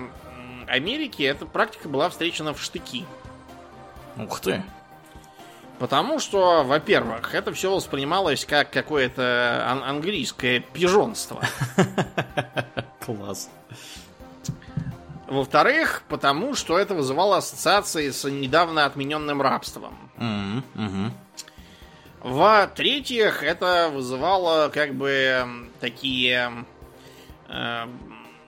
Америке 0.68 1.24
эта 1.24 1.46
практика 1.46 1.88
была 1.88 2.10
встречена 2.10 2.52
в 2.52 2.62
штыки. 2.62 3.06
Ух 4.18 4.38
ты. 4.40 4.62
Потому 5.78 6.18
что, 6.18 6.62
во-первых, 6.62 7.34
это 7.34 7.54
все 7.54 7.74
воспринималось 7.74 8.44
как 8.44 8.70
какое-то 8.70 9.64
ан- 9.66 9.82
английское 9.82 10.60
пижонство. 10.60 11.42
Класс. 13.00 13.48
Во-вторых, 15.26 16.02
потому 16.08 16.54
что 16.54 16.78
это 16.78 16.92
вызывало 16.94 17.38
ассоциации 17.38 18.10
с 18.10 18.28
недавно 18.28 18.84
отмененным 18.84 19.40
рабством. 19.40 19.96
Мгм. 20.18 21.14
В-третьих, 22.20 23.42
это 23.42 23.90
вызывало 23.90 24.68
как 24.68 24.94
бы 24.94 25.08
м, 25.08 25.70
такие 25.80 26.52
э, 27.50 27.86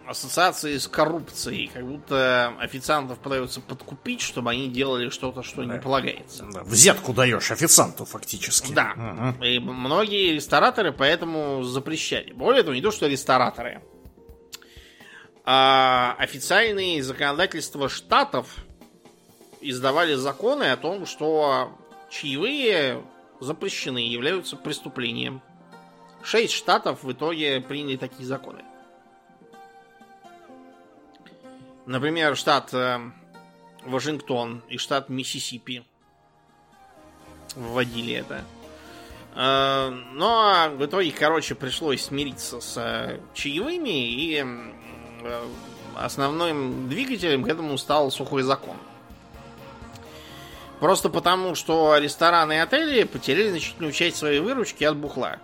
ассоциации 0.06 0.78
с 0.78 0.88
коррупцией, 0.88 1.68
как 1.72 1.86
будто 1.86 2.54
официантов 2.58 3.18
пытаются 3.18 3.60
подкупить, 3.60 4.20
чтобы 4.20 4.50
они 4.50 4.68
делали 4.68 5.10
что-то, 5.10 5.42
что 5.42 5.64
не 5.64 5.78
полагается. 5.78 6.46
Да, 6.52 6.62
Взятку 6.64 7.12
даешь 7.12 7.50
официанту 7.50 8.04
фактически. 8.04 8.72
Да. 8.72 8.94
Мгм. 8.94 9.42
И 9.42 9.58
многие 9.58 10.34
рестораторы 10.34 10.92
поэтому 10.92 11.62
запрещали. 11.62 12.32
Более 12.32 12.62
того, 12.62 12.74
не 12.74 12.82
то, 12.82 12.90
что 12.90 13.06
рестораторы. 13.06 13.82
А 15.44 16.14
официальные 16.18 17.02
законодательства 17.02 17.88
штатов 17.88 18.46
издавали 19.60 20.14
законы 20.14 20.64
о 20.70 20.76
том, 20.76 21.06
что 21.06 21.76
чаевые 22.10 23.02
запрещены, 23.40 23.98
являются 23.98 24.56
преступлением. 24.56 25.42
Шесть 26.22 26.52
штатов 26.52 27.02
в 27.02 27.10
итоге 27.12 27.60
приняли 27.60 27.96
такие 27.96 28.24
законы. 28.24 28.62
Например, 31.86 32.36
штат 32.36 32.72
э, 32.72 33.00
Вашингтон 33.84 34.62
и 34.68 34.78
штат 34.78 35.08
Миссисипи 35.08 35.84
вводили 37.56 38.14
это. 38.14 38.44
Э, 39.34 39.90
Но 40.12 40.70
в 40.76 40.84
итоге, 40.84 41.10
короче, 41.10 41.54
пришлось 41.54 42.04
смириться 42.04 42.60
с 42.60 42.76
э, 42.76 43.20
чаевыми, 43.34 44.10
и 44.10 44.44
э, 44.44 45.44
основным 45.96 46.88
двигателем 46.88 47.42
к 47.42 47.48
этому 47.48 47.76
стал 47.78 48.10
сухой 48.10 48.42
закон. 48.42 48.76
Просто 50.78 51.10
потому, 51.10 51.54
что 51.54 51.96
рестораны 51.96 52.54
и 52.54 52.58
отели 52.58 53.04
потеряли 53.04 53.50
значительную 53.50 53.92
часть 53.92 54.16
своей 54.16 54.40
выручки 54.40 54.82
от 54.84 54.96
бухла. 54.96 55.38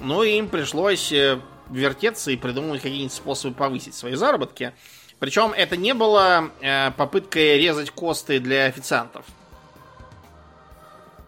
Ну 0.00 0.22
и 0.22 0.38
им 0.38 0.48
пришлось 0.48 1.12
э, 1.12 1.40
вертеться 1.70 2.30
и 2.30 2.36
придумывать 2.36 2.82
какие-нибудь 2.82 3.12
способы 3.12 3.54
повысить 3.54 3.94
свои 3.94 4.14
заработки. 4.14 4.72
Причем 5.18 5.52
это 5.52 5.76
не 5.76 5.94
было 5.94 6.50
э, 6.60 6.90
попыткой 6.92 7.58
резать 7.58 7.90
косты 7.90 8.38
для 8.38 8.66
официантов. 8.66 9.24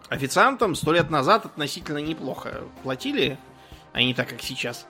Официантам 0.09 0.74
сто 0.74 0.93
лет 0.93 1.11
назад 1.11 1.47
относительно 1.47 1.99
неплохо 1.99 2.62
платили, 2.82 3.39
а 3.93 4.03
не 4.03 4.14
так, 4.14 4.28
как 4.28 4.43
сейчас. 4.43 4.86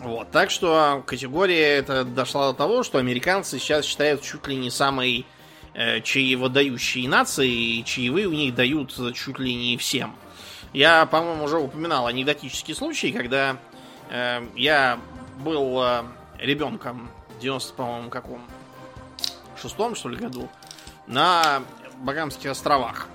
Вот, 0.00 0.30
так 0.30 0.50
что 0.50 1.02
категория 1.06 1.76
это 1.78 2.04
дошла 2.04 2.52
до 2.52 2.58
того, 2.58 2.82
что 2.82 2.98
американцы 2.98 3.58
сейчас 3.58 3.84
считают 3.84 4.22
чуть 4.22 4.46
ли 4.46 4.56
не 4.56 4.70
самой 4.70 5.24
э, 5.74 6.00
чаеводающей 6.00 7.06
нацией, 7.06 7.80
и 7.80 7.84
чаевые 7.84 8.26
у 8.26 8.32
них 8.32 8.54
дают 8.54 8.94
чуть 9.14 9.38
ли 9.38 9.54
не 9.54 9.76
всем. 9.76 10.14
Я, 10.72 11.06
по-моему, 11.06 11.44
уже 11.44 11.58
упоминал 11.58 12.06
анекдотический 12.06 12.74
случай, 12.74 13.10
когда 13.10 13.56
я 14.10 14.98
был 15.38 15.82
э, 15.82 16.02
ребенком 16.38 17.10
в 17.36 17.40
90, 17.40 17.74
по-моему, 17.74 18.10
каком 18.10 18.40
шестом, 19.60 19.94
что 19.94 20.08
ли, 20.08 20.16
году 20.16 20.48
на 21.06 21.62
Багамских 21.98 22.50
островах. 22.50 23.08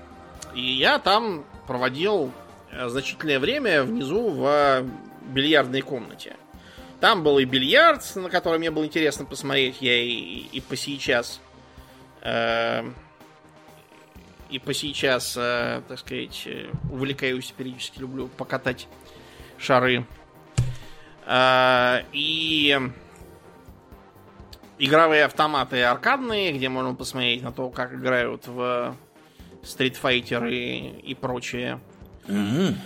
И 0.54 0.60
я 0.60 0.98
там 0.98 1.44
проводил 1.66 2.32
э, 2.70 2.88
значительное 2.88 3.38
время 3.38 3.82
внизу 3.82 4.30
в 4.30 4.84
бильярдной 5.22 5.82
комнате. 5.82 6.36
Там 7.00 7.22
был 7.22 7.38
и 7.38 7.44
бильярд, 7.44 8.16
на 8.16 8.30
который 8.30 8.58
мне 8.58 8.70
было 8.70 8.84
интересно 8.84 9.24
посмотреть. 9.24 9.80
Я 9.80 9.96
и, 10.00 10.48
и 10.52 10.60
по 10.60 10.76
сейчас 10.76 11.40
э, 12.20 12.84
и 14.52 14.58
по 14.58 14.74
сейчас, 14.74 15.34
э, 15.36 15.80
так 15.88 15.98
сказать, 15.98 16.42
э, 16.46 16.70
увлекаюсь 16.90 17.50
периодически, 17.56 18.00
люблю 18.00 18.28
покатать 18.28 18.86
шары. 19.58 20.06
Э, 21.26 22.02
и 22.12 22.78
игровые 24.78 25.24
автоматы 25.24 25.82
аркадные, 25.82 26.52
где 26.52 26.68
можно 26.68 26.94
посмотреть 26.94 27.42
на 27.42 27.52
то, 27.52 27.70
как 27.70 27.94
играют 27.94 28.46
в 28.46 28.96
Street 29.62 29.96
Fighter 30.02 30.50
и, 30.50 31.00
и 31.00 31.14
прочее. 31.14 31.80
Мгм. 32.26 32.76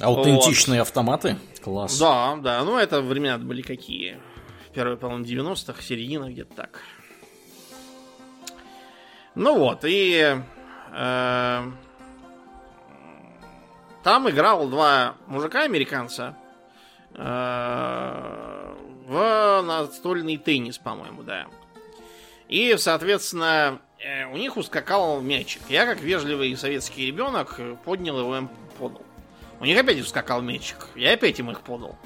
Аутентичные 0.00 0.82
автоматы? 0.82 1.36
Класс. 1.62 1.98
Да, 1.98 2.36
да, 2.36 2.62
ну 2.64 2.76
это 2.78 3.00
времена 3.00 3.38
были 3.38 3.62
какие? 3.62 4.18
Первые, 4.74 4.96
по-моему, 4.96 5.24
90-х, 5.24 5.80
середина 5.82 6.30
где-то 6.30 6.54
так. 6.54 6.80
Ну 9.34 9.58
вот, 9.58 9.80
и 9.84 10.36
э, 10.92 11.62
там 14.02 14.30
играл 14.30 14.68
два 14.68 15.14
мужика 15.26 15.62
американца 15.62 16.36
э, 16.42 16.45
в 17.16 18.76
настольный 19.62 20.36
теннис, 20.36 20.78
по-моему, 20.78 21.22
да. 21.22 21.46
И, 22.48 22.76
соответственно, 22.78 23.80
э, 23.98 24.26
у 24.26 24.36
них 24.36 24.56
ускакал 24.56 25.20
мячик. 25.20 25.62
Я, 25.68 25.86
как 25.86 26.00
вежливый 26.00 26.56
советский 26.56 27.06
ребенок, 27.06 27.60
поднял 27.84 28.18
его 28.18 28.36
им 28.36 28.50
подал. 28.78 29.02
У 29.58 29.64
них 29.64 29.78
опять 29.78 30.00
ускакал 30.00 30.42
мячик. 30.42 30.88
Я 30.94 31.14
опять 31.14 31.38
им 31.38 31.50
их 31.50 31.62
подал. 31.62 31.96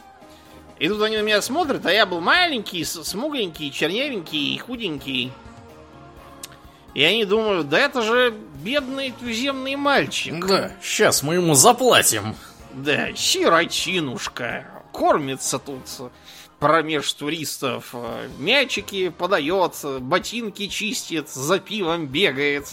И 0.79 0.89
тут 0.89 1.03
они 1.03 1.19
на 1.19 1.23
меня 1.23 1.43
смотрят, 1.43 1.85
а 1.85 1.93
я 1.93 2.07
был 2.07 2.21
маленький, 2.21 2.85
смугленький, 2.85 3.71
чернявенький, 3.71 4.57
худенький. 4.59 5.33
И 6.95 7.05
они 7.05 7.25
думают, 7.25 7.69
да 7.69 7.79
это 7.79 8.03
же 8.03 8.35
бедный 8.63 9.13
туземный 9.13 9.77
мальчик. 9.77 10.45
Да, 10.47 10.73
сейчас 10.83 11.23
мы 11.23 11.35
ему 11.35 11.55
заплатим. 11.55 12.35
Да, 12.73 13.15
сиротинушка. 13.15 14.80
Кормится 14.93 15.59
тут 15.59 16.11
промеж 16.59 17.12
туристов. 17.14 17.95
Мячики 18.38 19.09
подает, 19.09 19.74
ботинки 20.01 20.68
чистит, 20.68 21.28
за 21.28 21.59
пивом 21.59 22.07
бегает, 22.07 22.68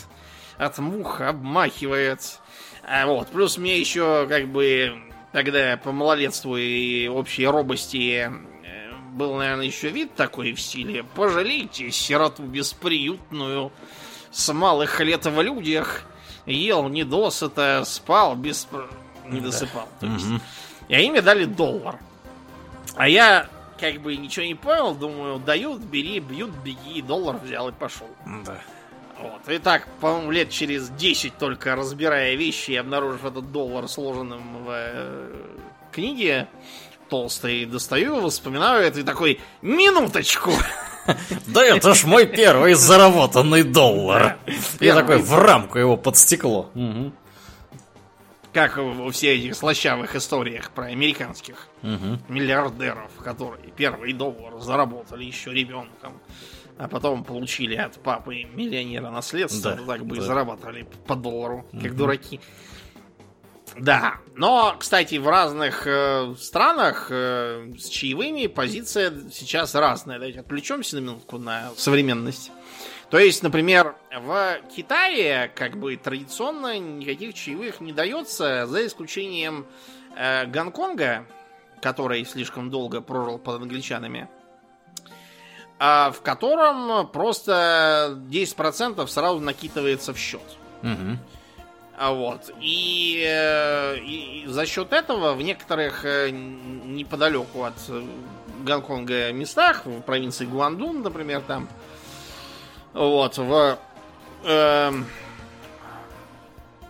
от 0.57 0.77
мух 0.77 1.21
обмахивает. 1.21 2.39
А 2.83 3.05
вот, 3.05 3.29
плюс 3.29 3.57
мне 3.57 3.79
еще 3.79 4.27
как 4.27 4.47
бы 4.47 4.93
тогда 5.31 5.77
по 5.77 5.91
малолетству 5.91 6.57
и 6.57 7.07
общей 7.07 7.45
робости 7.45 8.31
э, 8.63 8.93
был, 9.13 9.35
наверное, 9.35 9.65
еще 9.65 9.89
вид 9.89 10.15
такой 10.15 10.53
в 10.53 10.61
стиле 10.61 11.03
«Пожалейте 11.03 11.91
сироту 11.91 12.43
бесприютную, 12.43 13.71
с 14.31 14.53
малых 14.53 15.01
лет 15.01 15.25
в 15.25 15.41
людях, 15.41 16.03
ел 16.45 16.87
недосыто, 16.87 17.83
спал 17.85 18.35
без... 18.35 18.67
не 19.25 19.41
досыпал». 19.41 19.89
То 19.99 20.05
есть. 20.05 20.25
Мгм. 20.25 20.41
И 20.87 20.95
они 20.95 21.11
мне 21.11 21.21
дали 21.21 21.43
доллар. 21.43 21.99
А 22.97 23.07
я 23.07 23.47
как 23.79 24.01
бы 24.01 24.15
ничего 24.15 24.45
не 24.45 24.55
понял, 24.55 24.95
думаю, 24.95 25.39
дают, 25.39 25.81
бери, 25.81 26.19
бьют, 26.19 26.51
беги, 26.63 27.01
доллар 27.01 27.37
взял 27.37 27.69
и 27.69 27.71
пошел. 27.71 28.09
Да. 28.45 28.59
Вот. 29.19 29.49
И 29.49 29.57
так, 29.59 29.87
по-моему, 29.99 30.31
лет 30.31 30.49
через 30.49 30.89
10 30.89 31.37
только 31.37 31.75
разбирая 31.75 32.35
вещи 32.35 32.71
и 32.71 32.75
обнаружив 32.75 33.25
этот 33.25 33.51
доллар 33.51 33.87
сложенным 33.87 34.65
в 34.65 34.69
э, 34.69 35.31
книге 35.91 36.47
толстой, 37.09 37.65
достаю 37.65 38.17
его, 38.17 38.29
вспоминаю 38.29 38.83
это 38.83 38.99
и 38.99 39.03
такой, 39.03 39.39
минуточку! 39.61 40.51
Да 41.45 41.63
это 41.63 41.93
ж 41.93 42.03
мой 42.03 42.25
первый 42.25 42.73
заработанный 42.73 43.63
доллар. 43.63 44.37
Я 44.81 44.93
такой 44.93 45.19
в 45.19 45.33
рамку 45.37 45.79
его 45.79 45.95
под 45.95 46.17
стекло. 46.17 46.69
Как 48.53 48.77
во 48.77 49.11
всех 49.11 49.39
этих 49.39 49.55
слащавых 49.55 50.15
историях 50.15 50.71
про 50.71 50.85
американских 50.85 51.67
Мгм. 51.83 52.19
миллиардеров, 52.27 53.11
которые 53.23 53.71
первый 53.75 54.13
доллар 54.13 54.59
заработали 54.59 55.23
еще 55.25 55.51
ребенком, 55.53 56.19
а 56.79 56.87
потом 56.87 57.23
получили 57.23 57.75
от 57.75 57.95
папы 58.01 58.43
миллионера 58.53 59.09
наследство, 59.09 59.75
Да, 59.75 59.83
так 59.85 60.05
бы 60.05 60.17
и 60.17 60.19
да. 60.19 60.25
зарабатывали 60.25 60.87
по 61.05 61.15
доллару, 61.15 61.67
как 61.79 61.95
дураки. 61.95 62.39
Да, 63.77 64.15
но, 64.35 64.75
кстати, 64.79 65.15
в 65.15 65.27
разных 65.27 65.85
э, 65.85 66.33
странах 66.39 67.07
э, 67.11 67.73
с 67.77 67.89
чаевыми 67.89 68.47
позиция 68.47 69.13
сейчас 69.31 69.75
разная. 69.75 70.17
Давайте 70.17 70.39
отвлечемся 70.39 70.95
на 70.95 71.01
минутку 71.01 71.37
на 71.37 71.71
современность. 71.77 72.49
То 73.09 73.17
есть, 73.19 73.41
например, 73.41 73.95
в 74.13 74.59
Китае 74.75 75.49
как 75.55 75.77
бы 75.77 75.95
традиционно 75.95 76.77
никаких 76.77 77.33
чаевых 77.33 77.79
не 77.79 77.93
дается, 77.93 78.67
за 78.67 78.85
исключением 78.85 79.65
э, 80.17 80.45
Гонконга, 80.47 81.25
который 81.81 82.25
слишком 82.25 82.69
долго 82.69 82.99
прожил 83.01 83.37
под 83.39 83.61
англичанами, 83.61 84.27
а 85.79 86.11
в 86.11 86.21
котором 86.21 87.07
просто 87.07 88.19
10% 88.29 89.07
сразу 89.07 89.39
накидывается 89.39 90.13
в 90.13 90.17
счет. 90.17 90.41
Мгм. 90.81 91.19
А 91.99 92.11
вот. 92.13 92.51
И, 92.59 93.23
э, 93.25 93.97
и- 93.99 94.43
и 94.43 94.47
за 94.47 94.65
счет 94.65 94.91
этого 94.91 95.33
в 95.33 95.41
некоторых 95.41 96.03
э, 96.03 96.29
неподалеку 96.31 97.63
от 97.63 97.75
э, 97.89 98.03
Гонконга 98.63 99.31
местах, 99.31 99.85
в 99.85 100.01
провинции 100.01 100.45
Гуандун, 100.45 101.01
например, 101.03 101.41
там, 101.41 101.69
вот, 102.93 103.37
в 103.37 103.77
эм, 104.43 105.05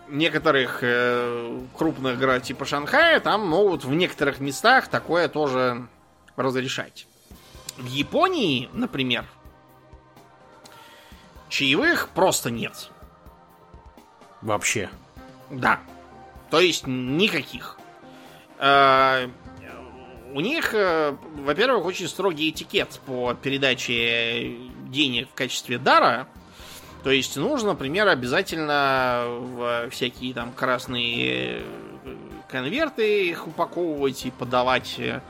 некоторых 0.08 0.80
э, 0.82 1.60
крупных 1.76 2.18
городах 2.18 2.42
типа 2.42 2.64
Шанхая, 2.64 3.20
там 3.20 3.46
могут 3.46 3.84
в 3.84 3.92
некоторых 3.92 4.40
местах 4.40 4.88
такое 4.88 5.28
тоже 5.28 5.86
разрешать. 6.36 7.06
В 7.76 7.86
Японии, 7.86 8.68
например, 8.72 9.24
чаевых 11.48 12.08
просто 12.08 12.50
нет. 12.50 12.90
Вообще. 14.40 14.88
Да. 15.50 15.80
То 16.50 16.60
есть 16.60 16.86
никаких. 16.86 17.78
Э, 18.58 19.28
У 20.34 20.40
них, 20.40 20.74
э, 20.74 21.16
во-первых, 21.36 21.86
очень 21.86 22.06
строгий 22.06 22.50
этикет 22.50 23.00
по 23.06 23.34
передаче 23.34 24.56
денег 24.88 25.28
в 25.30 25.34
качестве 25.34 25.78
дара. 25.78 26.28
То 27.02 27.10
есть 27.10 27.36
нужно, 27.36 27.68
например, 27.70 28.08
обязательно 28.08 29.24
в 29.26 29.88
всякие 29.90 30.34
там 30.34 30.52
красные 30.52 31.62
э, 32.04 32.16
конверты 32.48 33.28
их 33.28 33.46
упаковывать 33.46 34.26
и 34.26 34.30
подавать 34.30 34.98
э, 34.98 35.20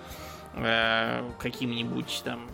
каким-нибудь 1.39 2.23
там 2.25 2.49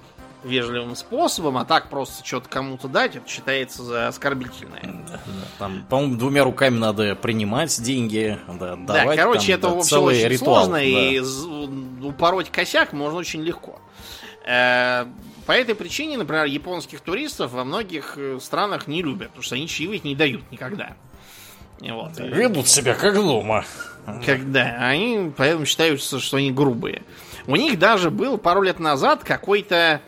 вежливым 0.45 0.95
способом, 0.97 1.59
а 1.59 1.65
так 1.65 1.89
просто 1.89 2.25
что-то 2.27 2.49
кому-то 2.49 2.89
дать, 2.89 3.17
это 3.17 3.29
считается 3.29 3.83
за 3.83 4.09
оскорбительное. 4.09 4.83
Да, 4.83 5.13
да. 5.13 5.21
Там, 5.59 5.85
по-моему, 5.89 6.17
двумя 6.17 6.45
руками 6.45 6.79
надо 6.79 7.15
принимать 7.17 7.81
деньги, 7.83 8.39
да, 8.49 8.77
Да, 8.77 8.95
давать. 9.01 9.19
короче, 9.19 9.57
там, 9.57 9.73
это 9.79 9.91
да, 9.91 9.99
вообще 9.99 9.99
очень 9.99 10.29
ритуал, 10.29 10.55
сложно, 10.67 10.75
да. 10.77 10.83
и 10.83 11.21
упороть 12.05 12.51
косяк 12.51 12.93
можно 12.93 13.19
очень 13.19 13.43
легко. 13.43 13.81
Э, 14.47 15.07
По 15.47 15.53
этой 15.53 15.75
причине, 15.75 16.19
например, 16.19 16.45
японских 16.45 17.01
туристов 17.01 17.53
во 17.53 17.65
многих 17.65 18.15
э, 18.17 18.39
странах 18.41 18.87
не 18.87 19.03
любят, 19.03 19.29
потому 19.29 19.43
что 19.43 19.55
они 19.57 19.69
чаевых 19.69 20.05
не 20.05 20.15
дают 20.15 20.51
никогда. 20.51 20.97
Вот. 21.81 22.19
Ведут 22.19 22.69
себя 22.69 22.95
как 22.95 23.15
дома. 23.15 23.65
Когда 24.25 24.77
они 24.81 25.33
поэтому 25.37 25.65
считаются, 25.67 26.21
что 26.21 26.37
они 26.37 26.51
грубые. 26.53 27.03
У 27.47 27.57
них 27.57 27.79
даже 27.79 28.11
был 28.11 28.39
пару 28.39 28.63
лет 28.63 28.79
назад 28.79 29.25
какой-то 29.25 30.01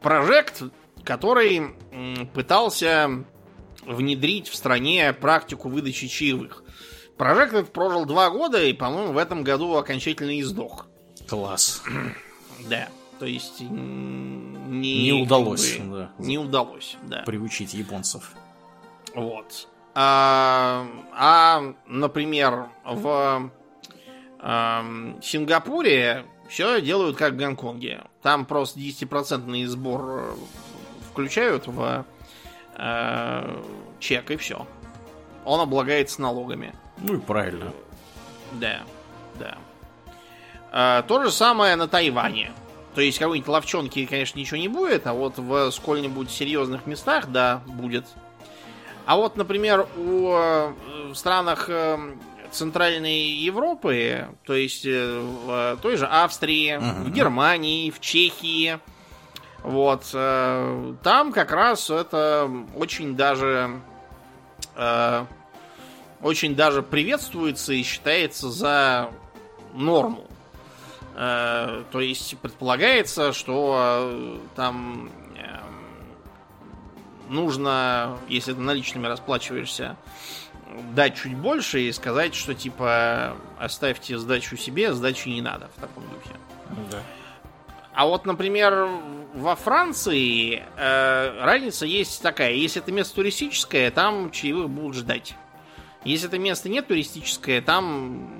прожект, 0.00 0.62
который 1.04 1.74
пытался 2.34 3.24
внедрить 3.84 4.48
в 4.48 4.54
стране 4.54 5.12
практику 5.12 5.68
выдачи 5.68 6.08
чаевых. 6.08 6.62
Прожект 7.16 7.52
этот 7.52 7.72
прожил 7.72 8.04
два 8.04 8.30
года 8.30 8.62
и, 8.62 8.72
по-моему, 8.72 9.12
в 9.12 9.18
этом 9.18 9.42
году 9.42 9.74
окончательно 9.76 10.38
издох. 10.40 10.86
Класс. 11.28 11.82
Да. 12.68 12.88
То 13.20 13.26
есть 13.26 13.60
не, 13.60 15.10
Не 15.10 15.22
удалось, 15.22 15.76
как 15.76 15.86
бы, 15.86 15.96
да. 15.96 16.10
Не 16.18 16.38
удалось, 16.38 16.96
да. 17.04 17.22
Приучить 17.24 17.72
японцев. 17.72 18.32
Вот. 19.14 19.68
А, 19.94 20.86
а, 21.12 21.74
например, 21.86 22.66
в 22.84 23.50
ам, 24.40 25.22
Сингапуре 25.22 26.26
все 26.48 26.80
делают 26.80 27.16
как 27.16 27.34
в 27.34 27.36
Гонконге. 27.36 28.04
Там 28.22 28.46
просто 28.46 28.80
10% 28.80 29.66
сбор 29.66 30.02
э, 30.04 30.34
включают 31.10 31.66
в 31.66 32.04
э, 32.76 33.62
чек 34.00 34.30
и 34.30 34.36
все. 34.36 34.66
Он 35.44 35.60
облагается 35.60 36.20
налогами. 36.20 36.74
Ну 36.98 37.14
и 37.14 37.20
правильно. 37.20 37.72
Да, 38.52 38.80
да. 39.38 39.58
А, 40.70 41.02
то 41.02 41.22
же 41.22 41.30
самое 41.30 41.76
на 41.76 41.88
Тайване. 41.88 42.52
То 42.94 43.00
есть 43.00 43.18
какой-нибудь 43.18 43.48
ловчонки, 43.48 44.06
конечно, 44.06 44.38
ничего 44.38 44.56
не 44.56 44.68
будет, 44.68 45.06
а 45.06 45.12
вот 45.12 45.38
в 45.38 45.70
сколь-нибудь 45.70 46.30
серьезных 46.30 46.86
местах, 46.86 47.28
да, 47.28 47.62
будет. 47.66 48.06
А 49.06 49.16
вот, 49.16 49.36
например, 49.36 49.86
у, 49.96 50.32
э, 50.32 50.72
в 51.12 51.14
странах 51.14 51.66
э, 51.68 52.14
Центральной 52.52 53.28
Европы, 53.28 54.26
то 54.44 54.54
есть 54.54 54.84
э, 54.86 55.20
в 55.20 55.78
той 55.82 55.96
же 55.96 56.06
Австрии, 56.06 56.76
Мгм. 56.76 57.04
в 57.04 57.10
Германии, 57.12 57.90
в 57.90 58.00
Чехии, 58.00 58.78
вот, 59.62 60.08
э, 60.14 60.94
там 61.02 61.32
как 61.32 61.50
раз 61.52 61.90
это 61.90 62.50
очень 62.76 63.16
даже 63.16 63.80
э, 64.76 65.24
очень 66.20 66.54
даже 66.56 66.82
приветствуется 66.82 67.72
и 67.72 67.82
считается 67.82 68.50
за 68.50 69.10
норму. 69.74 70.26
Э, 71.14 71.84
то 71.92 72.00
есть 72.00 72.36
предполагается, 72.38 73.32
что 73.32 73.76
э, 74.10 74.38
там 74.56 75.10
нужно, 77.28 78.16
если 78.28 78.52
ты 78.54 78.60
наличными 78.60 79.06
расплачиваешься, 79.06 79.96
дать 80.94 81.16
чуть 81.16 81.34
больше 81.34 81.80
и 81.80 81.92
сказать, 81.92 82.34
что 82.34 82.54
типа 82.54 83.36
оставьте 83.58 84.18
сдачу 84.18 84.56
себе, 84.56 84.92
сдачи 84.92 85.28
не 85.28 85.42
надо 85.42 85.68
в 85.76 85.80
таком 85.80 86.04
духе. 86.04 86.36
Да. 86.90 87.02
А 87.94 88.06
вот, 88.06 88.26
например, 88.26 88.88
во 89.34 89.56
Франции 89.56 90.62
э, 90.76 91.44
разница 91.44 91.84
есть 91.84 92.22
такая. 92.22 92.52
Если 92.52 92.80
это 92.80 92.92
место 92.92 93.16
туристическое, 93.16 93.90
там 93.90 94.30
чаевых 94.30 94.70
будут 94.70 94.96
ждать. 94.96 95.34
Если 96.04 96.28
это 96.28 96.38
место 96.38 96.68
не 96.68 96.80
туристическое, 96.80 97.60
там 97.60 97.84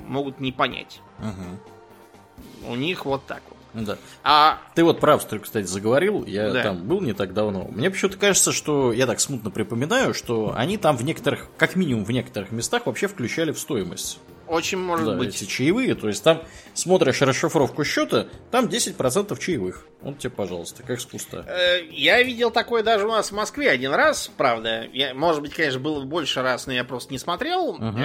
могут 0.06 0.38
не 0.38 0.52
понять. 0.52 1.00
Мгм. 1.18 1.58
У 2.68 2.76
них 2.76 3.04
вот 3.04 3.26
так 3.26 3.42
вот. 3.48 3.57
Да. 3.74 3.96
А 4.24 4.58
Ты 4.74 4.82
вот 4.84 4.98
про 5.00 5.14
Австрию, 5.14 5.42
кстати, 5.42 5.66
заговорил. 5.66 6.24
Я 6.24 6.50
Да. 6.52 6.62
там 6.62 6.78
был 6.88 7.00
не 7.00 7.12
так 7.12 7.34
давно. 7.34 7.68
Мне 7.70 7.90
почему-то 7.90 8.16
кажется, 8.16 8.50
что 8.52 8.92
я 8.92 9.06
так 9.06 9.20
смутно 9.20 9.50
припоминаю, 9.50 10.14
что 10.14 10.52
они 10.56 10.78
там 10.78 10.96
в 10.96 11.02
некоторых, 11.04 11.48
как 11.58 11.76
минимум 11.76 12.04
в 12.04 12.10
некоторых 12.10 12.50
местах 12.50 12.86
вообще 12.86 13.06
включали 13.08 13.52
в 13.52 13.58
стоимость. 13.58 14.18
очень 14.48 14.78
может 14.78 15.04
да, 15.04 15.12
быть. 15.12 15.34
эти 15.34 15.44
чаевые. 15.44 15.94
То 15.94 16.08
есть 16.08 16.24
там 16.24 16.42
смотришь 16.72 17.20
расшифровку 17.20 17.84
счета, 17.84 18.28
там 18.50 18.64
10% 18.66 19.38
чаевых. 19.38 19.84
Вот 20.00 20.18
тебе, 20.18 20.30
пожалуйста, 20.30 20.82
как 20.82 20.98
с 21.00 21.04
пуста. 21.04 21.44
Э, 21.46 21.82
Я 21.90 22.22
видел 22.22 22.50
такое 22.50 22.82
даже 22.82 23.06
у 23.06 23.10
нас 23.10 23.30
в 23.30 23.34
Москве 23.34 23.68
один 23.68 23.92
раз, 23.92 24.30
правда. 24.38 24.86
Я, 24.94 25.12
может 25.12 25.42
быть, 25.42 25.52
конечно, 25.52 25.78
было 25.80 26.02
больше 26.04 26.40
раз, 26.40 26.66
но 26.66 26.72
я 26.72 26.84
просто 26.84 27.12
не 27.12 27.18
смотрел. 27.18 27.74
Мгм. 27.74 27.98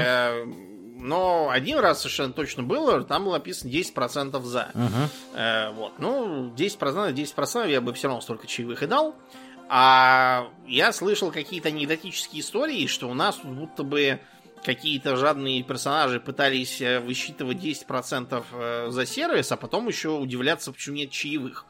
Но 1.03 1.49
один 1.49 1.79
раз 1.79 1.99
совершенно 1.99 2.31
точно 2.31 2.63
было, 2.63 3.03
там 3.03 3.25
было 3.25 3.33
написано 3.33 3.69
10% 3.69 4.41
за. 4.43 4.71
Мгм. 4.73 5.09
Э, 5.33 5.69
вот. 5.71 5.99
Ну, 5.99 6.49
10%, 6.55 7.13
10% 7.13 7.69
я 7.69 7.81
бы 7.81 7.93
все 7.93 8.07
равно 8.07 8.21
столько 8.21 8.47
чаевых 8.47 8.81
и 8.83 8.87
дал. 8.87 9.13
А 9.67 10.47
я 10.65 10.93
слышал 10.93 11.29
какие-то 11.29 11.67
анекдотические 11.67 12.41
истории, 12.41 12.87
что 12.87 13.09
у 13.09 13.13
нас 13.13 13.35
тут 13.35 13.51
будто 13.51 13.83
бы 13.83 14.21
какие-то 14.63 15.17
жадные 15.17 15.61
персонажи 15.61 16.21
пытались 16.21 16.79
э, 16.79 17.01
высчитывать 17.01 17.57
10% 17.57 18.45
э, 18.53 18.87
за 18.89 19.05
сервис, 19.05 19.51
а 19.51 19.57
потом 19.57 19.89
еще 19.89 20.09
удивляться, 20.09 20.71
почему 20.71 20.95
нет 20.95 21.11
чаевых. 21.11 21.65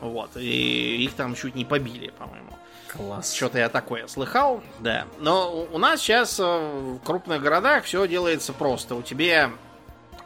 Вот. 0.00 0.36
И 0.36 1.04
их 1.04 1.14
там 1.14 1.34
чуть 1.34 1.54
не 1.54 1.64
побили, 1.64 2.10
по-моему. 2.18 2.58
Класс. 2.96 3.34
Что-то 3.34 3.58
я 3.58 3.68
такое 3.68 4.06
слыхал, 4.06 4.62
да. 4.80 5.04
Но 5.18 5.66
у- 5.70 5.78
нас 5.78 6.00
сейчас 6.00 6.38
э, 6.40 6.42
в 6.42 6.98
крупных 7.04 7.42
городах 7.42 7.84
все 7.84 8.06
делается 8.08 8.52
просто. 8.52 8.94
У 8.94 9.02
тебя 9.02 9.50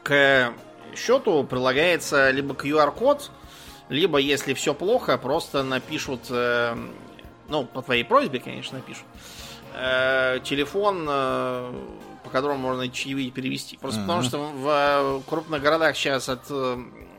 к 0.02 0.52
счету 0.96 1.42
прилагается 1.44 2.30
либо 2.30 2.54
QR-код, 2.54 3.30
либо, 3.88 4.18
если 4.18 4.54
все 4.54 4.74
плохо, 4.74 5.18
просто 5.18 5.62
напишут, 5.64 6.26
э, 6.30 6.76
ну, 7.48 7.64
по 7.64 7.82
твоей 7.82 8.04
просьбе, 8.04 8.38
конечно, 8.38 8.78
напишут, 8.78 9.04
э, 9.74 10.38
телефон, 10.44 11.04
по 11.06 12.30
которому 12.30 12.58
можно 12.60 12.88
чаевые 12.88 13.30
перевести. 13.30 13.76
Просто 13.76 14.00
Мгм. 14.00 14.08
потому 14.08 14.22
что 14.28 14.38
в 14.38 15.22
крупных 15.28 15.60
городах 15.62 15.96
сейчас 15.96 16.28
от 16.28 16.42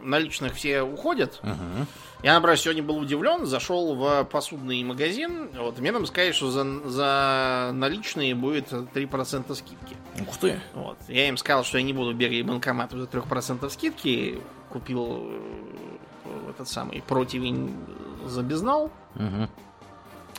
наличных 0.02 0.54
все 0.56 0.82
уходят. 0.82 1.40
Мгм. 1.44 1.88
Я, 2.24 2.36
например, 2.36 2.58
сегодня 2.58 2.82
был 2.84 2.98
удивлен, 3.00 3.46
зашел 3.46 3.96
в 3.96 4.24
посудный 4.24 4.82
магазин, 4.84 5.50
вот, 5.60 5.78
мне 5.80 5.92
там 5.92 6.06
сказали, 6.06 6.32
что 6.32 6.50
за, 6.52 6.64
за 6.90 7.72
наличные 7.74 8.34
будет 8.34 8.72
3% 8.72 9.54
скидки. 9.54 9.98
Ух 10.22 10.38
ты. 10.38 10.58
Вот. 10.74 10.98
Я 11.10 11.28
им 11.28 11.36
сказал, 11.36 11.66
что 11.66 11.78
я 11.80 11.84
не 11.84 11.92
буду 11.92 12.14
бегать 12.14 12.44
в 12.44 12.48
банкомат 12.48 12.92
за 12.92 13.04
3% 13.04 13.70
скидки, 13.70 14.40
купил 14.70 15.28
э, 16.26 16.50
этот 16.52 16.70
самый 16.70 17.02
противень 17.06 17.76
за 18.26 18.42
безнал, 18.42 18.90
Мгм. 19.16 19.50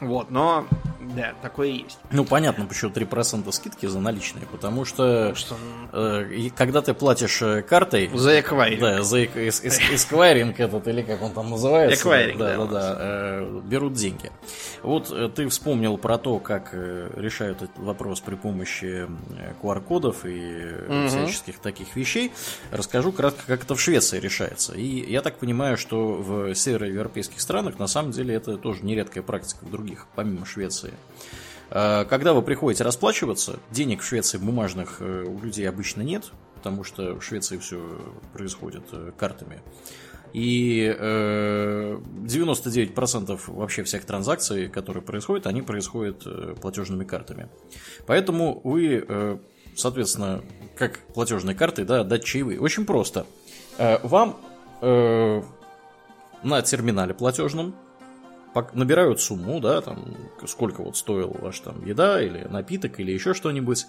вот, 0.00 0.30
но 0.30 0.66
Да, 1.14 1.34
такое 1.42 1.68
есть. 1.68 1.98
Ну, 2.10 2.24
понятно, 2.24 2.66
почему 2.66 2.90
3% 2.90 3.50
скидки 3.52 3.86
за 3.86 4.00
наличные, 4.00 4.46
потому 4.46 4.84
что, 4.84 5.34
потому 5.34 5.34
что... 5.36 5.56
Э, 5.92 6.50
когда 6.56 6.82
ты 6.82 6.94
платишь 6.94 7.42
э, 7.42 7.62
картой... 7.62 8.10
За 8.14 8.40
эквайринг. 8.40 8.80
Да, 8.80 9.02
за 9.02 9.24
эквайринг 9.24 10.58
этот, 10.58 10.88
или 10.88 11.02
как 11.02 11.22
он 11.22 11.32
там 11.32 11.50
называется. 11.50 12.00
Эквайринг, 12.00 12.38
да. 12.38 12.56
Да, 12.56 12.66
да, 12.66 12.66
да, 12.66 12.96
э, 12.98 13.60
берут 13.64 13.94
деньги. 13.94 14.30
Вот 14.82 15.10
э, 15.10 15.28
ты 15.34 15.48
вспомнил 15.48 15.98
про 15.98 16.18
то, 16.18 16.38
как 16.38 16.70
э, 16.72 17.10
решают 17.16 17.62
этот 17.62 17.78
вопрос 17.78 18.20
при 18.20 18.34
помощи 18.34 19.06
QR-кодов 19.62 20.24
и 20.24 20.66
угу. 20.88 21.08
всяческих 21.08 21.58
таких 21.58 21.96
вещей. 21.96 22.32
Расскажу 22.70 23.12
кратко, 23.12 23.42
как 23.46 23.64
это 23.64 23.74
в 23.74 23.80
Швеции 23.80 24.18
решается. 24.20 24.74
И 24.74 25.10
я 25.10 25.22
так 25.22 25.38
понимаю, 25.38 25.76
что 25.76 26.14
в 26.14 26.54
североевропейских 26.54 27.40
странах 27.40 27.78
на 27.78 27.86
самом 27.86 28.12
деле 28.12 28.34
это 28.34 28.56
тоже 28.56 28.84
нередкая 28.84 29.22
практика 29.22 29.64
в 29.64 29.70
других, 29.70 30.06
помимо 30.14 30.46
Швеции. 30.46 30.93
А, 31.70 32.04
когда 32.04 32.34
вы 32.34 32.42
приходите 32.42 32.84
расплачиваться, 32.84 33.58
денег 33.70 34.02
в 34.02 34.04
Швеции 34.04 34.36
бумажных 34.38 34.98
э, 35.00 35.24
у 35.24 35.40
людей 35.40 35.68
обычно 35.68 36.02
нет, 36.02 36.30
потому 36.54 36.84
что 36.84 37.14
в 37.14 37.22
Швеции 37.22 37.58
все 37.58 38.00
происходит 38.32 38.84
э, 38.92 39.10
картами. 39.18 39.60
И 40.32 40.96
99% 40.96 43.32
э, 43.32 43.38
вообще 43.52 43.82
всех 43.82 44.04
транзакций, 44.04 44.68
которые 44.68 45.02
происходят, 45.02 45.48
они 45.48 45.62
происходят 45.62 46.24
платежными 46.60 47.02
картами. 47.04 47.48
Поэтому 48.06 48.60
вы, 48.64 49.40
соответственно, 49.76 50.42
как 50.76 50.98
платежной 51.14 51.54
картой, 51.54 51.84
да, 51.84 52.00
отдать 52.00 52.24
чаевые. 52.24 52.60
Очень 52.60 52.84
просто. 52.84 53.26
Вам 53.78 54.40
на 54.80 56.62
терминале 56.62 57.14
платежном 57.14 57.76
набирают 58.74 59.20
сумму, 59.20 59.60
да, 59.60 59.80
там, 59.80 60.16
сколько 60.46 60.82
вот 60.82 60.96
стоила 60.96 61.36
ваша 61.38 61.64
там 61.64 61.84
еда 61.84 62.22
или 62.22 62.46
напиток 62.48 63.00
или 63.00 63.12
еще 63.12 63.34
что-нибудь. 63.34 63.86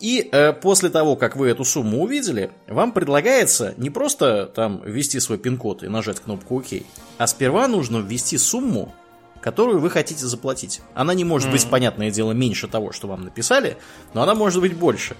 И 0.00 0.28
э, 0.32 0.54
после 0.54 0.88
того, 0.88 1.14
как 1.14 1.36
вы 1.36 1.48
эту 1.48 1.64
сумму 1.64 2.02
увидели, 2.02 2.50
вам 2.66 2.92
предлагается 2.92 3.74
не 3.76 3.90
просто 3.90 4.46
там 4.46 4.82
ввести 4.82 5.20
свой 5.20 5.36
пин-код 5.36 5.82
и 5.82 5.88
нажать 5.88 6.20
кнопку 6.20 6.58
ОК, 6.58 6.82
а 7.18 7.26
сперва 7.26 7.68
нужно 7.68 7.98
ввести 7.98 8.38
сумму, 8.38 8.94
которую 9.42 9.78
вы 9.80 9.90
хотите 9.90 10.24
заплатить. 10.26 10.80
Она 10.94 11.12
не 11.12 11.24
может 11.24 11.48
mm-hmm. 11.48 11.52
быть, 11.52 11.68
понятное 11.68 12.10
дело, 12.10 12.32
меньше 12.32 12.66
того, 12.66 12.92
что 12.92 13.08
вам 13.08 13.24
написали, 13.24 13.76
но 14.14 14.22
она 14.22 14.34
может 14.34 14.62
быть 14.62 14.74
больше. 14.74 15.16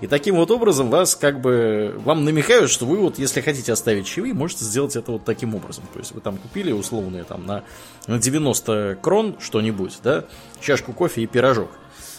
И 0.00 0.06
таким 0.06 0.36
вот 0.36 0.50
образом 0.50 0.90
вас 0.90 1.14
как 1.14 1.40
бы 1.40 1.94
вам 2.04 2.24
намекают, 2.24 2.70
что 2.70 2.86
вы 2.86 2.98
вот, 2.98 3.18
если 3.18 3.40
хотите 3.40 3.72
оставить 3.72 4.06
чаевые, 4.06 4.34
можете 4.34 4.64
сделать 4.64 4.96
это 4.96 5.12
вот 5.12 5.24
таким 5.24 5.54
образом. 5.54 5.84
То 5.92 5.98
есть 5.98 6.12
вы 6.12 6.20
там 6.20 6.36
купили 6.36 6.72
условные 6.72 7.24
там 7.24 7.46
на, 7.46 7.64
на 8.06 8.18
90 8.18 8.98
крон 9.02 9.36
что-нибудь, 9.40 9.98
да, 10.02 10.24
чашку 10.60 10.92
кофе 10.92 11.22
и 11.22 11.26
пирожок. 11.26 11.70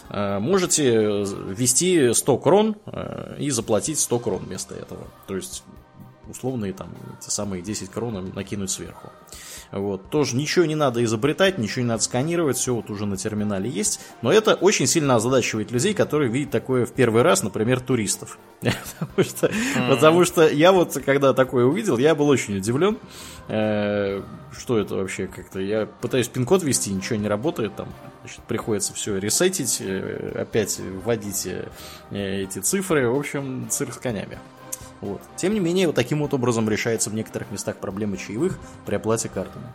А, 0.08 0.40
можете 0.40 0.92
ввести 0.94 2.12
100 2.12 2.38
крон 2.38 2.76
а, 2.86 3.36
и 3.38 3.50
заплатить 3.50 3.98
100 3.98 4.18
крон 4.18 4.44
вместо 4.44 4.74
этого. 4.74 5.06
То 5.26 5.36
есть 5.36 5.64
условные 6.28 6.72
там 6.72 6.88
те 7.20 7.30
самые 7.30 7.62
10 7.62 7.90
крон 7.90 8.32
накинуть 8.34 8.70
сверху. 8.70 9.12
Вот. 9.72 10.10
Тоже 10.10 10.36
ничего 10.36 10.66
не 10.66 10.74
надо 10.74 11.02
изобретать, 11.02 11.58
ничего 11.58 11.82
не 11.82 11.88
надо 11.88 12.02
сканировать, 12.02 12.58
все 12.58 12.74
вот 12.74 12.90
уже 12.90 13.06
на 13.06 13.16
терминале 13.16 13.70
есть. 13.70 14.00
Но 14.20 14.30
это 14.30 14.54
очень 14.54 14.86
сильно 14.86 15.16
озадачивает 15.16 15.70
людей, 15.70 15.94
которые 15.94 16.30
видят 16.30 16.50
такое 16.50 16.84
в 16.84 16.92
первый 16.92 17.22
раз, 17.22 17.42
например, 17.42 17.80
туристов. 17.80 18.38
потому, 18.60 19.28
что, 19.28 19.46
mm-hmm. 19.46 19.88
потому 19.88 20.24
что 20.24 20.48
я 20.48 20.72
вот, 20.72 20.92
когда 21.04 21.32
такое 21.32 21.64
увидел, 21.64 21.98
я 21.98 22.14
был 22.14 22.28
очень 22.28 22.58
удивлен. 22.58 22.98
Э, 23.48 24.22
что 24.56 24.78
это 24.78 24.96
вообще 24.96 25.26
как-то? 25.26 25.58
Я 25.58 25.86
пытаюсь 25.86 26.28
пин-код 26.28 26.62
ввести, 26.62 26.92
ничего 26.92 27.16
не 27.16 27.28
работает, 27.28 27.74
там 27.74 27.88
значит, 28.20 28.40
приходится 28.42 28.92
все 28.94 29.16
ресетить, 29.16 29.78
э, 29.80 30.32
опять 30.38 30.78
вводить 30.78 31.46
э, 31.46 31.68
эти 32.12 32.58
цифры. 32.58 33.08
В 33.08 33.18
общем, 33.18 33.68
цирк 33.70 33.94
с 33.94 33.98
конями. 33.98 34.38
Вот. 35.02 35.20
Тем 35.36 35.52
не 35.52 35.60
менее, 35.60 35.88
вот 35.88 35.96
таким 35.96 36.20
вот 36.20 36.32
образом 36.32 36.68
решается 36.70 37.10
в 37.10 37.14
некоторых 37.14 37.50
местах 37.50 37.76
проблема 37.76 38.16
чаевых 38.16 38.58
при 38.86 38.94
оплате 38.94 39.28
картами. 39.28 39.66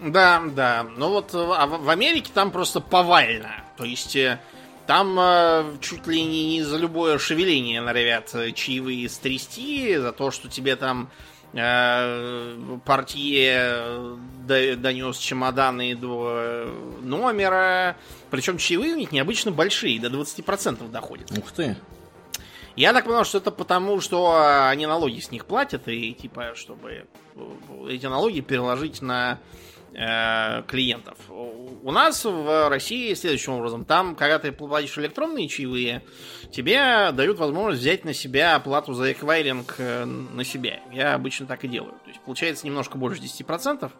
Да, 0.00 0.42
да. 0.54 0.84
Ну 0.96 1.10
вот 1.10 1.30
а 1.32 1.66
в 1.66 1.88
Америке 1.88 2.30
там 2.34 2.50
просто 2.50 2.80
повально. 2.80 3.64
То 3.76 3.84
есть 3.84 4.16
э, 4.16 4.40
там 4.86 5.16
э, 5.18 5.76
чуть 5.80 6.06
ли 6.08 6.22
не 6.24 6.62
за 6.62 6.76
любое 6.76 7.18
шевеление 7.18 7.80
норовят 7.80 8.34
э, 8.34 8.50
чаевые 8.50 9.08
стрясти, 9.08 9.96
за 9.96 10.12
то, 10.12 10.32
что 10.32 10.48
тебе 10.48 10.74
там 10.74 11.08
э, 11.52 12.78
портье 12.84 14.18
донес 14.46 15.16
чемоданы 15.18 15.94
до 15.94 16.66
номера. 17.00 17.96
Причем 18.30 18.58
чаевые 18.58 18.94
у 18.94 18.98
них 18.98 19.12
необычно 19.12 19.52
большие, 19.52 20.00
до 20.00 20.08
20% 20.08 20.90
доходит. 20.90 21.30
Ух 21.38 21.52
ты. 21.52 21.76
Я 22.76 22.92
так 22.92 23.04
понял, 23.04 23.24
что 23.24 23.38
это 23.38 23.50
потому, 23.50 24.00
что 24.00 24.66
они 24.68 24.86
налоги 24.86 25.20
с 25.20 25.30
них 25.30 25.46
платят, 25.46 25.86
и 25.86 26.12
типа, 26.12 26.52
чтобы 26.54 27.06
эти 27.88 28.06
налоги 28.06 28.40
переложить 28.40 29.00
на 29.00 29.38
э, 29.92 30.62
клиентов. 30.66 31.16
У 31.28 31.92
нас 31.92 32.24
в 32.24 32.68
России 32.68 33.14
следующим 33.14 33.54
образом. 33.54 33.84
Там, 33.84 34.16
когда 34.16 34.38
ты 34.38 34.50
платишь 34.50 34.98
электронные 34.98 35.48
чаевые, 35.48 36.02
тебе 36.50 37.12
дают 37.12 37.38
возможность 37.38 37.80
взять 37.80 38.04
на 38.04 38.12
себя 38.12 38.56
оплату 38.56 38.92
за 38.94 39.12
эквайринг 39.12 39.76
э, 39.78 40.04
на 40.04 40.44
себя. 40.44 40.80
Я 40.92 41.14
обычно 41.14 41.46
так 41.46 41.64
и 41.64 41.68
делаю. 41.68 41.92
То 42.04 42.08
есть 42.08 42.20
получается 42.22 42.66
немножко 42.66 42.98
больше 42.98 43.22
10%. 43.22 43.90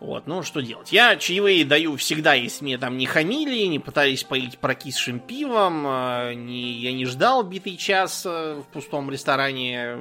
Вот, 0.00 0.28
ну 0.28 0.44
что 0.44 0.60
делать? 0.60 0.92
Я 0.92 1.16
чаевые 1.16 1.64
даю 1.64 1.96
всегда, 1.96 2.34
если 2.34 2.64
мне 2.64 2.78
там 2.78 2.96
не 2.96 3.06
хамили, 3.06 3.66
не 3.66 3.80
пытались 3.80 4.22
поить 4.22 4.58
прокисшим 4.58 5.18
пивом, 5.18 5.84
э, 5.86 6.34
не, 6.34 6.72
я 6.74 6.92
не 6.92 7.04
ждал 7.04 7.42
битый 7.42 7.76
час 7.76 8.24
э, 8.24 8.62
в 8.62 8.72
пустом 8.72 9.10
ресторане. 9.10 9.98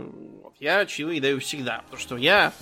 Я 0.60 0.86
чаевые 0.86 1.20
даю 1.20 1.40
всегда, 1.40 1.82
потому 1.86 2.00
что 2.00 2.18
я 2.18 2.54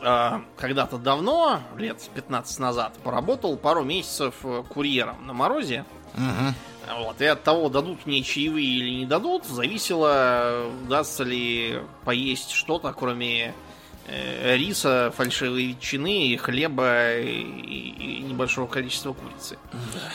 э, 0.00 0.30
когда-то 0.56 0.98
давно, 0.98 1.60
лет 1.76 2.00
15 2.14 2.58
назад, 2.60 2.96
поработал 3.02 3.56
пару 3.56 3.82
месяцев 3.82 4.36
э, 4.44 4.62
курьером 4.68 5.26
на 5.26 5.32
морозе. 5.32 5.84
Угу. 6.14 7.02
Вот, 7.06 7.20
и 7.20 7.24
от 7.24 7.42
того, 7.42 7.68
дадут 7.68 8.06
мне 8.06 8.22
чаевые 8.22 8.66
или 8.66 8.90
не 9.00 9.06
дадут, 9.06 9.46
зависело, 9.46 10.70
удастся 10.84 11.24
ли 11.24 11.80
поесть 12.04 12.52
что-то, 12.52 12.92
кроме 12.92 13.52
Э, 13.52 13.69
риса, 14.10 15.12
фальшивой 15.16 15.66
ветчины, 15.68 16.36
хлеба 16.36 17.16
и, 17.18 17.40
и 17.40 18.22
небольшого 18.22 18.66
количества 18.66 19.12
курицы. 19.12 19.58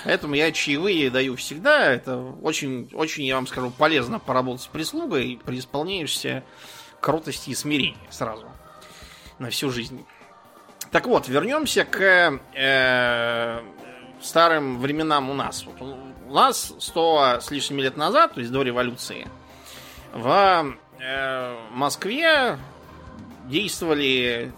Поэтому 0.03 0.35
я 0.35 0.51
чаевые 0.51 1.09
даю 1.09 1.35
всегда. 1.35 1.91
Это 1.91 2.17
очень, 2.17 2.89
очень, 2.93 3.23
я 3.23 3.35
вам 3.35 3.47
скажу, 3.47 3.71
полезно 3.71 4.19
поработать 4.19 4.63
с 4.63 4.67
прислугой. 4.67 5.39
Преисполняешься 5.45 6.43
кротости 6.99 7.51
и 7.51 7.55
смирения 7.55 7.97
сразу. 8.09 8.47
На 9.39 9.49
всю 9.49 9.69
жизнь. 9.69 10.05
Так 10.91 11.07
вот, 11.07 11.27
вернемся 11.27 11.83
к 11.83 12.39
э, 12.53 13.61
старым 14.21 14.79
временам 14.79 15.29
у 15.29 15.33
нас. 15.33 15.65
Вот 15.65 15.81
у 15.81 16.33
нас 16.33 16.73
сто 16.79 17.37
с 17.41 17.51
лишним 17.51 17.79
лет 17.79 17.97
назад, 17.97 18.33
то 18.33 18.39
есть 18.39 18.51
до 18.51 18.61
революции, 18.61 19.27
в 20.13 20.77
э, 20.99 21.57
Москве 21.71 22.57
действовали 23.47 24.53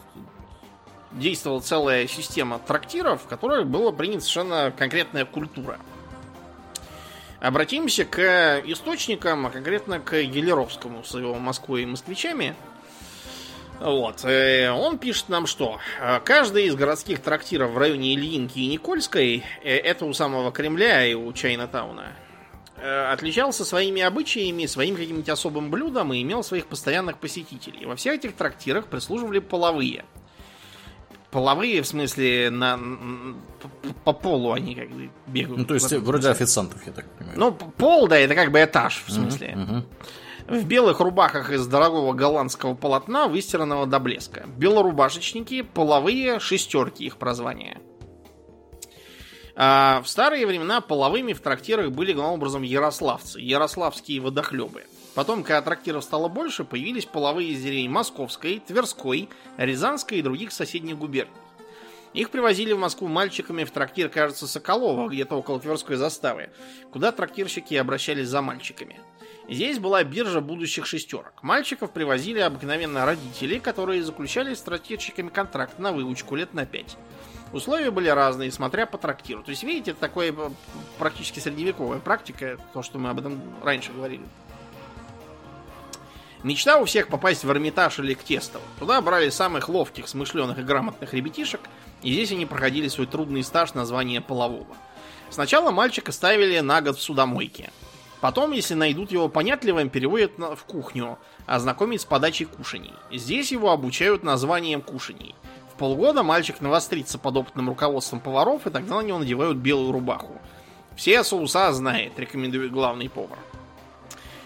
действовала 1.11 1.61
целая 1.61 2.07
система 2.07 2.59
трактиров, 2.59 3.23
в 3.23 3.27
которой 3.27 3.65
была 3.65 3.91
принята 3.91 4.21
совершенно 4.21 4.71
конкретная 4.71 5.25
культура. 5.25 5.79
Обратимся 7.39 8.03
к 8.03 8.61
источникам, 8.65 9.45
а 9.45 9.49
конкретно 9.49 9.99
к 9.99 10.21
Гелеровскому 10.21 11.03
с 11.03 11.13
его 11.13 11.35
Москвой 11.35 11.83
и 11.83 11.85
москвичами. 11.85 12.55
Вот. 13.79 14.25
Э, 14.25 14.71
он 14.71 14.97
пишет 14.97 15.29
нам, 15.29 15.45
что 15.45 15.79
каждый 16.23 16.65
из 16.65 16.75
городских 16.75 17.21
трактиров 17.21 17.71
в 17.71 17.77
районе 17.77 18.15
Ильинки 18.15 18.57
и 18.57 18.67
Никольской, 18.67 19.43
э, 19.63 19.77
это 19.77 20.05
у 20.05 20.13
самого 20.13 20.51
Кремля 20.51 21.05
и 21.05 21.13
у 21.13 21.31
Чайна-тауна, 21.31 22.05
Э, 22.05 22.26
отличался 22.82 23.65
своими 23.65 24.01
обычаями, 24.01 24.65
своим 24.65 24.95
каким-нибудь 24.95 25.30
особым 25.30 25.71
блюдом 25.71 26.13
и 26.13 26.21
имел 26.21 26.43
своих 26.43 26.67
постоянных 26.67 27.17
посетителей. 27.17 27.86
Во 27.86 27.95
всех 27.95 28.15
этих 28.15 28.36
трактирах 28.36 28.88
прислуживали 28.88 29.39
половые. 29.39 30.05
Половые, 31.32 31.82
в 31.82 31.88
смысле, 31.88 32.49
на, 32.49 32.80
по, 33.82 33.93
по 34.05 34.13
полу 34.13 34.53
они 34.53 34.75
как 34.75 34.89
бы 34.89 35.09
бегают. 35.28 35.59
Ну, 35.59 35.65
то 35.65 35.73
есть, 35.73 35.91
вроде 35.91 36.30
официантов, 36.30 36.86
я 36.86 36.93
так 36.93 37.05
понимаю. 37.17 37.39
Ну, 37.39 37.51
пол, 37.51 38.07
да, 38.07 38.17
это 38.17 38.34
как 38.34 38.51
бы 38.51 38.63
этаж, 38.63 39.03
в 39.05 39.11
смысле. 39.11 39.53
Uh-huh, 39.57 39.84
uh-huh. 40.47 40.61
В 40.61 40.65
белых 40.65 41.01
рубахах 41.01 41.51
из 41.51 41.67
дорогого 41.67 42.13
голландского 42.13 42.73
полотна, 42.73 43.28
выстиранного 43.28 43.86
до 43.86 43.99
блеска. 43.99 44.45
Белорубашечники, 44.55 45.61
половые, 45.63 46.39
шестерки 46.39 47.03
их 47.03 47.17
прозвания. 47.17 47.82
А 49.60 50.03
в 50.03 50.08
старые 50.08 50.45
времена 50.45 50.82
половыми 50.82 51.34
в 51.34 51.41
трактирах 51.41 51.89
были 51.89 52.14
главным 52.14 52.36
образом 52.36 52.62
ярославцы, 52.62 53.39
ярославские 53.39 54.22
водохлебы. 54.22 54.84
Потом, 55.16 55.43
когда 55.43 55.64
трактиров 55.64 56.03
стало 56.03 56.28
больше, 56.28 56.64
появились 56.64 57.05
половые 57.05 57.49
из 57.49 57.64
деревень 57.64 57.89
Московской, 57.89 58.60
Тверской, 58.60 59.30
Рязанской 59.58 60.20
и 60.20 60.22
других 60.22 60.51
соседних 60.51 60.99
губерний. 60.99 61.34
Их 62.14 62.30
привозили 62.30 62.74
в 62.74 62.80
Москву 62.80 63.08
мальчиками 63.08 63.64
в 63.64 63.72
трактир, 63.72 64.10
кажется, 64.10 64.47
Соколова, 64.47 65.10
где-то 65.10 65.36
около 65.36 65.60
Тверской 65.60 65.95
заставы, 65.95 66.51
куда 66.91 67.12
трактирщики 67.12 67.74
обращались 67.74 68.28
за 68.28 68.43
мальчиками. 68.43 68.99
Здесь 69.49 69.80
была 69.80 70.03
биржа 70.03 70.39
будущих 70.39 70.86
шестерок. 70.86 71.41
Мальчиков 71.41 71.91
привозили 71.91 72.39
обыкновенно 72.39 73.08
родители, 73.08 73.58
которые 73.58 74.03
заключали 74.03 74.53
с 74.53 74.62
трактирщиками 74.62 75.30
контракт 75.30 75.80
на 75.80 75.93
выучку 75.93 76.36
лет 76.36 76.53
на 76.53 76.68
пять. 76.68 76.95
Условия 77.54 77.91
были 77.91 78.10
разные, 78.10 78.52
смотря 78.52 78.86
по 78.86 78.98
трактиру. 78.98 79.41
То 79.43 79.52
есть, 79.52 79.64
видите, 79.64 79.91
это 79.91 80.00
такое 80.00 80.34
э, 80.34 80.50
практически 81.00 81.39
средневековая 81.39 82.00
практика, 82.00 82.58
то, 82.74 82.84
что 82.84 83.00
мы 83.00 83.10
об 83.10 83.20
этом 83.20 83.41
раньше 83.64 83.93
говорили. 83.93 84.24
Мечта 86.43 86.78
у 86.78 86.86
всех 86.86 87.08
попасть 87.08 87.43
в 87.43 87.52
Эрмитаж 87.52 88.00
или 88.00 88.14
к 88.14 88.24
Тестову. 88.24 88.64
Туда 88.80 89.02
брали 89.02 89.30
самых 89.30 89.70
ловких, 89.70 90.08
смышленых 90.08 90.60
и 90.60 90.64
грамотных 90.64 91.14
ребятишек, 91.14 91.62
и 92.04 92.12
здесь 92.12 92.32
они 92.32 92.45
проходили 92.45 92.88
свой 92.89 93.08
трудный 93.08 93.43
стаж 93.43 93.74
названия 93.74 94.22
полового. 94.22 94.76
Сначала 95.30 95.72
мальчика 95.72 96.12
ставили 96.12 96.60
на 96.60 96.82
год 96.82 96.98
в 96.98 97.02
судомойке. 97.02 97.72
Потом, 98.22 98.52
если 98.52 98.74
найдут 98.74 99.12
его 99.12 99.30
понятливым, 99.30 99.89
переводят 99.89 100.38
в 100.38 100.64
кухню, 100.66 101.20
ознакомить 101.45 102.02
с 102.02 102.06
подачей 102.06 102.45
кушаний. 102.45 102.93
Здесь 103.12 103.52
его 103.52 103.72
обучают 103.72 104.24
названием 104.24 104.82
кушаний. 104.82 105.36
Полгода 105.78 106.23
мальчик 106.23 106.59
навострится 106.59 107.19
под 107.19 107.38
опытным 107.38 107.69
руководством 107.69 108.19
поваров, 108.19 108.65
и 108.65 108.71
тогда 108.71 108.95
на 108.95 109.01
него 109.01 109.19
надевают 109.19 109.57
белую 109.57 109.91
рубаху. 109.91 110.34
Все 110.95 111.23
соуса 111.23 111.71
знает, 111.73 112.17
рекомендует 112.17 112.71
главный 112.71 113.09
повар. 113.09 113.38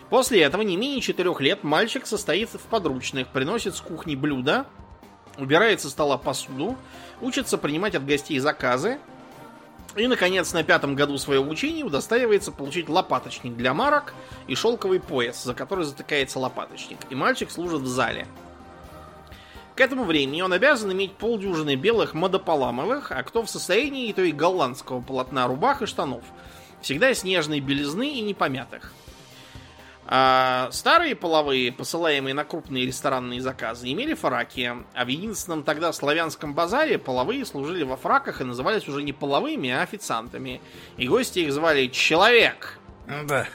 После 0.10 0.42
этого 0.42 0.62
не 0.62 0.76
менее 0.76 1.00
четырех 1.00 1.40
лет 1.40 1.64
мальчик 1.64 2.06
состоит 2.06 2.50
в 2.50 2.60
подручных, 2.60 3.30
приносит 3.30 3.78
с 3.78 3.82
кухни 3.82 4.16
блюда, 4.16 4.66
убирает 5.38 5.80
со 5.80 5.90
стола 5.90 6.18
посуду, 6.18 6.76
учится 7.22 7.58
принимать 7.58 7.96
от 7.96 8.06
гостей 8.06 8.38
заказы, 8.40 9.00
и, 9.96 10.08
наконец, 10.08 10.52
на 10.52 10.64
пятом 10.64 10.96
году 10.96 11.18
своего 11.18 11.50
учения 11.50 11.84
удостаивается 11.84 12.52
получить 12.52 12.90
лопаточник 12.90 13.56
для 13.56 13.74
марок 13.74 14.14
и 14.48 14.56
шелковый 14.56 15.00
пояс, 15.00 15.44
за 15.44 15.54
который 15.54 15.86
затыкается 15.86 16.40
лопаточник. 16.40 16.98
И 17.10 17.16
мальчик 17.16 17.52
служит 17.52 17.82
в 17.82 17.88
зале. 17.88 18.28
К 19.82 19.86
этому 19.86 20.04
времени 20.04 20.44
он 20.44 20.54
обязан 20.54 20.92
иметь 20.92 21.14
полдюжины 21.14 21.74
белых 21.74 22.14
модополамовых, 22.14 23.12
а 23.12 23.24
кто 23.24 23.42
в 23.42 23.50
состоянии, 23.50 24.14
то 24.14 24.22
и 24.22 24.32
голландского 24.32 25.02
полотна 25.02 25.48
рубах 25.48 25.82
и 25.82 25.88
штанов. 25.88 26.24
Всегда 26.82 27.12
снежной 27.16 27.62
белизны 27.62 28.14
и 28.14 28.22
непомятых. 28.22 28.94
А 30.06 30.70
старые 30.72 31.16
половые, 31.16 31.72
посылаемые 31.72 32.36
на 32.36 32.44
крупные 32.44 32.86
ресторанные 32.86 33.42
заказы, 33.42 33.92
имели 33.92 34.14
фраки, 34.14 34.72
а 34.94 35.04
в 35.04 35.08
единственном 35.08 35.64
тогда 35.64 35.92
славянском 35.94 36.54
базаре 36.54 37.00
половые 37.00 37.44
служили 37.44 37.82
во 37.82 37.98
фраках 37.98 38.40
и 38.40 38.44
назывались 38.44 38.88
уже 38.88 39.02
не 39.02 39.14
половыми, 39.14 39.72
а 39.72 39.82
официантами. 39.82 40.62
И 40.98 41.08
гости 41.08 41.40
их 41.40 41.52
звали 41.52 41.88
«Человек». 41.88 42.78
Да. 43.08 43.48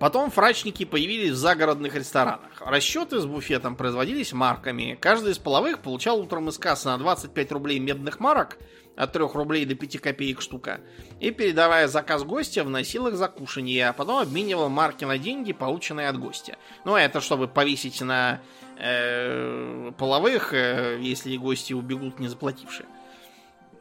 Потом 0.00 0.32
фрачники 0.32 0.84
появились 0.84 1.30
в 1.30 1.36
загородных 1.36 1.94
ресторанах. 1.94 2.57
Расчеты 2.68 3.18
с 3.18 3.26
буфетом 3.26 3.76
производились 3.76 4.32
марками. 4.32 4.96
Каждый 5.00 5.32
из 5.32 5.38
половых 5.38 5.80
получал 5.80 6.20
утром 6.20 6.48
из 6.48 6.58
кассы 6.58 6.88
на 6.88 6.98
25 6.98 7.52
рублей 7.52 7.78
медных 7.78 8.20
марок– 8.20 8.58
от 8.98 9.12
3 9.12 9.22
рублей 9.32 9.64
до 9.64 9.74
5 9.76 10.00
копеек 10.00 10.40
штука, 10.40 10.80
и, 11.20 11.30
передавая 11.30 11.86
заказ 11.86 12.24
гостя, 12.24 12.64
вносил 12.64 13.06
их 13.06 13.16
за 13.16 13.28
кушанье, 13.28 13.88
а 13.88 13.92
потом 13.92 14.18
обменивал 14.18 14.68
марки 14.68 15.04
на 15.04 15.18
деньги, 15.18 15.52
полученные 15.52 16.08
от 16.08 16.18
гостя. 16.18 16.56
Ну, 16.84 16.96
это 16.96 17.20
чтобы 17.20 17.46
повесить 17.46 18.00
на 18.00 18.40
э, 18.76 19.92
половых, 19.96 20.52
э, 20.52 20.98
если 21.00 21.36
гости 21.36 21.72
убегут, 21.72 22.18
не 22.18 22.26
заплатившие. 22.26 22.86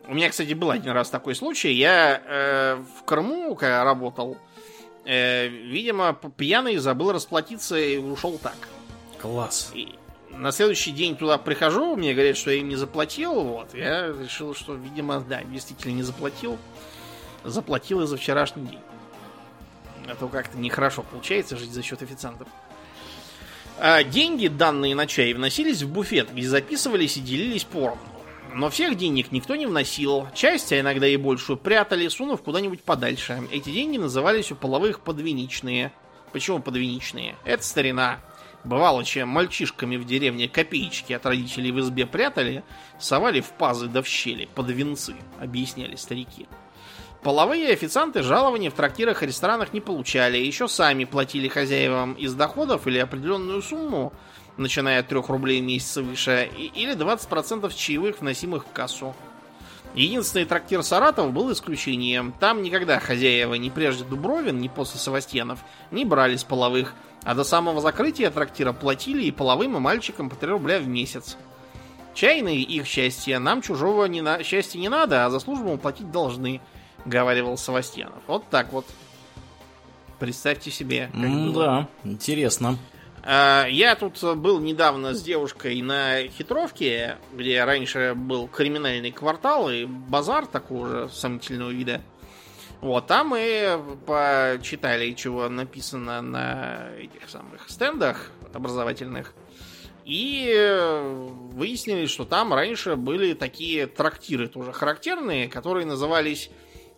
У 0.07 0.13
меня, 0.13 0.29
кстати, 0.29 0.53
был 0.53 0.69
один 0.69 0.91
раз 0.91 1.09
такой 1.09 1.33
случай. 1.35 1.73
Я 1.73 2.21
э, 2.23 2.83
в 2.99 3.03
Крыму, 3.03 3.55
когда 3.55 3.83
работал, 3.83 4.37
э, 5.03 5.47
видимо, 5.47 6.13
пьяный 6.13 6.77
забыл 6.77 7.11
расплатиться 7.11 7.75
и 7.75 7.97
ушел 7.97 8.37
так. 8.37 8.55
Класс. 9.21 9.71
И, 9.73 9.95
на 10.29 10.51
следующий 10.51 10.91
день 10.91 11.15
туда 11.15 11.37
прихожу, 11.37 11.95
мне 11.95 12.13
говорят, 12.13 12.37
что 12.37 12.51
я 12.51 12.59
им 12.59 12.69
не 12.69 12.75
заплатил. 12.75 13.33
Вот, 13.33 13.73
я 13.73 14.07
решил, 14.07 14.53
что, 14.53 14.75
видимо, 14.75 15.19
да, 15.21 15.43
действительно 15.43 15.93
не 15.93 16.03
заплатил. 16.03 16.57
Заплатил 17.43 18.01
и 18.01 18.07
за 18.07 18.17
вчерашний 18.17 18.67
день. 18.67 18.81
А 20.07 20.15
то 20.15 20.27
как-то 20.27 20.57
нехорошо 20.57 21.03
получается 21.03 21.57
жить 21.57 21.71
за 21.71 21.83
счет 21.83 22.01
официантов. 22.01 22.47
А 23.79 24.03
деньги, 24.03 24.47
данные 24.47 24.95
на 24.95 25.05
чай, 25.05 25.33
вносились 25.33 25.83
в 25.83 25.91
буфет, 25.91 26.31
где 26.33 26.47
записывались 26.47 27.17
и 27.17 27.21
делились 27.21 27.63
поровну. 27.63 28.01
Но 28.53 28.69
всех 28.69 28.97
денег 28.97 29.31
никто 29.31 29.55
не 29.55 29.67
вносил. 29.67 30.27
Часть, 30.33 30.71
а 30.71 30.79
иногда 30.79 31.07
и 31.07 31.17
большую, 31.17 31.57
прятали, 31.57 32.07
сунув 32.07 32.41
куда-нибудь 32.41 32.81
подальше. 32.81 33.43
Эти 33.51 33.69
деньги 33.69 33.97
назывались 33.97 34.51
у 34.51 34.55
половых 34.55 35.01
подвиничные. 35.01 35.91
Почему 36.31 36.59
подвиничные? 36.59 37.35
Это 37.45 37.63
старина. 37.63 38.19
Бывало, 38.67 39.05
чем 39.05 39.29
мальчишками 39.29 39.95
в 39.95 40.03
деревне 40.03 40.49
копеечки 40.49 41.13
от 41.13 41.25
родителей 41.25 41.71
в 41.71 41.79
избе 41.79 42.05
прятали, 42.05 42.65
совали 42.99 43.39
в 43.39 43.51
пазы 43.51 43.87
да 43.87 44.01
в 44.01 44.07
щели, 44.07 44.49
под 44.53 44.69
венцы, 44.69 45.15
объясняли 45.39 45.95
старики. 45.95 46.47
Половые 47.23 47.71
официанты 47.71 48.23
жалования 48.23 48.69
в 48.69 48.73
трактирах 48.73 49.23
и 49.23 49.27
ресторанах 49.27 49.71
не 49.71 49.79
получали, 49.79 50.37
еще 50.37 50.67
сами 50.67 51.05
платили 51.05 51.47
хозяевам 51.47 52.11
из 52.15 52.33
доходов 52.33 52.87
или 52.87 52.97
определенную 52.97 53.61
сумму, 53.61 54.11
начиная 54.57 54.99
от 54.99 55.07
3 55.07 55.21
рублей 55.29 55.61
в 55.61 55.63
месяц 55.63 55.95
выше, 55.95 56.49
или 56.57 56.93
20% 56.93 57.73
чаевых, 57.73 58.19
вносимых 58.19 58.65
в 58.65 58.71
кассу. 58.73 59.15
Единственный 59.95 60.45
трактир 60.45 60.83
Саратов 60.83 61.31
был 61.31 61.53
исключением. 61.53 62.33
Там 62.39 62.61
никогда 62.61 62.99
хозяева 62.99 63.53
ни 63.53 63.69
прежде 63.69 64.03
Дубровин, 64.03 64.59
ни 64.59 64.67
после 64.67 64.99
Савастьянов 64.99 65.59
не 65.89 66.03
брали 66.03 66.35
с 66.35 66.43
половых, 66.43 66.93
а 67.27 67.35
до 67.35 67.43
самого 67.43 67.81
закрытия 67.81 68.31
трактира 68.31 68.71
платили 68.71 69.25
и 69.25 69.31
половым, 69.31 69.75
и 69.75 69.79
мальчикам 69.81 70.29
по 70.29 70.37
3 70.37 70.49
рубля 70.49 70.79
в 70.79 70.87
месяц. 70.87 71.35
Чайные 72.13 72.61
их 72.61 72.85
счастье, 72.85 73.37
нам 73.37 73.61
чужого 73.61 74.05
не 74.05 74.21
на... 74.21 74.43
счастья 74.43 74.79
не 74.79 74.87
надо, 74.87 75.25
а 75.25 75.29
за 75.29 75.41
службу 75.41 75.71
мы 75.71 75.77
платить 75.77 76.09
должны, 76.09 76.61
говаривал 77.03 77.57
Савастьянов. 77.57 78.23
Вот 78.27 78.45
так 78.49 78.71
вот. 78.71 78.85
Представьте 80.19 80.71
себе. 80.71 81.09
Как 81.11 81.21
mm. 81.21 81.51
Да, 81.51 81.89
интересно. 82.05 82.77
А, 83.23 83.65
я 83.67 83.97
тут 83.97 84.23
был 84.37 84.61
недавно 84.61 85.13
с 85.13 85.21
девушкой 85.21 85.81
на 85.81 86.29
хитровке, 86.29 87.17
где 87.33 87.61
раньше 87.65 88.13
был 88.15 88.47
криминальный 88.47 89.11
квартал 89.11 89.69
и 89.69 89.83
базар 89.83 90.45
такого 90.45 90.87
же 90.87 91.09
сомнительного 91.09 91.71
вида. 91.71 92.01
Вот, 92.81 93.07
там 93.07 93.29
мы 93.29 93.97
почитали, 94.05 95.13
чего 95.13 95.49
написано 95.49 96.21
на 96.21 96.89
этих 96.99 97.29
самых 97.29 97.69
стендах 97.69 98.31
образовательных. 98.53 99.33
И 100.05 100.77
выяснили, 101.53 102.05
что 102.05 102.23
там 102.23 102.53
раньше 102.53 102.95
были 102.95 103.33
такие 103.33 103.87
трактиры 103.87 104.47
тоже 104.47 104.71
характерные, 104.71 105.49
которые 105.49 105.85
назывались 105.85 106.49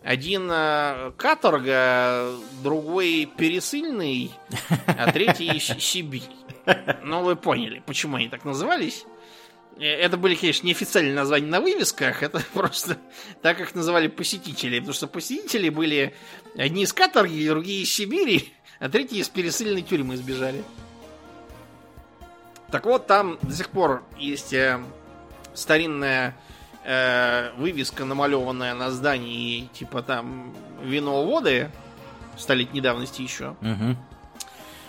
один 0.02 0.48
э, 0.50 1.12
каторга, 1.16 2.30
другой 2.62 3.28
пересыльный, 3.36 4.30
а 4.86 5.10
третий 5.12 5.58
Сибирь. 5.58 6.22
Ну, 7.02 7.22
вы 7.22 7.36
поняли, 7.36 7.82
почему 7.84 8.16
они 8.16 8.28
так 8.28 8.44
назывались. 8.44 9.04
Э, 9.80 9.86
это 9.86 10.16
были, 10.16 10.34
конечно, 10.34 10.66
неофициальные 10.66 11.14
названия 11.14 11.46
на 11.46 11.60
вывесках, 11.60 12.22
это 12.22 12.40
просто 12.52 12.98
так, 13.42 13.56
как 13.56 13.74
называли 13.74 14.06
посетители, 14.08 14.78
потому 14.78 14.94
что 14.94 15.06
посетители 15.06 15.70
были 15.70 16.14
одни 16.56 16.82
из 16.82 16.92
каторги, 16.92 17.48
другие 17.48 17.82
из 17.82 17.92
Сибири, 17.92 18.52
а 18.78 18.88
третьи 18.88 19.18
из 19.18 19.28
пересыльной 19.28 19.82
тюрьмы 19.82 20.16
сбежали. 20.16 20.62
Так 22.70 22.84
вот, 22.86 23.06
там 23.06 23.38
до 23.42 23.52
сих 23.52 23.70
пор 23.70 24.04
есть 24.16 24.52
э, 24.52 24.80
старинная 25.54 26.36
э, 26.84 27.50
вывеска, 27.56 28.04
намалеванная 28.04 28.74
на 28.74 28.90
здании, 28.90 29.68
типа 29.72 30.02
там 30.02 30.54
вино-воды, 30.82 31.70
столетней 32.38 32.80
давности 32.80 33.22
еще. 33.22 33.56
Угу. 33.60 33.96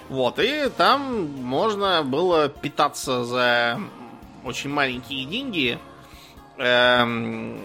Вот, 0.09 0.39
и 0.39 0.69
там 0.75 1.31
можно 1.41 2.03
было 2.03 2.49
питаться 2.49 3.23
за 3.23 3.79
очень 4.43 4.69
маленькие 4.69 5.25
деньги. 5.25 5.79
Эм, 6.57 7.59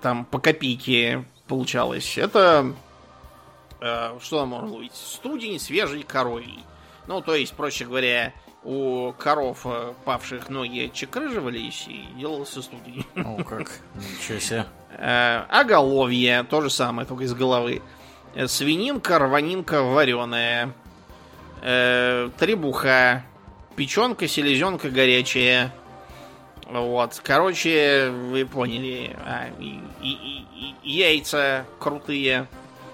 там 0.00 0.24
по 0.24 0.38
копейке 0.38 1.24
получалось. 1.46 2.18
Это 2.18 2.74
э, 3.80 4.18
что 4.20 4.46
можно 4.46 4.74
ловить? 4.74 4.94
Студень 4.94 5.58
свежий 5.58 6.02
коровий. 6.02 6.64
Ну, 7.06 7.20
то 7.22 7.34
есть, 7.34 7.54
проще 7.54 7.86
говоря, 7.86 8.32
у 8.64 9.12
коров 9.12 9.60
э, 9.64 9.94
павших 10.04 10.50
ноги 10.50 10.90
чекрыживались 10.92 11.86
и 11.88 12.06
делался 12.18 12.60
студень. 12.62 13.06
О, 13.16 13.42
как. 13.42 13.80
Ничего 13.94 14.38
себе. 14.38 14.66
Э, 14.90 15.44
оголовье, 15.48 16.44
то 16.44 16.60
же 16.60 16.70
самое, 16.70 17.06
только 17.06 17.24
из 17.24 17.34
головы. 17.34 17.82
Э, 18.34 18.46
свининка, 18.46 19.18
рванинка 19.18 19.82
вареная. 19.82 20.72
Требуха. 21.60 23.24
Печенка, 23.74 24.28
селезенка 24.28 24.90
горячая. 24.90 25.72
Вот, 26.68 27.20
короче, 27.24 28.10
вы 28.10 28.44
поняли. 28.44 29.16
А, 29.24 29.48
и, 29.58 29.80
и, 30.02 30.44
и, 30.82 30.90
яйца 30.90 31.64
крутые. 31.78 32.46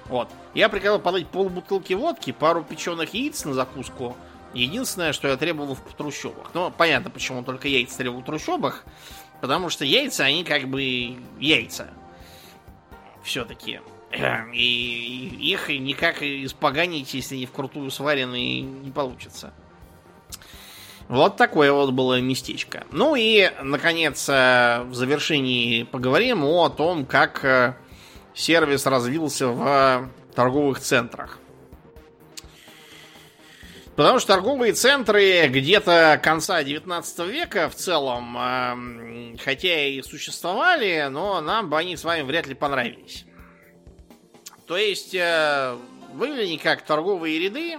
Вот. 0.07 0.29
Я 0.55 0.69
приказал 0.69 1.01
подать 1.01 1.27
полбутылки 1.27 1.93
водки, 1.95 2.31
пару 2.31 2.63
печеных 2.63 3.15
яиц 3.15 3.45
на 3.45 3.53
закуску. 3.53 4.17
Единственное, 4.53 5.13
что 5.13 5.27
я 5.27 5.37
требовал 5.37 5.75
в 5.75 5.95
трущобах. 5.95 6.53
Ну, 6.55 6.71
понятно, 6.71 7.11
почему 7.11 7.43
только 7.43 7.67
яйца 7.67 7.99
требовал 7.99 8.23
в 8.23 8.27
трущобах. 8.27 8.85
Потому 9.41 9.69
что 9.71 9.85
яйца, 9.85 10.25
они 10.25 10.45
как 10.45 10.69
бы 10.69 11.17
яйца. 11.41 11.89
Все-таки. 13.25 13.81
И 14.53 15.37
их 15.41 15.69
никак 15.69 16.23
испоганить, 16.23 17.13
если 17.15 17.37
не 17.37 17.47
вкрутую 17.47 17.91
сваренные, 17.91 18.61
не 18.61 18.93
получится. 18.93 19.53
Вот 21.09 21.37
такое 21.37 21.73
вот 21.73 21.91
было 21.91 22.21
местечко. 22.21 22.85
Ну 22.91 23.15
и, 23.15 23.51
наконец, 23.63 24.29
э, 24.29 24.83
в 24.85 24.95
завершении 24.95 25.83
поговорим 25.83 26.45
о 26.45 26.71
том, 26.71 27.05
как 27.05 27.45
э, 27.45 27.75
сервис 28.35 28.87
развился 28.87 29.49
в 29.49 30.09
торговых 30.35 30.81
центрах. 30.81 31.39
Потому 33.97 34.19
что 34.19 34.35
торговые 34.35 34.73
центры 34.73 35.47
где-то 35.47 36.19
конца 36.21 36.65
19 36.65 37.19
века 37.29 37.69
в 37.69 37.77
целом, 37.77 38.37
э, 38.37 39.37
хотя 39.45 39.87
и 39.87 40.03
существовали, 40.03 41.07
но 41.11 41.41
нам 41.41 41.71
бы 41.71 41.79
они 41.79 41.97
с 41.97 42.03
вами 42.03 42.23
вряд 42.23 42.47
ли 42.49 42.55
понравились. 42.55 43.25
То 44.67 44.77
есть, 44.77 45.15
э, 45.15 45.77
выглядели 46.13 46.57
как 46.57 46.83
торговые 46.83 47.39
ряды, 47.39 47.79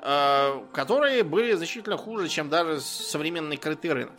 которые 0.00 1.22
были 1.24 1.52
значительно 1.52 1.96
хуже, 1.96 2.28
чем 2.28 2.48
даже 2.48 2.80
современный 2.80 3.56
крытый 3.56 3.92
рынок. 3.92 4.18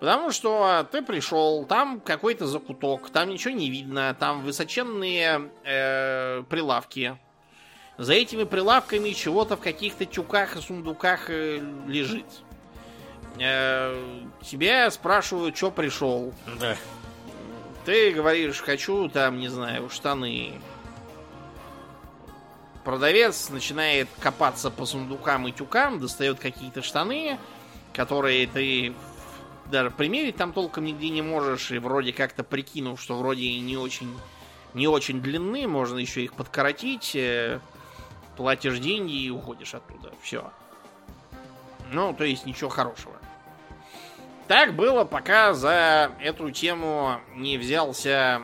Потому 0.00 0.30
что 0.30 0.86
ты 0.92 1.02
пришел, 1.02 1.64
там 1.64 2.00
какой-то 2.00 2.46
закуток, 2.46 3.10
там 3.10 3.30
ничего 3.30 3.52
не 3.52 3.68
видно, 3.68 4.16
там 4.18 4.42
высоченные 4.42 5.50
э, 5.64 6.42
прилавки. 6.48 7.18
За 7.96 8.12
этими 8.12 8.44
прилавками 8.44 9.10
чего-то 9.10 9.56
в 9.56 9.60
каких-то 9.60 10.04
тюках 10.04 10.56
и 10.56 10.60
сундуках 10.60 11.30
э, 11.30 11.60
лежит. 11.88 12.26
Э, 13.40 14.00
тебя 14.44 14.88
спрашивают, 14.92 15.56
что 15.56 15.72
пришел. 15.72 16.32
Да. 16.60 16.76
Ты 17.84 18.12
говоришь, 18.12 18.60
хочу 18.60 19.08
там, 19.08 19.38
не 19.38 19.48
знаю, 19.48 19.88
штаны. 19.90 20.60
Продавец 22.88 23.50
начинает 23.50 24.08
копаться 24.18 24.70
по 24.70 24.86
сундукам 24.86 25.46
и 25.46 25.52
тюкам, 25.52 26.00
достает 26.00 26.38
какие-то 26.38 26.80
штаны, 26.80 27.38
которые 27.92 28.46
ты 28.46 28.94
даже 29.66 29.90
примерить 29.90 30.36
там 30.36 30.54
толком 30.54 30.86
нигде 30.86 31.10
не 31.10 31.20
можешь, 31.20 31.70
и 31.70 31.76
вроде 31.76 32.14
как-то 32.14 32.44
прикинув, 32.44 32.98
что 32.98 33.18
вроде 33.18 33.60
не 33.60 33.76
очень, 33.76 34.18
не 34.72 34.88
очень 34.88 35.20
длинны, 35.20 35.68
можно 35.68 35.98
еще 35.98 36.24
их 36.24 36.32
подкоротить, 36.32 37.14
э, 37.14 37.60
платишь 38.38 38.78
деньги 38.78 39.22
и 39.22 39.28
уходишь 39.28 39.74
оттуда. 39.74 40.14
Все. 40.22 40.50
Ну, 41.92 42.14
то 42.14 42.24
есть 42.24 42.46
ничего 42.46 42.70
хорошего. 42.70 43.16
Так 44.46 44.72
было, 44.72 45.04
пока 45.04 45.52
за 45.52 46.12
эту 46.22 46.50
тему 46.52 47.20
не 47.34 47.58
взялся 47.58 48.40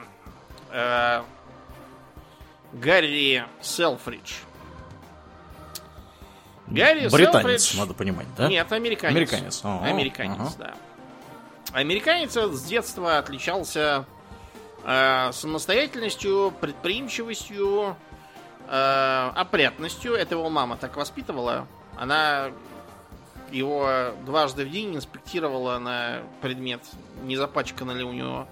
э, 0.70 1.22
Гарри 2.74 3.44
Селфридж. 3.60 4.34
Гарри 6.66 7.08
Британец, 7.08 7.62
Селфридж... 7.62 7.78
надо 7.78 7.94
понимать, 7.94 8.26
да? 8.36 8.48
Нет, 8.48 8.70
американец. 8.72 9.14
Американец, 9.16 9.60
ага, 9.62 9.84
американец 9.86 10.38
ага. 10.38 10.52
да. 10.58 10.74
Американец 11.72 12.36
с 12.36 12.64
детства 12.64 13.18
отличался 13.18 14.06
э, 14.84 15.30
самостоятельностью, 15.32 16.52
предприимчивостью, 16.60 17.96
э, 18.68 19.30
опрятностью. 19.34 20.14
Это 20.14 20.34
его 20.34 20.50
мама 20.50 20.76
так 20.76 20.96
воспитывала. 20.96 21.66
Она 21.96 22.50
его 23.50 24.14
дважды 24.24 24.64
в 24.64 24.70
день 24.70 24.96
инспектировала 24.96 25.78
на 25.78 26.22
предмет, 26.40 26.80
не 27.22 27.36
запачкано 27.36 27.92
ли 27.92 28.02
у 28.02 28.12
него 28.12 28.48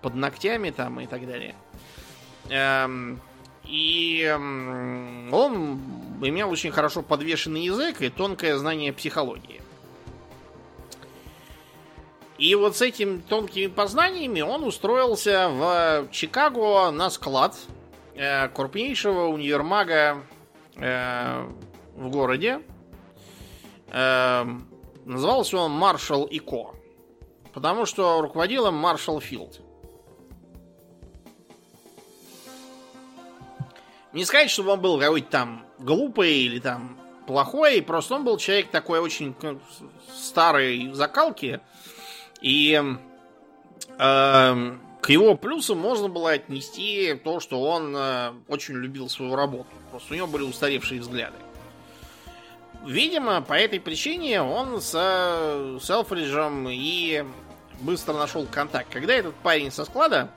под 0.00 0.14
ногтями 0.14 0.70
там 0.70 1.00
и 1.00 1.06
так 1.06 1.26
далее. 1.26 1.54
Эм, 2.50 3.20
и 3.66 4.30
он 5.32 5.80
имел 6.22 6.50
очень 6.50 6.70
хорошо 6.70 7.02
подвешенный 7.02 7.64
язык 7.64 8.02
и 8.02 8.08
тонкое 8.08 8.56
знание 8.56 8.92
психологии. 8.92 9.60
И 12.38 12.54
вот 12.56 12.76
с 12.76 12.82
этими 12.82 13.20
тонкими 13.20 13.68
познаниями 13.68 14.40
он 14.40 14.64
устроился 14.64 15.48
в 15.48 16.08
Чикаго 16.10 16.90
на 16.90 17.08
склад 17.08 17.56
э, 18.14 18.48
крупнейшего 18.48 19.26
универмага 19.26 20.22
э, 20.76 21.46
в 21.94 22.10
городе. 22.10 22.60
Э, 23.88 24.44
назывался 25.04 25.58
он 25.58 25.72
Маршал 25.72 26.24
и 26.24 26.40
Ко. 26.40 26.74
Потому 27.52 27.86
что 27.86 28.20
руководил 28.20 28.66
им 28.66 28.74
Маршал 28.74 29.20
Филд. 29.20 29.63
Не 34.14 34.24
сказать, 34.24 34.48
чтобы 34.48 34.70
он 34.70 34.80
был 34.80 34.98
какой-то 34.98 35.28
там 35.28 35.66
глупый 35.80 36.32
или 36.32 36.60
там 36.60 36.96
плохой, 37.26 37.82
просто 37.82 38.14
он 38.14 38.24
был 38.24 38.38
человек 38.38 38.70
такой 38.70 39.00
очень 39.00 39.34
старой 40.14 40.92
закалки. 40.92 41.60
И 42.40 42.80
э, 43.98 44.76
к 45.00 45.10
его 45.10 45.34
плюсам 45.34 45.78
можно 45.78 46.08
было 46.08 46.30
отнести 46.30 47.20
то, 47.24 47.40
что 47.40 47.60
он 47.60 47.92
э, 47.96 48.32
очень 48.46 48.74
любил 48.74 49.08
свою 49.08 49.34
работу. 49.34 49.66
Просто 49.90 50.14
у 50.14 50.16
него 50.16 50.28
были 50.28 50.44
устаревшие 50.44 51.00
взгляды. 51.00 51.36
Видимо, 52.86 53.40
по 53.40 53.54
этой 53.54 53.80
причине 53.80 54.42
он 54.42 54.80
с 54.80 54.92
Селфриджем 55.82 56.68
и 56.70 57.24
быстро 57.80 58.12
нашел 58.12 58.46
контакт. 58.46 58.92
Когда 58.92 59.14
этот 59.14 59.34
парень 59.36 59.72
со 59.72 59.84
склада 59.84 60.30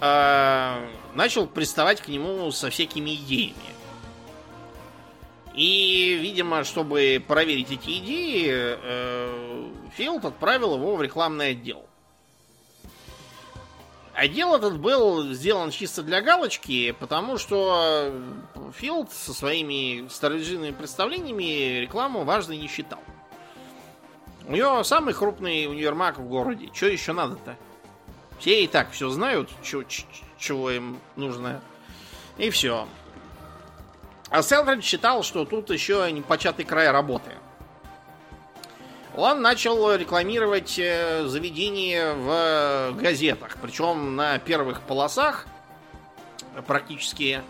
э, 0.00 0.86
начал 1.14 1.46
приставать 1.46 2.00
к 2.00 2.08
нему 2.08 2.50
со 2.50 2.70
всякими 2.70 3.14
идеями. 3.14 3.54
И, 5.54 6.18
видимо, 6.20 6.64
чтобы 6.64 7.22
проверить 7.26 7.72
эти 7.72 7.98
идеи, 7.98 8.46
э, 8.50 9.70
Филд 9.96 10.24
отправил 10.24 10.76
его 10.76 10.96
в 10.96 11.02
рекламный 11.02 11.50
отдел. 11.50 11.84
Отдел 14.14 14.54
этот 14.54 14.78
был 14.78 15.32
сделан 15.32 15.70
чисто 15.70 16.02
для 16.02 16.20
галочки, 16.20 16.92
потому 16.92 17.38
что 17.38 18.12
Филд 18.76 19.10
со 19.12 19.32
своими 19.32 20.08
старорежимными 20.08 20.72
представлениями 20.72 21.80
рекламу 21.80 22.24
важной 22.24 22.58
не 22.58 22.68
считал. 22.68 23.00
У 24.46 24.52
него 24.52 24.82
самый 24.84 25.14
крупный 25.14 25.66
универмаг 25.66 26.18
в 26.18 26.28
городе. 26.28 26.70
Что 26.74 26.86
еще 26.86 27.12
надо-то? 27.12 27.56
Все 28.40 28.64
и 28.64 28.66
так 28.66 28.90
все 28.90 29.10
знают, 29.10 29.50
чего 30.38 30.70
им 30.70 30.98
нужно. 31.16 31.60
И 32.38 32.48
все. 32.48 32.88
А 34.30 34.42
Селдрид 34.42 34.82
считал, 34.82 35.22
что 35.22 35.44
тут 35.44 35.70
еще 35.70 36.10
не 36.10 36.22
початый 36.22 36.64
край 36.64 36.90
работы. 36.90 37.32
Он 39.14 39.42
начал 39.42 39.94
рекламировать 39.94 40.78
э, 40.78 41.26
заведение 41.26 42.14
в 42.14 42.92
газетах, 42.96 43.58
причем 43.60 44.16
на 44.16 44.38
первых 44.38 44.80
полосах, 44.82 45.46
практически 46.66 47.42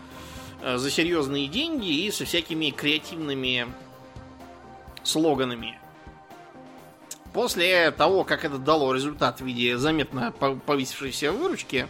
э, 0.61 0.77
за 0.77 0.91
серьезные 0.91 1.47
деньги 1.47 2.05
и 2.05 2.11
со 2.11 2.25
всякими 2.25 2.71
креативными 2.71 3.71
слоганами. 5.03 5.80
После 7.33 7.91
того, 7.91 8.23
как 8.23 8.43
это 8.43 8.57
дало 8.57 8.93
результат 8.93 9.39
в 9.39 9.45
виде 9.45 9.77
заметно 9.77 10.31
повысившейся 10.31 11.31
выручки, 11.31 11.87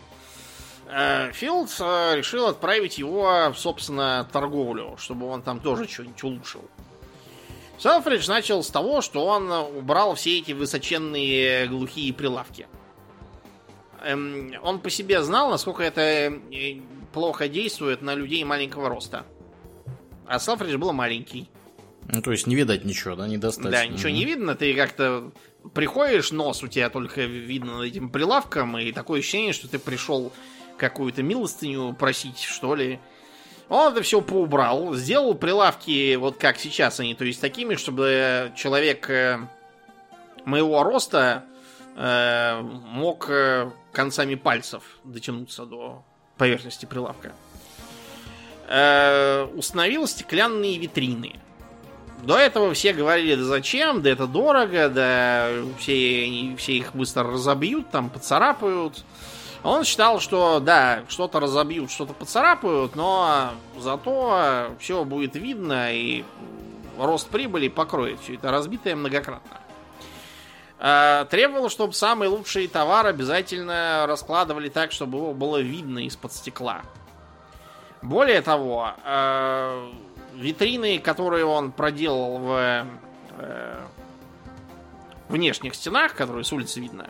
Э, 0.93 1.31
Филд 1.31 1.69
э, 1.79 2.17
решил 2.17 2.47
отправить 2.47 2.97
его, 2.97 3.53
собственно, 3.55 4.27
торговлю, 4.31 4.95
чтобы 4.97 5.25
он 5.27 5.41
там 5.41 5.61
тоже 5.61 5.87
что-нибудь 5.87 6.21
улучшил. 6.23 6.65
Селфридж 7.77 8.27
начал 8.27 8.61
с 8.61 8.69
того, 8.69 9.01
что 9.01 9.25
он 9.25 9.49
убрал 9.49 10.15
все 10.15 10.39
эти 10.39 10.51
высоченные 10.51 11.67
глухие 11.67 12.13
прилавки. 12.13 12.67
Эм, 14.03 14.53
он 14.61 14.79
по 14.79 14.89
себе 14.89 15.23
знал, 15.23 15.49
насколько 15.49 15.81
это 15.81 16.01
э, 16.01 16.81
плохо 17.13 17.47
действует 17.47 18.01
на 18.01 18.13
людей 18.13 18.43
маленького 18.43 18.89
роста. 18.89 19.25
А 20.27 20.39
Селфридж 20.39 20.75
был 20.75 20.91
маленький. 20.91 21.49
Ну, 22.07 22.21
то 22.21 22.31
есть 22.31 22.47
не 22.47 22.55
видать 22.55 22.83
ничего, 22.83 23.15
да, 23.15 23.27
не 23.27 23.37
достать. 23.37 23.71
Да, 23.71 23.85
ничего 23.85 24.09
не 24.09 24.25
видно, 24.25 24.55
ты 24.55 24.73
как-то 24.73 25.31
приходишь, 25.73 26.31
нос 26.31 26.63
у 26.63 26.67
тебя 26.67 26.89
только 26.89 27.21
видно 27.21 27.77
над 27.77 27.87
этим 27.87 28.09
прилавком, 28.09 28.77
и 28.77 28.91
такое 28.91 29.19
ощущение, 29.19 29.53
что 29.53 29.67
ты 29.67 29.79
пришел 29.79 30.33
какую-то 30.77 31.23
милостыню 31.23 31.93
просить, 31.93 32.39
что 32.39 32.75
ли. 32.75 32.99
Он 33.69 33.93
это 33.93 34.01
все 34.01 34.21
поубрал, 34.21 34.95
сделал 34.95 35.35
прилавки 35.35 36.15
вот 36.15 36.37
как 36.37 36.57
сейчас 36.57 36.99
они, 36.99 37.15
то 37.15 37.23
есть 37.23 37.39
такими, 37.39 37.75
чтобы 37.75 38.51
человек 38.57 39.09
э, 39.09 39.39
моего 40.43 40.83
роста 40.83 41.45
э, 41.95 42.59
мог 42.61 43.29
э, 43.29 43.71
концами 43.93 44.35
пальцев 44.35 44.83
дотянуться 45.05 45.65
до 45.65 46.03
поверхности 46.37 46.85
прилавка. 46.85 47.31
Э, 48.67 49.45
установил 49.53 50.07
стеклянные 50.07 50.77
витрины. 50.77 51.39
До 52.21 52.37
этого 52.37 52.73
все 52.73 52.93
говорили, 52.93 53.35
да 53.35 53.43
зачем, 53.43 54.01
да 54.01 54.09
это 54.11 54.27
дорого, 54.27 54.89
да 54.89 55.49
все, 55.79 56.55
все 56.57 56.73
их 56.73 56.93
быстро 56.93 57.23
разобьют, 57.23 57.89
там 57.89 58.09
поцарапают. 58.09 59.03
Он 59.63 59.83
считал, 59.83 60.19
что 60.19 60.59
да, 60.59 61.03
что-то 61.07 61.39
разобьют, 61.39 61.91
что-то 61.91 62.13
поцарапают, 62.13 62.95
но 62.95 63.51
зато 63.77 64.71
все 64.79 65.03
будет 65.03 65.35
видно 65.35 65.93
и 65.93 66.23
рост 66.97 67.27
прибыли 67.29 67.67
покроет 67.67 68.19
все 68.19 68.35
это 68.35 68.51
разбитое 68.51 68.95
многократно. 68.95 69.57
А, 70.79 71.25
требовал, 71.25 71.69
чтобы 71.69 71.93
самый 71.93 72.27
лучший 72.27 72.67
товар 72.67 73.05
обязательно 73.05 74.05
раскладывали 74.07 74.69
так, 74.69 74.91
чтобы 74.91 75.19
его 75.19 75.33
было 75.33 75.57
видно 75.57 76.05
из-под 76.07 76.33
стекла. 76.33 76.81
Более 78.01 78.41
того, 78.41 78.93
а, 79.03 79.91
витрины, 80.33 80.99
которые 80.99 81.45
он 81.45 81.71
проделал 81.71 82.37
в 82.37 82.85
э, 83.37 83.85
внешних 85.29 85.75
стенах, 85.75 86.15
которые 86.15 86.43
с 86.43 86.51
улицы 86.51 86.79
видно, 86.79 87.09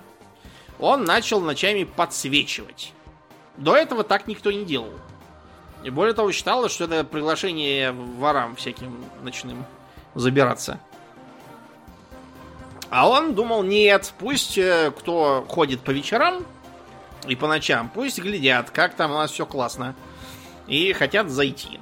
он 0.79 1.03
начал 1.03 1.41
ночами 1.41 1.83
подсвечивать. 1.83 2.93
До 3.57 3.75
этого 3.75 4.03
так 4.03 4.27
никто 4.27 4.51
не 4.51 4.65
делал. 4.65 4.93
И 5.83 5.89
более 5.89 6.13
того, 6.13 6.31
считалось, 6.31 6.71
что 6.71 6.85
это 6.85 7.03
приглашение 7.03 7.91
ворам 7.91 8.55
всяким 8.55 9.03
ночным 9.23 9.65
забираться. 10.15 10.79
А 12.89 13.07
он 13.07 13.33
думал, 13.35 13.63
нет, 13.63 14.13
пусть 14.19 14.57
э, 14.57 14.91
кто 14.97 15.45
ходит 15.47 15.81
по 15.81 15.91
вечерам 15.91 16.45
и 17.25 17.35
по 17.35 17.47
ночам, 17.47 17.89
пусть 17.93 18.19
глядят, 18.19 18.69
как 18.69 18.95
там 18.95 19.11
у 19.11 19.15
нас 19.15 19.31
все 19.31 19.45
классно. 19.45 19.95
И 20.67 20.91
хотят 20.93 21.29
зайти. 21.29 21.79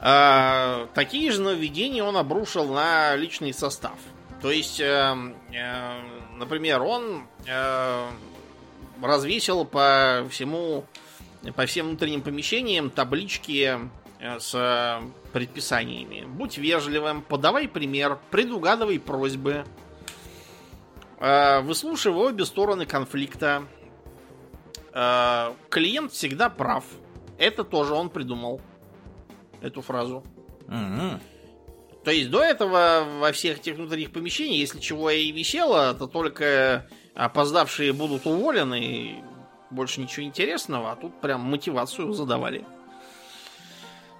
А, 0.00 0.88
такие 0.94 1.30
же 1.32 1.40
нововведения 1.40 2.04
он 2.04 2.16
обрушил 2.16 2.72
на 2.72 3.16
личный 3.16 3.52
состав. 3.52 3.98
То 4.40 4.50
есть, 4.50 4.78
э, 4.78 5.16
э, 5.52 6.00
например, 6.36 6.82
он 6.82 7.26
э, 7.46 8.08
развесил 9.02 9.64
по 9.64 10.24
всему, 10.30 10.84
по 11.56 11.66
всем 11.66 11.88
внутренним 11.88 12.22
помещениям 12.22 12.90
таблички 12.90 13.76
э, 14.20 14.38
с 14.38 15.02
предписаниями. 15.32 16.24
Будь 16.26 16.56
вежливым, 16.56 17.22
подавай 17.22 17.66
пример, 17.66 18.18
предугадывай 18.30 19.00
просьбы, 19.00 19.64
э, 21.18 21.60
выслушивай 21.62 22.28
обе 22.28 22.44
стороны 22.44 22.86
конфликта. 22.86 23.64
Э, 24.92 25.52
клиент 25.68 26.12
всегда 26.12 26.48
прав. 26.48 26.84
Это 27.38 27.64
тоже 27.64 27.94
он 27.94 28.08
придумал. 28.08 28.60
Эту 29.60 29.82
фразу. 29.82 30.24
Мгм. 30.66 31.20
То 32.04 32.10
есть 32.10 32.30
до 32.30 32.42
этого 32.42 33.04
во 33.20 33.32
всех 33.32 33.58
этих 33.58 33.74
внутренних 33.76 34.12
помещениях, 34.12 34.60
если 34.60 34.80
чего 34.80 35.10
и 35.10 35.30
висело, 35.30 35.94
то 35.94 36.06
только 36.06 36.88
опоздавшие 37.14 37.92
будут 37.92 38.26
уволены, 38.26 38.80
и 38.80 39.14
больше 39.70 40.00
ничего 40.00 40.24
интересного, 40.24 40.92
а 40.92 40.96
тут 40.96 41.20
прям 41.20 41.40
мотивацию 41.40 42.12
задавали. 42.12 42.64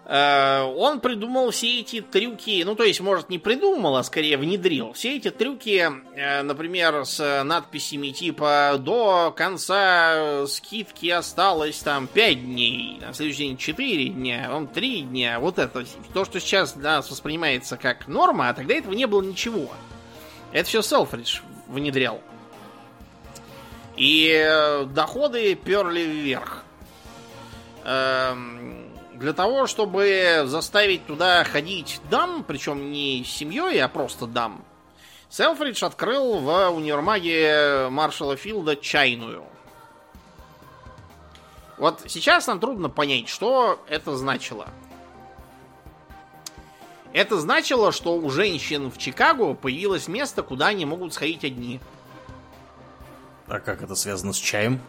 Э, 0.09 0.63
Он 0.63 1.01
придумал 1.01 1.51
все 1.51 1.81
эти 1.81 2.01
трюки, 2.01 2.63
ну 2.65 2.75
то 2.75 2.83
есть, 2.83 3.01
может, 3.01 3.29
не 3.29 3.39
придумал, 3.39 3.97
а 3.97 4.03
скорее 4.03 4.39
внедрил. 4.39 4.95
Все 4.95 5.17
эти 5.17 5.31
трюки, 5.31 5.87
э, 6.15 6.43
например, 6.43 7.05
с 7.05 7.45
надписями 7.45 8.09
типа 8.09 8.77
«До 8.79 9.35
конца 9.37 10.47
скидки 10.47 11.11
осталось 11.11 11.81
там 11.81 12.07
5 12.07 12.41
дней, 12.43 12.99
на 13.03 13.13
следующий 13.13 13.49
день 13.49 13.59
4 13.59 14.09
дня, 14.09 14.51
он 14.51 14.67
3 14.67 15.03
дня». 15.03 15.39
Вот 15.41 15.59
это, 15.59 15.85
то, 16.15 16.25
что 16.25 16.41
сейчас 16.41 16.73
для 16.73 16.97
нас 16.97 17.11
воспринимается 17.11 17.77
как 17.77 18.09
норма, 18.09 18.49
а 18.49 18.55
тогда 18.55 18.75
этого 18.75 18.95
не 18.95 19.07
было 19.07 19.21
ничего. 19.21 19.71
Это 20.53 20.67
все 20.67 20.81
Селфридж 20.81 21.41
внедрял. 21.67 22.23
И 23.99 24.33
э, 24.33 24.87
доходы 24.87 25.55
перли 25.55 26.01
вверх. 26.01 26.65
Эм, 27.85 28.78
Для 29.19 29.33
того, 29.33 29.67
чтобы 29.67 30.45
заставить 30.47 31.05
туда 31.07 31.43
ходить 31.43 32.01
дам, 32.09 32.45
причем 32.45 32.93
не 32.93 33.25
с 33.25 33.29
семьей, 33.29 33.83
а 33.83 33.89
просто 33.89 34.27
дам, 34.27 34.65
Селфридж 35.29 35.85
открыл 35.85 36.39
в 36.39 36.71
универмаге 36.71 37.89
Маршала 37.91 38.37
Филда 38.37 38.77
чайную. 38.77 39.43
Вот 41.79 42.03
сейчас 42.07 42.47
нам 42.47 42.61
трудно 42.61 42.89
понять, 42.89 43.29
что 43.29 43.85
это 43.89 44.17
значило. 44.17 44.69
Это 47.13 47.41
значило, 47.41 47.91
что 47.91 48.15
у 48.15 48.31
женщин 48.31 48.89
в 48.89 48.99
Чикаго 48.99 49.55
появилось 49.55 50.07
место, 50.07 50.45
куда 50.45 50.69
они 50.69 50.87
могут 50.87 51.13
сходить 51.13 51.45
одни. 51.45 51.81
А 53.49 53.59
как 53.59 53.83
это 53.83 53.97
связано 53.97 54.33
с 54.33 54.37
чаем? 54.37 54.81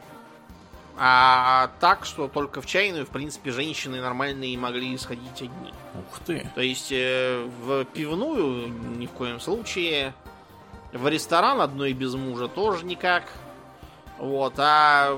А 1.01 1.71
так, 1.79 2.03
что 2.03 2.27
только 2.27 2.61
в 2.61 2.65
чайную, 2.65 3.05
в 3.05 3.09
принципе, 3.09 3.51
женщины 3.51 4.01
нормальные 4.01 4.57
могли 4.57 4.97
сходить 4.97 5.41
одни. 5.41 5.73
Ух 5.95 6.19
ты. 6.25 6.45
То 6.55 6.61
есть 6.61 6.91
э, 6.91 7.47
в 7.61 7.85
пивную 7.85 8.67
ни 8.67 9.05
в 9.05 9.11
коем 9.11 9.39
случае. 9.39 10.13
В 10.91 11.07
ресторан 11.07 11.61
одной 11.61 11.93
без 11.93 12.15
мужа 12.15 12.49
тоже 12.49 12.85
никак. 12.85 13.31
Вот, 14.17 14.55
а 14.57 15.17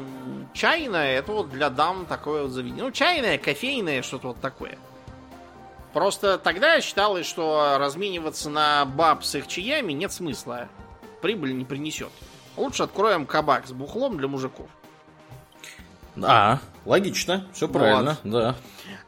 чайная 0.53 1.17
это 1.17 1.31
вот 1.31 1.49
для 1.49 1.71
дам 1.71 2.05
такое 2.05 2.43
вот 2.43 2.51
заведение. 2.51 2.83
Ну, 2.83 2.91
чайная, 2.91 3.39
кофейная, 3.39 4.03
что-то 4.03 4.27
вот 4.27 4.39
такое. 4.39 4.77
Просто 5.93 6.37
тогда 6.37 6.79
считалось, 6.79 7.25
что 7.25 7.77
размениваться 7.79 8.51
на 8.51 8.85
баб 8.85 9.23
с 9.23 9.33
их 9.33 9.47
чаями 9.47 9.93
нет 9.93 10.11
смысла. 10.11 10.69
Прибыль 11.23 11.57
не 11.57 11.65
принесет. 11.65 12.11
Лучше 12.55 12.83
откроем 12.83 13.25
кабак 13.25 13.65
с 13.65 13.71
бухлом 13.71 14.19
для 14.19 14.27
мужиков. 14.27 14.69
А, 16.21 16.59
логично, 16.85 17.47
все 17.53 17.67
правильно, 17.67 18.17
да. 18.23 18.55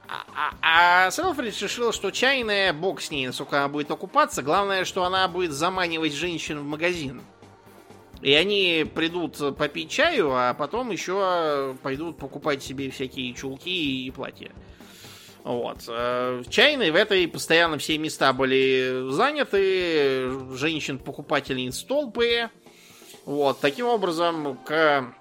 А, 0.08 0.54
а, 0.62 1.08
а 1.08 1.12
Селфридж 1.12 1.62
решил, 1.64 1.92
что 1.92 2.12
чайная, 2.12 2.72
бог 2.72 3.02
с 3.02 3.10
ней, 3.10 3.28
насколько 3.28 3.58
она 3.58 3.68
будет 3.68 3.90
окупаться. 3.90 4.44
Главное, 4.44 4.86
что 4.86 5.04
она 5.04 5.28
будет 5.28 5.52
заманивать 5.52 6.14
женщин 6.14 6.60
в 6.60 6.64
магазин. 6.64 7.22
И 8.22 8.34
они 8.34 8.86
придут 8.94 9.38
попить 9.58 9.90
чаю, 9.90 10.32
а 10.34 10.54
потом 10.54 10.92
еще 10.92 11.76
пойдут 11.84 12.18
покупать 12.18 12.64
себе 12.64 12.90
всякие 12.90 13.34
чулки 13.34 14.06
и 14.06 14.12
платья. 14.12 14.52
Вот. 15.44 15.80
Э, 15.90 16.42
В 16.46 16.50
чайной 16.50 16.92
в 16.92 16.96
этой 16.96 17.28
постоянно 17.28 17.78
все 17.78 17.98
места 17.98 18.32
были 18.32 19.10
заняты, 19.10 20.30
женщин-покупательниц 20.56 21.84
толпы. 21.84 22.50
Вот. 23.26 23.60
Таким 23.60 23.88
образом, 23.88 24.58
к 24.66 25.14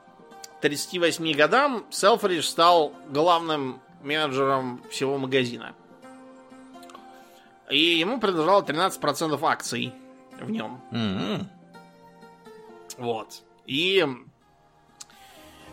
38 0.62 1.34
годам 1.34 1.84
Селфридж 1.90 2.44
стал 2.44 2.92
главным 3.10 3.80
менеджером 4.02 4.80
всего 4.90 5.18
магазина. 5.18 5.74
И 7.68 7.98
ему 7.98 8.20
принадлежало 8.20 8.62
13% 8.62 9.38
акций 9.42 9.92
в 10.40 10.50
нем. 10.50 10.80
М-м. 10.92 11.48
Вот. 12.98 13.42
И 13.66 14.06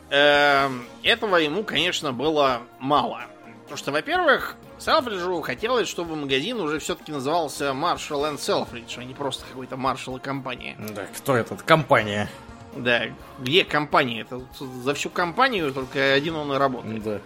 эм, 0.09 0.87
этого 1.03 1.35
ему, 1.35 1.63
конечно, 1.63 2.11
было 2.11 2.63
мало. 2.79 3.25
Потому 3.63 3.77
что, 3.77 3.91
во-первых, 3.91 4.55
Селфриджу 4.79 5.41
хотелось, 5.41 5.87
чтобы 5.87 6.15
магазин 6.15 6.59
уже 6.59 6.79
все-таки 6.79 7.11
назывался 7.11 7.65
Marshall 7.65 8.31
and 8.31 8.37
Selfridge, 8.37 8.97
а 8.97 9.03
не 9.03 9.13
просто 9.13 9.45
какой-то 9.45 9.75
Marshall 9.75 10.17
и 10.17 10.19
компания. 10.19 10.75
Да, 10.95 11.05
кто 11.05 11.35
этот? 11.35 11.61
Компания. 11.61 12.29
Да, 12.75 13.03
где 13.39 13.63
компания? 13.63 14.21
Это 14.21 14.41
за 14.83 14.93
всю 14.93 15.09
компанию 15.09 15.73
только 15.73 16.13
один 16.13 16.35
он 16.35 16.53
и 16.53 16.57
работает. 16.57 17.03
Да. 17.03 17.21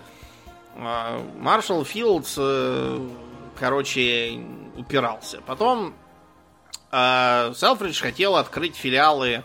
А, 0.76 1.22
Маршал 1.40 1.84
Филдс, 1.86 2.36
э, 2.38 3.00
короче, 3.60 4.40
упирался. 4.78 5.42
Потом 5.46 5.94
э, 6.92 7.54
Селфридж 7.56 8.02
хотел 8.02 8.36
открыть 8.36 8.76
филиалы 8.76 9.44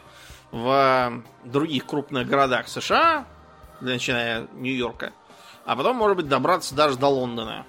в 0.51 1.23
других 1.45 1.85
крупных 1.85 2.27
городах 2.27 2.69
США, 2.69 3.27
начиная 3.81 4.47
Нью-Йорка, 4.55 5.13
а 5.67 5.77
потом, 5.77 5.97
может 5.97 6.17
быть, 6.17 6.29
добраться 6.29 6.75
даже 6.75 6.97
до 6.97 7.09
Лондона. 7.09 7.67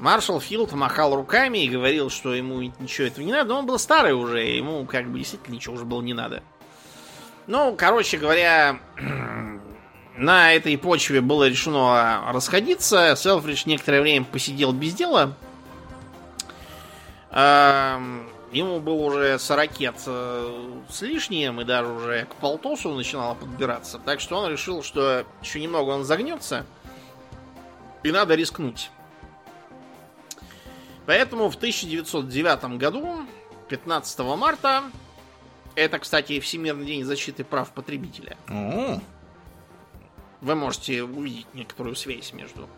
Маршал 0.00 0.40
Филд 0.40 0.72
махал 0.72 1.14
руками 1.14 1.58
и 1.58 1.68
говорил, 1.68 2.08
что 2.08 2.34
ему 2.34 2.60
ничего 2.62 3.06
этого 3.06 3.22
не 3.22 3.32
надо, 3.32 3.50
но 3.50 3.58
он 3.58 3.66
был 3.66 3.78
старый 3.78 4.14
уже, 4.14 4.40
ему 4.40 4.86
как 4.86 5.06
бы 5.06 5.18
действительно 5.18 5.54
ничего 5.54 5.74
уже 5.74 5.84
было 5.84 6.00
не 6.00 6.14
надо. 6.14 6.42
Ну, 7.46 7.74
короче 7.76 8.16
говоря, 8.16 8.80
на 10.16 10.54
этой 10.54 10.78
почве 10.78 11.20
было 11.20 11.48
решено 11.48 12.32
расходиться. 12.32 13.14
Селфридж 13.14 13.64
некоторое 13.66 14.00
время 14.00 14.24
посидел 14.24 14.72
без 14.72 14.94
дела. 14.94 15.34
Ему 17.30 18.80
был 18.80 19.04
уже 19.04 19.38
40 19.38 19.70
э, 19.80 20.80
с 20.88 21.02
лишним, 21.02 21.60
и 21.60 21.64
даже 21.64 21.92
уже 21.92 22.24
к 22.24 22.34
полтосу 22.34 22.92
начинало 22.92 23.34
подбираться. 23.34 24.00
Так 24.04 24.18
что 24.18 24.38
он 24.38 24.50
решил, 24.50 24.82
что 24.82 25.24
еще 25.40 25.60
немного 25.60 25.90
он 25.90 26.02
загнется, 26.02 26.66
и 28.02 28.10
надо 28.10 28.34
рискнуть. 28.34 28.90
Поэтому 31.06 31.48
в 31.50 31.56
1909 31.56 32.78
году, 32.78 33.26
15 33.68 34.18
марта, 34.36 34.84
это, 35.74 35.98
кстати, 35.98 36.40
Всемирный 36.40 36.86
день 36.86 37.04
защиты 37.04 37.44
прав 37.44 37.72
потребителя. 37.72 38.36
О, 38.48 39.00
Вы 40.40 40.54
можете 40.54 41.02
увидеть 41.02 41.46
некоторую 41.54 41.96
связь 41.96 42.32
между. 42.32 42.68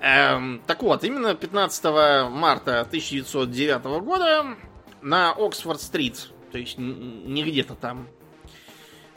Эм, 0.00 0.62
так 0.66 0.82
вот, 0.82 1.04
именно 1.04 1.34
15 1.34 1.84
марта 2.30 2.80
1909 2.82 3.84
года 4.02 4.56
на 5.02 5.32
Оксфорд-стрит, 5.32 6.30
то 6.52 6.58
есть 6.58 6.76
не 6.78 7.42
где-то 7.42 7.74
там, 7.74 8.08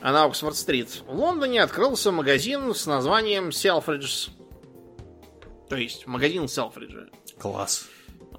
а 0.02 0.14
на 0.14 0.24
Оксфорд-стрит 0.26 1.04
в 1.06 1.14
Лондоне 1.14 1.62
открылся 1.62 2.12
магазин 2.12 2.74
с 2.74 2.86
названием 2.86 3.50
Selfridges. 3.50 4.30
То 5.68 5.76
есть 5.76 6.08
магазин 6.08 6.46
Selfridge. 6.46 7.12
класс. 7.40 7.88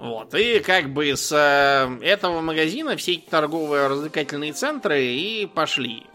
Вот, 0.01 0.33
и 0.33 0.61
как 0.61 0.89
бы 0.89 1.15
с 1.15 1.31
э, 1.31 2.03
этого 2.03 2.41
магазина 2.41 2.95
все 2.97 3.13
эти 3.13 3.29
торговые 3.29 3.85
развлекательные 3.85 4.51
центры 4.51 5.03
и 5.03 5.45
пошли 5.45 6.07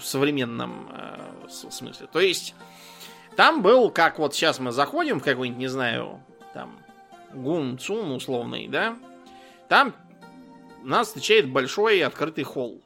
в 0.00 0.04
современном 0.04 0.90
э, 0.90 1.48
смысле. 1.48 2.08
То 2.12 2.18
есть 2.18 2.56
там 3.36 3.62
был, 3.62 3.90
как 3.90 4.18
вот 4.18 4.34
сейчас 4.34 4.58
мы 4.58 4.72
заходим 4.72 5.20
в 5.20 5.22
какой-нибудь, 5.22 5.60
не 5.60 5.68
знаю, 5.68 6.22
там, 6.54 6.76
гум 7.32 7.78
цум 7.78 8.10
условный, 8.10 8.66
да, 8.66 8.96
там 9.68 9.94
нас 10.82 11.06
встречает 11.06 11.48
большой 11.48 12.02
открытый 12.02 12.42
холл. 12.42 12.80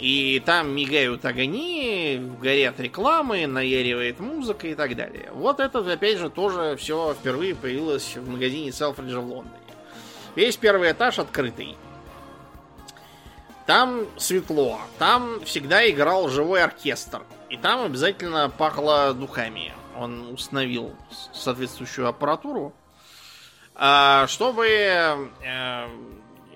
И 0.00 0.42
там 0.46 0.74
мигают 0.74 1.26
огни, 1.26 2.18
горят 2.40 2.80
рекламы, 2.80 3.46
наяривает 3.46 4.18
музыка 4.18 4.66
и 4.66 4.74
так 4.74 4.96
далее. 4.96 5.28
Вот 5.34 5.60
это, 5.60 5.80
опять 5.80 6.16
же, 6.16 6.30
тоже 6.30 6.74
все 6.76 7.12
впервые 7.12 7.54
появилось 7.54 8.16
в 8.16 8.26
магазине 8.26 8.72
Селфриджа 8.72 9.20
в 9.20 9.26
Лондоне. 9.26 9.54
Весь 10.36 10.56
первый 10.56 10.92
этаж 10.92 11.18
открытый. 11.18 11.76
Там 13.66 14.06
светло, 14.16 14.80
там 14.98 15.44
всегда 15.44 15.88
играл 15.90 16.30
живой 16.30 16.62
оркестр. 16.62 17.22
И 17.50 17.58
там 17.58 17.84
обязательно 17.84 18.48
пахло 18.48 19.12
духами. 19.12 19.74
Он 19.98 20.32
установил 20.32 20.96
соответствующую 21.34 22.08
аппаратуру. 22.08 22.72
А, 23.74 24.26
чтобы 24.28 25.30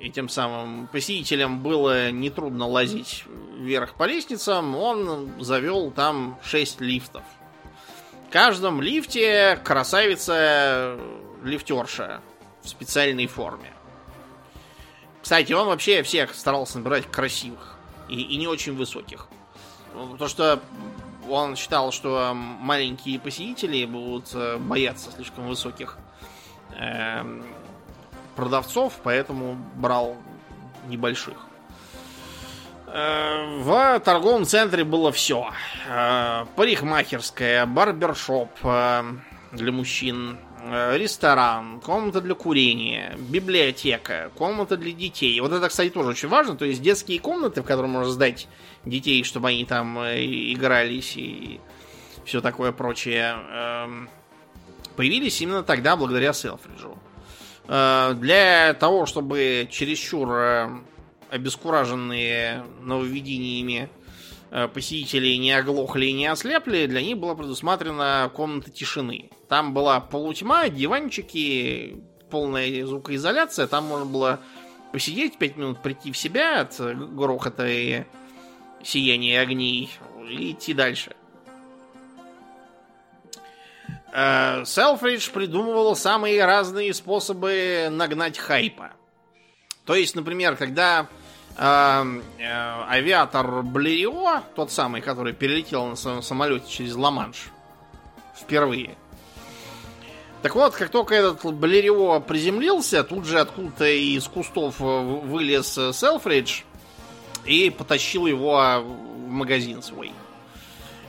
э, 0.05 0.07
этим 0.07 0.29
самым 0.29 0.87
посетителям 0.89 1.63
было 1.63 2.11
нетрудно 2.11 2.67
лазить 2.67 3.25
вверх 3.57 3.95
по 3.95 4.05
лестницам, 4.05 4.77
он 4.77 5.33
завел 5.41 5.91
там 5.91 6.39
6 6.45 6.81
лифтов. 6.81 7.23
В 8.29 8.33
каждом 8.33 8.83
лифте 8.83 9.59
красавица 9.65 10.99
лифтерша 11.43 12.21
в 12.63 12.69
специальной 12.69 13.27
форме. 13.27 13.73
Кстати, 15.23 15.53
он 15.53 15.69
вообще 15.69 16.03
всех 16.03 16.35
старался 16.35 16.79
набирать 16.79 17.11
красивых 17.11 17.79
и, 18.09 18.21
и 18.21 18.37
не 18.37 18.47
очень 18.47 18.75
высоких. 18.75 19.29
Потому 19.93 20.29
что 20.29 20.61
он 21.29 21.57
считал, 21.57 21.93
что 21.93 22.33
маленькие 22.35 23.19
посетители 23.19 23.85
будут 23.87 24.35
э, 24.35 24.59
бояться 24.59 25.11
слишком 25.13 25.47
высоких 25.47 25.97
эм, 26.77 27.45
продавцов, 28.35 28.95
поэтому 29.03 29.57
брал 29.77 30.17
небольших. 30.89 31.37
Э, 32.87 33.59
В 33.61 34.01
торговом 34.01 34.45
центре 34.45 34.85
было 34.85 35.11
все. 35.13 35.51
Парикмахерская, 36.57 37.67
барбершоп 37.67 38.51
э, 38.63 39.03
для 39.53 39.73
мужчин, 39.73 40.39
э, 40.65 40.97
ресторан, 40.97 41.81
комната 41.81 42.21
для 42.21 42.35
курения, 42.35 43.17
библиотека, 43.19 44.31
комната 44.37 44.77
для 44.77 44.93
детей. 44.93 45.39
Вот 45.41 45.53
это, 45.53 45.69
кстати, 45.69 45.91
тоже 45.91 46.11
очень 46.11 46.29
важно. 46.29 46.57
То 46.57 46.65
есть 46.65 46.83
детские 46.83 47.21
комнаты, 47.21 47.63
в 47.63 47.65
которые 47.65 47.91
можно 47.91 48.11
сдать 48.11 48.49
детей, 48.85 49.25
чтобы 49.25 49.49
они 49.49 49.65
там 49.65 49.99
э, 49.99 50.25
игрались 50.25 51.17
и 51.17 51.61
все 52.25 52.41
такое 52.41 52.73
прочее, 52.73 53.35
эм, 53.53 54.09
появились 54.97 55.41
именно 55.43 55.63
тогда 55.63 55.97
благодаря 55.97 56.33
Селфриджу. 56.33 56.99
Э, 57.69 58.15
Для 58.15 58.75
того, 58.75 59.07
чтобы 59.07 59.69
чересчур 59.71 60.31
э, 60.33 60.69
обескураженные 61.31 62.65
нововведениями 62.81 63.89
э, 64.51 64.69
посетители 64.69 65.35
не 65.37 65.53
оглохли 65.53 66.07
и 66.07 66.13
не 66.13 66.27
ослепли, 66.27 66.87
для 66.87 67.03
них 67.03 67.19
была 67.19 67.35
предусмотрена 67.35 68.31
комната 68.35 68.71
тишины. 68.71 69.31
Там 69.49 69.75
была 69.75 70.01
полутьма, 70.01 70.69
диванчики, 70.69 71.97
полная 72.31 72.87
звукоизоляция. 72.87 73.67
Там 73.67 73.85
можно 73.85 74.07
было 74.07 74.41
посидеть 74.93 75.39
пять 75.39 75.57
минут, 75.57 75.83
прийти 75.83 76.13
в 76.13 76.17
себя 76.17 76.61
от 76.61 76.79
грохота 76.79 77.67
и 77.67 78.05
сияния 78.83 79.41
огней 79.41 79.91
и 80.29 80.53
идти 80.53 80.75
дальше. 80.75 81.17
Э, 84.17 84.65
Селфридж 84.65 85.31
придумывал 85.31 85.97
самые 85.97 86.45
разные 86.45 86.95
способы 86.95 87.89
нагнать 87.91 88.39
хайпа. 88.39 88.93
То 89.85 89.97
есть, 89.97 90.15
например, 90.15 90.55
когда 90.55 91.09
э, 91.57 92.21
э, 92.39 92.45
авиатор 92.45 93.65
Блерио, 93.65 94.43
тот 94.55 94.71
самый, 94.71 95.01
который 95.01 95.33
перелетел 95.33 95.87
на 95.87 95.97
своем 95.97 96.23
самолете 96.23 96.71
через 96.71 96.95
Ла-Манш 96.95 97.49
впервые. 98.37 98.97
Так 100.43 100.55
вот, 100.55 100.75
как 100.75 100.91
только 100.91 101.17
этот 101.17 101.53
Блерио 101.53 102.21
приземлился, 102.21 103.03
тут 103.03 103.25
же 103.25 103.41
откуда-то 103.41 103.87
из 103.87 104.29
кустов 104.29 104.79
вылез 104.79 105.77
э, 105.77 105.93
Селфридж 105.93 106.61
и 107.45 107.69
потащил 107.69 108.27
его 108.27 108.63
э, 108.63 108.79
в 108.79 109.29
магазин 109.29 109.83
свой. 109.83 110.13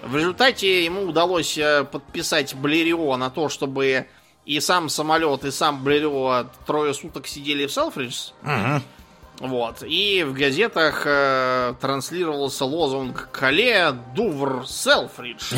В 0.06 0.16
результате 0.16 0.86
ему 0.86 1.02
удалось 1.02 1.58
э, 1.58 1.84
подписать 1.84 2.54
Блерио 2.54 3.18
на 3.18 3.32
то, 3.32 3.50
чтобы 3.50 4.06
и 4.46 4.60
сам 4.60 4.88
самолет, 4.88 5.44
и 5.46 5.52
сам 5.52 5.84
Блерио 5.84 6.46
трое 6.68 6.94
суток 6.94 7.26
сидели 7.26 7.66
в 7.66 7.72
Селфридж. 7.72 8.30
Мгм. 8.44 8.84
Вот. 9.40 9.82
И 9.82 10.24
в 10.24 10.34
газетах 10.34 11.02
э, 11.06 11.74
транслировался 11.82 12.66
лозунг 12.66 13.30
«Кале 13.32 13.94
Дувр 14.16 14.68
Селфридж» 14.68 15.56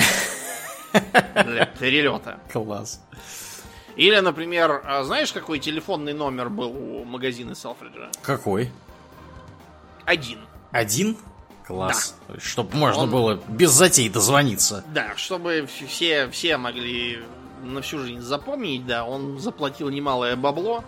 для 1.43 1.65
перелета. 1.65 2.39
Класс. 2.51 3.01
Или, 3.97 4.17
например, 4.19 4.81
а 4.85 5.03
знаешь, 5.03 5.33
какой 5.33 5.59
телефонный 5.59 6.13
номер 6.13 6.49
был 6.49 6.69
у 6.69 7.03
магазина 7.03 7.53
Селфриджа? 7.53 8.09
Какой? 8.21 8.71
Один. 10.05 10.39
Один? 10.71 11.17
Класс. 11.67 12.15
Чтобы 12.37 12.75
можно 12.77 13.03
Он- 13.03 13.11
было 13.11 13.41
без 13.49 13.71
затей 13.71 14.07
дозвониться. 14.09 14.85
Да, 14.93 15.15
чтобы 15.17 15.67
все, 15.87 16.29
все 16.29 16.57
могли 16.57 17.19
на 17.61 17.81
всю 17.81 17.99
жизнь 17.99 18.21
запомнить, 18.21 18.85
да, 18.85 19.03
он 19.03 19.37
заплатил 19.39 19.89
немалое 19.89 20.35
бабло 20.37 20.83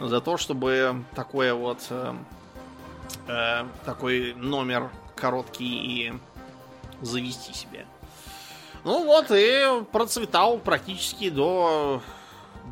за 0.00 0.20
то, 0.20 0.36
чтобы 0.36 1.04
такое 1.14 1.54
вот 1.54 1.78
э, 1.90 2.14
э, 3.28 3.64
такой 3.84 4.34
номер 4.34 4.90
короткий 5.14 6.08
и 6.08 6.12
завести 7.02 7.52
себе. 7.52 7.86
Ну 8.82 9.04
вот 9.04 9.26
и 9.30 9.84
процветал 9.92 10.58
практически 10.58 11.30
до... 11.30 12.02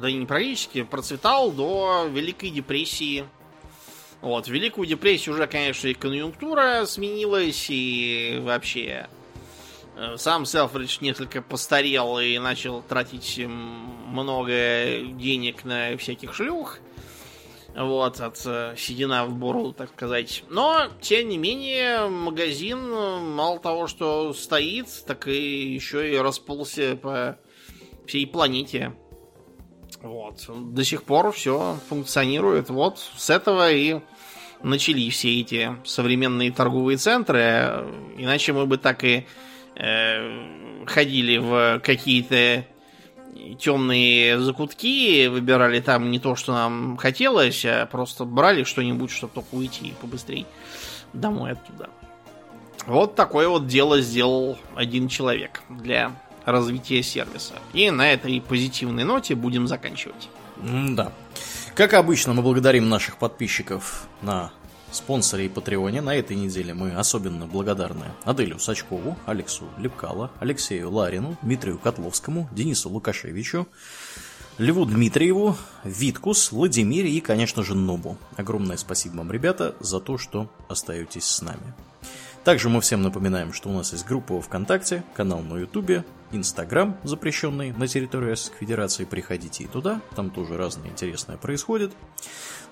Да 0.00 0.10
не 0.10 0.26
практически, 0.26 0.82
процветал 0.82 1.50
до 1.50 2.06
Великой 2.10 2.50
депрессии. 2.50 3.26
Вот, 4.20 4.46
в 4.46 4.50
Великую 4.50 4.86
депрессию 4.86 5.34
уже, 5.34 5.46
конечно, 5.46 5.86
и 5.86 5.94
конъюнктура 5.94 6.84
сменилась, 6.86 7.66
и 7.68 8.40
вообще 8.42 9.08
э, 9.96 10.16
сам 10.16 10.44
Селфридж 10.44 10.98
несколько 11.00 11.40
постарел 11.40 12.18
и 12.18 12.36
начал 12.38 12.82
тратить 12.82 13.40
много 13.46 14.50
денег 15.12 15.64
на 15.64 15.96
всяких 15.96 16.34
шлюх. 16.34 16.80
Вот, 17.76 18.18
от 18.20 18.42
э, 18.44 18.74
седина 18.76 19.24
в 19.24 19.34
бороду, 19.34 19.72
так 19.72 19.90
сказать. 19.90 20.42
Но, 20.48 20.88
тем 21.00 21.28
не 21.28 21.38
менее, 21.38 22.08
магазин, 22.08 22.78
э, 22.90 23.20
мало 23.20 23.60
того, 23.60 23.86
что 23.86 24.32
стоит, 24.32 24.88
так 25.06 25.28
и 25.28 25.74
еще 25.74 26.12
и 26.12 26.16
расползся 26.16 26.96
по 26.96 27.38
всей 28.04 28.26
планете. 28.26 28.96
Вот. 30.02 30.44
До 30.48 30.84
сих 30.84 31.02
пор 31.02 31.32
все 31.32 31.78
функционирует. 31.88 32.70
Вот 32.70 32.98
с 33.16 33.30
этого 33.30 33.70
и 33.70 34.00
начались 34.62 35.14
все 35.14 35.40
эти 35.40 35.76
современные 35.84 36.52
торговые 36.52 36.96
центры. 36.98 37.86
Иначе 38.16 38.52
мы 38.52 38.66
бы 38.66 38.78
так 38.78 39.04
и 39.04 39.26
э, 39.76 40.84
ходили 40.86 41.38
в 41.38 41.80
какие-то 41.80 42.64
темные 43.58 44.38
закутки, 44.38 45.26
выбирали 45.26 45.80
там 45.80 46.10
не 46.10 46.18
то, 46.18 46.34
что 46.34 46.52
нам 46.52 46.96
хотелось, 46.96 47.64
а 47.64 47.86
просто 47.86 48.24
брали 48.24 48.64
что-нибудь, 48.64 49.10
чтобы 49.10 49.32
только 49.34 49.54
уйти 49.54 49.94
побыстрее 50.00 50.46
домой 51.12 51.52
оттуда. 51.52 51.90
Вот 52.86 53.14
такое 53.14 53.48
вот 53.48 53.66
дело 53.66 54.00
сделал 54.00 54.58
один 54.74 55.08
человек 55.08 55.62
для 55.68 56.12
развития 56.50 57.02
сервиса. 57.02 57.54
И 57.72 57.90
на 57.90 58.12
этой 58.12 58.40
позитивной 58.40 59.04
ноте 59.04 59.34
будем 59.34 59.66
заканчивать. 59.66 60.28
Да. 60.62 61.12
Как 61.74 61.94
обычно, 61.94 62.34
мы 62.34 62.42
благодарим 62.42 62.88
наших 62.88 63.18
подписчиков 63.18 64.08
на 64.22 64.50
спонсоре 64.90 65.46
и 65.46 65.48
патреоне. 65.48 66.00
На 66.00 66.14
этой 66.14 66.36
неделе 66.36 66.74
мы 66.74 66.92
особенно 66.92 67.46
благодарны 67.46 68.06
Аделю 68.24 68.58
Сачкову, 68.58 69.16
Алексу 69.26 69.68
Лепкало, 69.78 70.30
Алексею 70.40 70.90
Ларину, 70.90 71.36
Дмитрию 71.42 71.78
Котловскому, 71.78 72.48
Денису 72.52 72.88
Лукашевичу, 72.88 73.68
Льву 74.58 74.86
Дмитриеву, 74.86 75.56
Виткус, 75.84 76.50
Владимире 76.50 77.10
и, 77.10 77.20
конечно 77.20 77.62
же, 77.62 77.76
Нобу. 77.76 78.18
Огромное 78.36 78.76
спасибо 78.76 79.18
вам, 79.18 79.30
ребята, 79.30 79.76
за 79.78 80.00
то, 80.00 80.18
что 80.18 80.50
остаетесь 80.68 81.24
с 81.24 81.42
нами. 81.42 81.74
Также 82.42 82.68
мы 82.68 82.80
всем 82.80 83.02
напоминаем, 83.02 83.52
что 83.52 83.68
у 83.68 83.72
нас 83.72 83.92
есть 83.92 84.06
группа 84.06 84.40
ВКонтакте, 84.40 85.04
канал 85.14 85.40
на 85.42 85.58
Ютубе, 85.58 86.04
Инстаграм, 86.32 86.96
запрещенный 87.04 87.72
на 87.72 87.86
территории 87.86 88.30
Российской 88.30 88.58
Федерации. 88.58 89.04
Приходите 89.04 89.64
и 89.64 89.66
туда, 89.66 90.00
там 90.14 90.30
тоже 90.30 90.56
разное 90.56 90.88
интересное 90.88 91.36
происходит. 91.36 91.92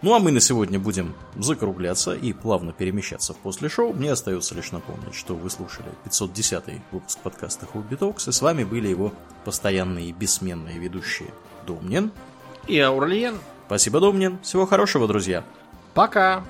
Ну 0.03 0.15
а 0.15 0.19
мы 0.19 0.31
на 0.31 0.41
сегодня 0.41 0.79
будем 0.79 1.15
закругляться 1.37 2.15
и 2.15 2.33
плавно 2.33 2.73
перемещаться 2.73 3.33
в 3.33 3.39
после 3.39 3.69
шоу. 3.69 3.93
Мне 3.93 4.13
остается 4.13 4.55
лишь 4.55 4.73
напомнить, 4.73 5.15
что 5.15 5.35
вы 5.35 5.49
слушали 5.49 5.89
510 6.05 6.83
выпуск 6.93 7.19
подкаста 7.21 7.67
Хобби 7.67 7.97
Токс, 7.97 8.29
и 8.29 8.33
с 8.33 8.43
вами 8.43 8.65
были 8.65 8.89
его 8.89 9.13
постоянные 9.45 10.11
и 10.11 10.13
бессменные 10.13 10.79
ведущие 10.79 11.31
Домнин 11.67 12.13
и 12.67 12.79
Аурлиен. 12.79 13.39
Спасибо, 13.67 14.01
Домнин. 14.01 14.39
Всего 14.43 14.67
хорошего, 14.67 15.09
друзья. 15.09 15.45
Пока. 15.95 16.45